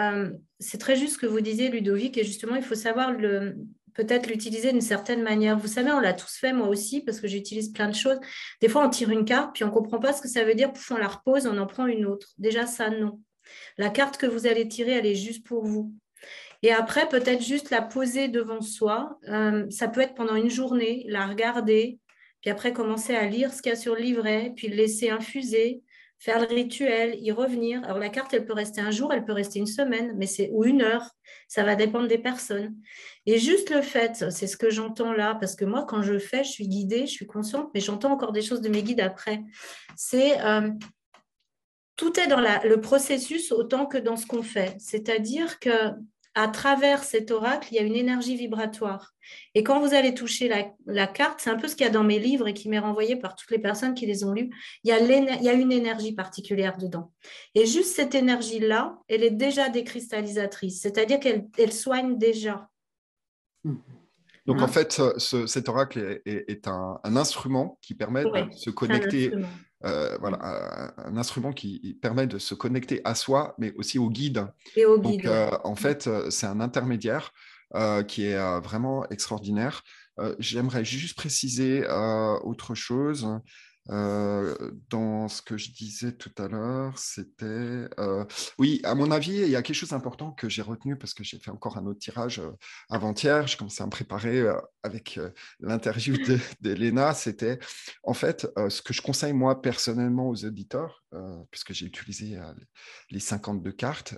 [0.60, 2.16] c'est très juste ce que vous disiez, Ludovic.
[2.16, 3.56] Et justement, il faut savoir le,
[3.94, 5.58] peut-être l'utiliser d'une certaine manière.
[5.58, 8.18] Vous savez, on l'a tous fait, moi aussi, parce que j'utilise plein de choses.
[8.60, 10.54] Des fois, on tire une carte, puis on ne comprend pas ce que ça veut
[10.54, 12.28] dire, pouf, on la repose, on en prend une autre.
[12.38, 13.20] Déjà, ça, non.
[13.78, 15.92] La carte que vous allez tirer, elle est juste pour vous.
[16.62, 19.18] Et après, peut-être juste la poser devant soi.
[19.28, 21.98] Euh, ça peut être pendant une journée, la regarder,
[22.40, 25.10] puis après commencer à lire ce qu'il y a sur le livret, puis le laisser
[25.10, 25.82] infuser,
[26.24, 27.84] faire le rituel, y revenir.
[27.84, 30.48] Alors la carte, elle peut rester un jour, elle peut rester une semaine, mais c'est
[30.52, 31.10] ou une heure.
[31.48, 32.74] Ça va dépendre des personnes.
[33.26, 36.42] Et juste le fait, c'est ce que j'entends là, parce que moi, quand je fais,
[36.42, 39.42] je suis guidée, je suis consciente, mais j'entends encore des choses de mes guides après.
[39.96, 40.70] C'est euh,
[41.96, 44.76] tout est dans le processus autant que dans ce qu'on fait.
[44.78, 45.90] C'est-à-dire que
[46.34, 49.14] à travers cet oracle, il y a une énergie vibratoire.
[49.54, 50.48] Et quand vous allez toucher
[50.86, 52.78] la, carte, c'est un peu ce qu'il y a dans mes livres et qui m'est
[52.78, 54.50] renvoyé par toutes les personnes qui les ont lus,
[54.82, 57.12] il y a, il y a une énergie particulière dedans.
[57.54, 62.68] Et juste cette énergie-là, elle est déjà décristallisatrice, c'est-à-dire qu'elle soigne déjà.
[64.46, 64.68] Donc en hein?
[64.68, 69.32] fait, cet oracle est, un, instrument qui permet de se connecter
[69.84, 74.46] euh, voilà, un, instrument qui permet de se connecter à soi, mais aussi au guide.
[74.76, 75.22] Et au guide.
[75.22, 77.32] Donc, euh, en fait, euh, c'est un intermédiaire
[78.06, 79.82] qui est vraiment extraordinaire.
[80.38, 81.84] J'aimerais juste préciser
[82.44, 83.26] autre chose.
[83.90, 87.44] Euh, dans ce que je disais tout à l'heure, c'était...
[87.98, 88.24] Euh,
[88.58, 91.22] oui, à mon avis, il y a quelque chose d'important que j'ai retenu parce que
[91.22, 92.40] j'ai fait encore un autre tirage
[92.88, 93.46] avant-hier.
[93.46, 94.44] Je commençais à me préparer
[94.82, 95.20] avec
[95.60, 96.16] l'interview
[96.60, 97.14] d'Elena.
[97.14, 97.58] C'était,
[98.02, 101.04] en fait, ce que je conseille moi personnellement aux auditeurs,
[101.50, 102.38] puisque j'ai utilisé
[103.10, 104.14] les 52 cartes,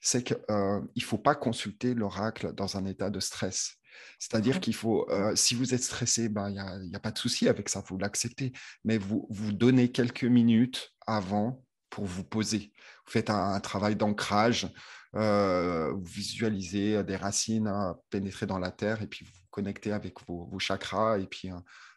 [0.00, 3.79] c'est qu'il ne faut pas consulter l'oracle dans un état de stress.
[4.18, 7.48] C'est-à-dire qu'il faut, euh, si vous êtes stressé, ben, il n'y a, pas de souci
[7.48, 8.52] avec ça, vous l'acceptez,
[8.84, 12.72] mais vous vous donnez quelques minutes avant pour vous poser.
[13.06, 14.68] Vous faites un, travail d'ancrage,
[15.16, 17.72] euh, vous visualisez des racines
[18.10, 21.50] pénétrer dans la terre et puis vous connecter avec vos, chakras et puis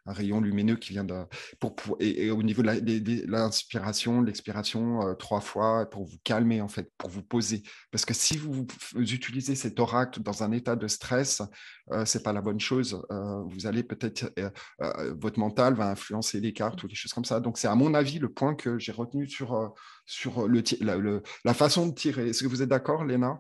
[0.06, 1.24] un, rayon lumineux qui vient de.
[1.60, 6.92] Pour, et, au niveau de l'inspiration, l'expiration, euh, trois fois pour vous calmer, en fait,
[6.98, 7.64] pour vous poser.
[7.92, 8.66] Parce que si vous,
[8.96, 11.42] utilisez cet oracle dans un état de stress,
[11.92, 13.02] euh, ce n'est pas la bonne chose.
[13.12, 14.32] Euh, vous allez peut-être.
[15.20, 17.40] votre mental va influencer les cartes ou des choses comme ça.
[17.40, 19.74] Donc, c'est à mon avis le point que j'ai retenu sur,
[20.06, 20.64] sur le,
[21.46, 22.30] la façon de tirer.
[22.30, 23.40] Est-ce que vous êtes d'accord, Léna?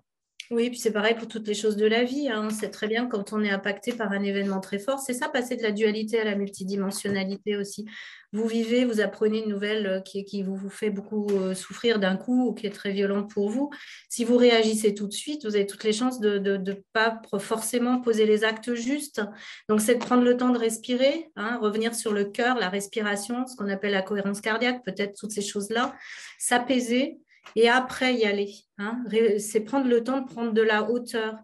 [0.54, 2.30] Oui, puis c'est pareil pour toutes les choses de la vie.
[2.30, 2.50] Hein.
[2.50, 5.00] C'est très bien quand on est impacté par un événement très fort.
[5.00, 7.86] C'est ça, passer de la dualité à la multidimensionnalité aussi.
[8.32, 12.48] Vous vivez, vous apprenez une nouvelle euh, qui, vous, fait beaucoup euh, souffrir d'un coup
[12.48, 13.70] ou qui est très violente pour vous.
[14.10, 18.02] Si vous réagissez tout de suite, vous avez toutes les chances de ne pas forcément
[18.02, 19.22] poser les actes justes.
[19.70, 23.46] Donc, c'est de prendre le temps de respirer, hein, revenir sur le cœur, la respiration,
[23.46, 25.96] ce qu'on appelle la cohérence cardiaque, peut-être toutes ces choses-là,
[26.40, 27.20] s'apaiser
[27.56, 28.54] et après y aller.
[28.78, 29.04] Hein.
[29.40, 31.36] C'est prendre le temps de prendre de la hauteur.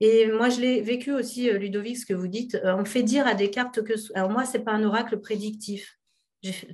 [0.00, 2.54] Et moi, je l'ai vécu aussi, euh, Ludovic, ce que vous dites.
[2.56, 3.94] Euh, on fait dire à des cartes que.
[4.14, 5.98] Alors, moi, ce n'est pas un oracle prédictif,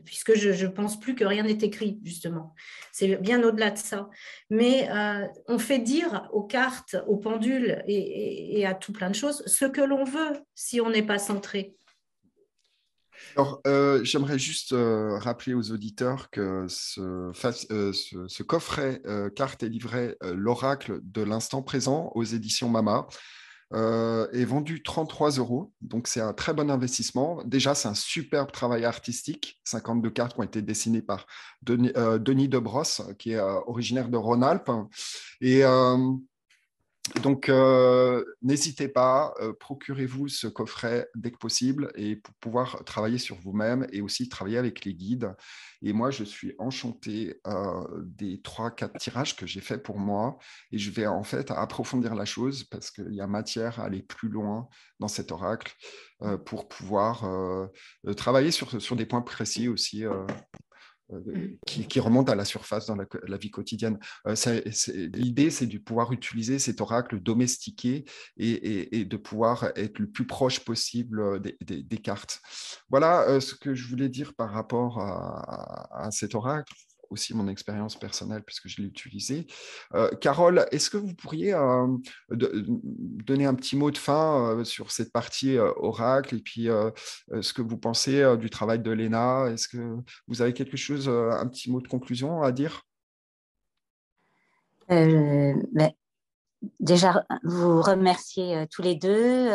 [0.04, 2.54] puisque je ne pense plus que rien n'est écrit, justement.
[2.92, 4.08] C'est bien au-delà de ça.
[4.50, 9.42] Mais euh, on fait dire aux cartes, aux pendules et à tout plein de choses
[9.46, 11.76] ce que l'on veut si on n'est pas centré.
[13.36, 17.00] Alors, euh, j'aimerais juste euh, rappeler aux auditeurs que ce,
[17.72, 19.02] euh, coffret
[19.34, 23.06] carte et livret L'Oracle de l'instant présent aux éditions Mama
[23.74, 25.72] est vendu 33 euros.
[25.80, 27.42] Donc, c'est un très bon investissement.
[27.46, 29.58] Déjà, c'est un superbe travail artistique.
[29.64, 31.26] 52 cartes ont été dessinées par
[31.62, 32.50] Denis, Denis
[33.18, 34.70] qui est originaire de Rhône-Alpes.
[37.20, 43.18] Donc, euh, n'hésitez pas, euh, procurez-vous ce coffret dès que possible et pour pouvoir travailler
[43.18, 45.34] sur vous-même et aussi travailler avec les guides.
[45.82, 50.38] Et moi, je suis enchanté euh, des trois, quatre tirages que j'ai fait pour moi
[50.70, 54.02] et je vais en fait approfondir la chose parce qu'il y a matière à aller
[54.02, 54.68] plus loin
[55.00, 55.74] dans cet oracle
[56.46, 57.26] pour pouvoir
[58.16, 60.04] travailler sur, sur des points précis aussi
[61.12, 61.84] euh, mm.
[61.86, 63.98] qui, remonte à la surface dans la, vie quotidienne.
[64.26, 64.34] Euh,
[65.12, 68.04] l'idée, c'est de pouvoir utiliser cet oracle domestiqué
[68.36, 72.40] et, de pouvoir être le plus proche possible euh, des, cartes.
[72.90, 76.72] Voilà ce que je voulais dire par rapport à cet oracle
[77.12, 79.46] aussi mon expérience personnelle puisque je l'ai utilisé.
[79.94, 81.86] Euh, Carole, est-ce que vous pourriez euh,
[82.30, 86.68] donner un petit mot de fin euh, sur cette partie oracle et puis
[87.40, 89.46] ce que vous pensez du travail de Léna?
[89.52, 92.82] Est-ce que vous avez quelque chose, un petit mot de conclusion à dire?
[94.88, 95.92] Ben,
[96.78, 99.46] Déjà, vous remercier tous les deux.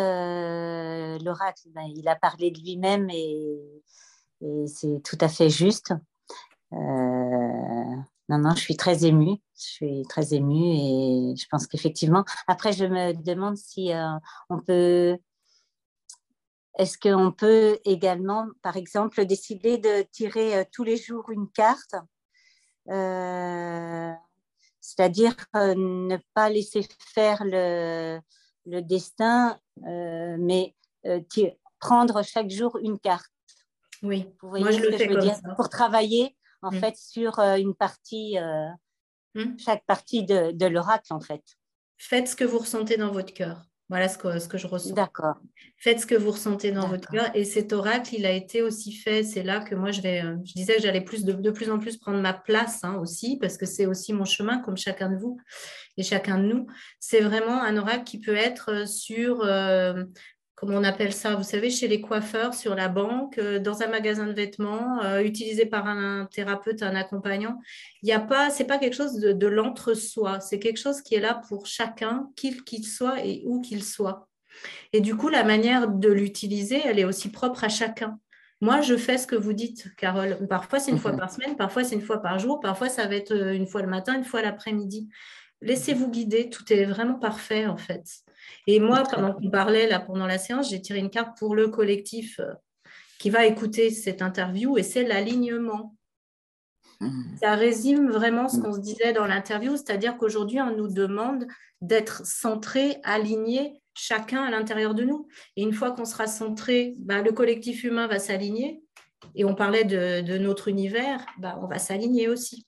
[1.24, 3.58] L'oracle, ben, il a parlé de lui-même et
[4.68, 5.94] c'est tout à fait juste.
[6.74, 7.96] Euh,
[8.30, 9.38] non, non, je suis très émue.
[9.56, 12.26] Je suis très émue et je pense qu'effectivement.
[12.48, 14.18] Après, je me demande si euh,
[14.50, 15.18] on peut.
[16.78, 21.96] Est-ce qu'on peut également, par exemple, décider de tirer euh, tous les jours une carte
[24.82, 28.20] C'est-à-dire ne pas laisser faire le,
[28.66, 30.76] le destin, mais
[31.80, 33.32] prendre chaque jour une carte.
[34.04, 35.40] Oui, moi je le fais comme ça.
[35.56, 36.80] Pour travailler en mm.
[36.80, 38.68] fait, sur euh, une partie, euh,
[39.36, 39.58] mm.
[39.60, 41.44] chaque partie de, de l'oracle, en fait.
[41.98, 43.66] Faites ce que vous ressentez dans votre cœur.
[43.90, 44.94] Voilà ce que, ce que je ressens.
[44.94, 45.38] D'accord.
[45.78, 47.34] Faites ce que vous ressentez dans votre cœur.
[47.34, 49.24] Et cet oracle, il a été aussi fait.
[49.24, 50.22] C'est là que moi, je vais.
[50.22, 52.96] Euh, je disais que j'allais plus de, de, plus en plus prendre ma place hein,
[52.96, 55.40] aussi, parce que c'est aussi mon chemin, comme chacun de vous
[55.96, 56.68] et chacun de nous.
[57.00, 59.46] C'est vraiment un oracle qui peut être sur
[60.58, 63.88] comment on appelle ça, vous savez, chez les coiffeurs, sur la banque, euh, dans un
[63.88, 67.60] magasin de vêtements, euh, utilisé par un thérapeute, un accompagnant.
[68.02, 71.20] Il n'y a pas, c'est pas quelque chose de, l'entre-soi, c'est quelque chose qui est
[71.20, 74.28] là pour chacun, qu'il qu'il soit et où qu'il soit.
[74.94, 78.20] Et du coup, la manière de l'utiliser, elle est aussi propre à chacun.
[78.60, 80.48] Moi, je fais ce que vous dites, Carole.
[80.50, 81.20] Parfois, c'est une fois mhm.
[81.20, 83.84] par semaine, parfois, c'est une fois par jour, parfois, ça va être euh, une fois
[83.84, 85.08] le matin, une fois l'après-midi.
[85.62, 88.04] Laissez-vous guider, tout est vraiment parfait, en fait.
[88.66, 91.68] Et moi, pendant qu'on parlait là pendant la séance, j'ai tiré une carte pour le
[91.70, 92.54] collectif euh,
[93.20, 95.96] qui va écouter cette interview et c'est l'alignement.
[97.00, 97.36] Hmm.
[97.42, 101.46] Ça résume vraiment ce qu'on se disait dans l'interview, c'est-à-dire qu'aujourd'hui, on nous demande
[101.82, 105.28] d'être centré, aligné, chacun à l'intérieur de nous.
[105.56, 108.82] Et une fois qu'on sera centré, bah, le collectif humain va s'aligner.
[109.36, 112.66] Et on parlait de, notre univers, bah, on va s'aligner aussi.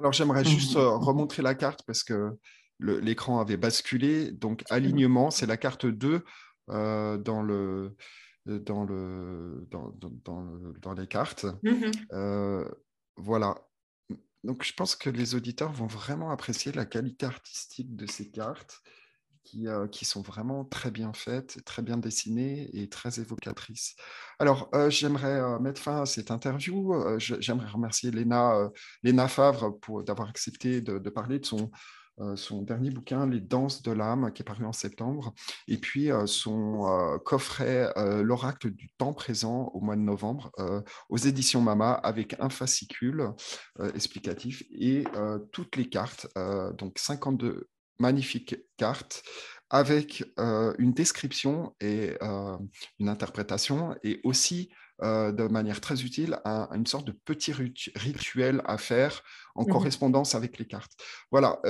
[0.00, 2.30] Alors j'aimerais juste euh, remontrer la carte parce que
[2.80, 4.30] l'écran avait basculé.
[4.30, 6.24] Donc, alignement, c'est la carte 2
[6.70, 7.96] euh, dans, le,
[8.46, 10.44] dans, le, dans, dans,
[10.80, 11.46] dans les cartes.
[11.62, 11.92] Mm-hmm.
[12.12, 12.68] Euh,
[13.16, 13.54] voilà.
[14.44, 18.82] Donc, je pense que les auditeurs vont vraiment apprécier la qualité artistique de ces cartes.
[19.66, 23.96] euh, qui, sont vraiment très bien faites, très bien dessinées et très évocatrices.
[24.38, 26.94] Alors, euh, j'aimerais euh, mettre fin à cette interview.
[27.18, 28.70] j'aimerais remercier Léna,
[29.02, 31.70] Léna Favre pour d'avoir accepté de, parler de son,
[32.36, 35.34] son dernier bouquin, Les Danses de l'âme, qui est paru en septembre,
[35.66, 37.92] et puis son coffret
[38.22, 40.50] L'oracle du temps présent au mois de novembre
[41.08, 43.30] aux éditions Mama avec un fascicule
[43.94, 45.04] explicatif et
[45.52, 46.26] toutes les cartes,
[46.78, 47.68] donc 52
[47.98, 49.22] magnifique carte
[49.70, 52.56] avec euh, une description et euh,
[52.98, 54.70] une interprétation et aussi
[55.02, 59.22] euh, de manière très utile une sorte de petit rituel à faire
[59.54, 60.92] en mmh correspondance avec les cartes.
[61.32, 61.60] Voilà,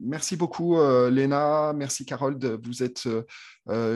[0.00, 0.78] merci beaucoup
[1.10, 3.26] Léna, merci Carole de vous être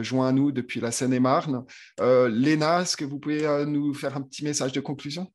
[0.02, 1.64] joint à nous depuis la Seine-et-Marne.
[1.98, 5.26] Léna, est-ce que vous pouvez nous faire un petit message de conclusion?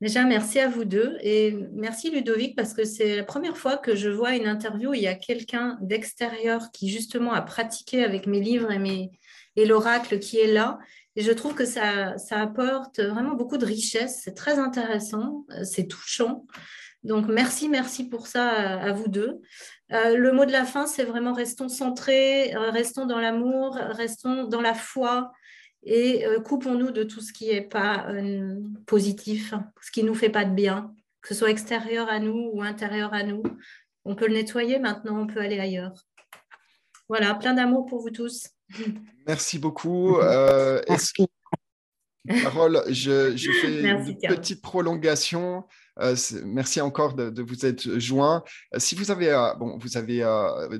[0.00, 3.94] Déjà, merci à vous deux et merci Ludovic parce que c'est la première fois que
[3.94, 8.26] je vois une interview où il y a quelqu'un d'extérieur qui justement a pratiqué avec
[8.26, 9.10] mes livres et, mes,
[9.56, 10.78] et l'oracle qui est là.
[11.16, 14.20] Et je trouve que ça, apporte vraiment beaucoup de richesse.
[14.22, 16.46] C'est très intéressant, c'est touchant.
[17.02, 19.40] Donc merci, merci pour ça à, vous deux.
[19.92, 24.44] Euh, le mot de la fin, c'est vraiment restons centrés, euh, restons dans l'amour, restons
[24.44, 25.30] dans la foi,
[25.86, 30.14] et euh, coupons-nous de tout ce qui n'est pas euh, positif, ce qui ne nous
[30.14, 33.44] fait pas de bien, que ce soit extérieur à nous ou intérieur à nous.
[34.04, 35.94] On peut le nettoyer maintenant, on peut aller ailleurs.
[37.08, 38.48] Voilà, plein d'amour pour vous tous.
[39.26, 40.16] Merci beaucoup.
[40.16, 40.82] Euh,
[42.28, 45.64] Carole, je, fais une petite prolongation.
[46.44, 48.42] merci encore de, vous être joint.
[48.76, 50.24] si vous avez, bon, vous avez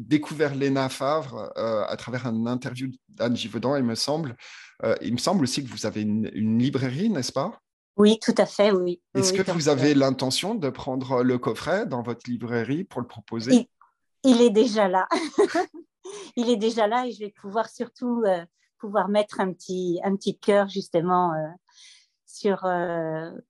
[0.01, 4.36] découvert Léna Favre à travers une interview d'Anne Givaudan, il me semble.
[4.85, 7.61] Euh, il me semble aussi que vous avez une, librairie, n'est-ce pas?
[7.97, 9.01] Oui, tout à fait, oui.
[9.15, 13.69] Est-ce que vous avez l'intention de prendre le coffret dans votre librairie pour le proposer?
[14.23, 15.09] Il, est déjà là.
[16.37, 18.45] il est déjà là et je vais pouvoir surtout euh,
[18.78, 21.47] pouvoir mettre un petit, un petit cœur justement euh,
[22.27, 22.66] sur,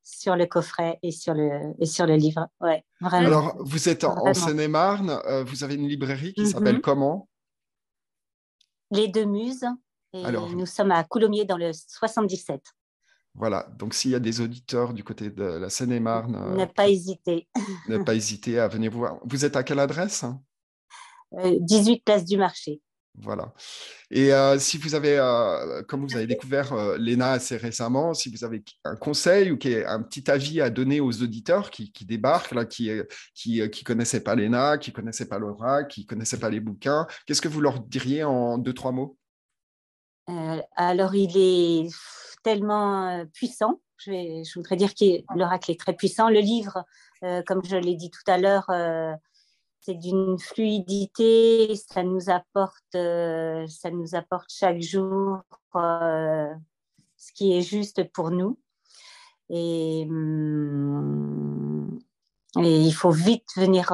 [0.02, 2.46] sur le coffret et sur le, et sur le livre.
[2.60, 3.26] Ouais, vraiment.
[3.26, 6.82] Alors, vous êtes en, Seine-et-Marne, vous avez une librairie qui s'appelle mhm.
[6.82, 7.28] comment?
[8.92, 9.66] Les Deux Muses.
[10.12, 12.62] Alors, nous sommes à Coulommiers dans le 77.
[13.38, 17.48] Voilà, donc s'il y a des auditeurs du côté de la Seine-et-Marne, ne pas hésiter.
[17.88, 19.18] ne pas hésiter à venir vous voir.
[19.24, 20.24] Vous êtes à quelle adresse?
[21.32, 22.80] 18 euh, Place du Marché.
[23.18, 23.54] Voilà.
[24.10, 28.44] Et euh, si vous avez, euh, comme vous avez découvert l'ENA assez récemment, si vous
[28.44, 32.90] avez un conseil ou un petit avis à donner aux auditeurs qui, débarquent, là, qui
[32.90, 33.04] ne
[33.34, 36.60] qui, qui connaissaient pas l'ENA, qui ne connaissaient pas Laura, qui ne connaissaient pas les
[36.60, 39.16] bouquins, qu'est-ce que vous leur diriez en deux, trois mots?
[40.76, 41.88] Alors, il est
[42.42, 43.80] tellement puissant.
[43.98, 46.28] Je, voudrais dire que l'oracle est très puissant.
[46.28, 46.84] Le livre,
[47.46, 48.66] comme je l'ai dit tout à l'heure,
[49.86, 51.76] c'est d'une fluidité.
[51.76, 55.38] Ça nous apporte, ça nous apporte chaque jour
[55.72, 58.58] ce qui est juste pour nous.
[59.48, 61.98] Et, hum,
[62.56, 63.92] il faut vite venir,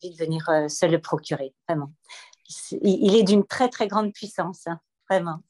[0.00, 1.92] vite venir se le procurer, vraiment.
[2.82, 4.66] Il est d'une très très grande puissance.
[4.66, 5.40] Hein vraiment.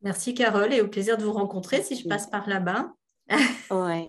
[0.00, 2.92] Merci Carole et au plaisir de vous rencontrer si je passe par là-bas.
[3.70, 4.08] oui.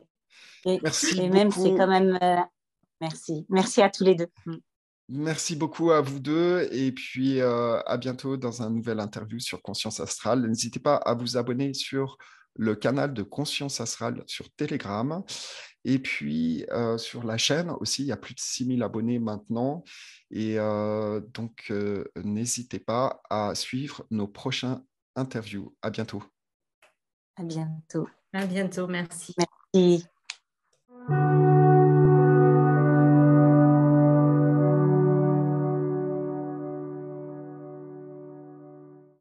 [0.84, 1.20] merci.
[1.22, 2.18] Et même, c'est quand même.
[3.03, 3.45] Merci.
[3.49, 4.30] Merci à tous les deux.
[4.45, 4.55] Mm.
[5.09, 9.61] Merci beaucoup à vous deux et puis euh, à bientôt dans un nouvel interview sur
[9.61, 10.47] Conscience Astrale.
[10.47, 12.17] N'hésitez pas à vous abonner sur
[12.55, 15.21] le canal de Conscience Astrale sur Telegram.
[15.84, 19.84] Et puis euh, sur la chaîne aussi, il y a plus de 6000 abonnés maintenant.
[20.31, 24.81] Et euh, donc, euh, n'hésitez pas à suivre nos prochains
[25.17, 25.75] interviews.
[25.81, 26.23] À bientôt.
[27.35, 28.07] À bientôt.
[28.31, 28.88] À bientôt.
[28.88, 29.35] Merci.
[29.73, 30.07] Merci.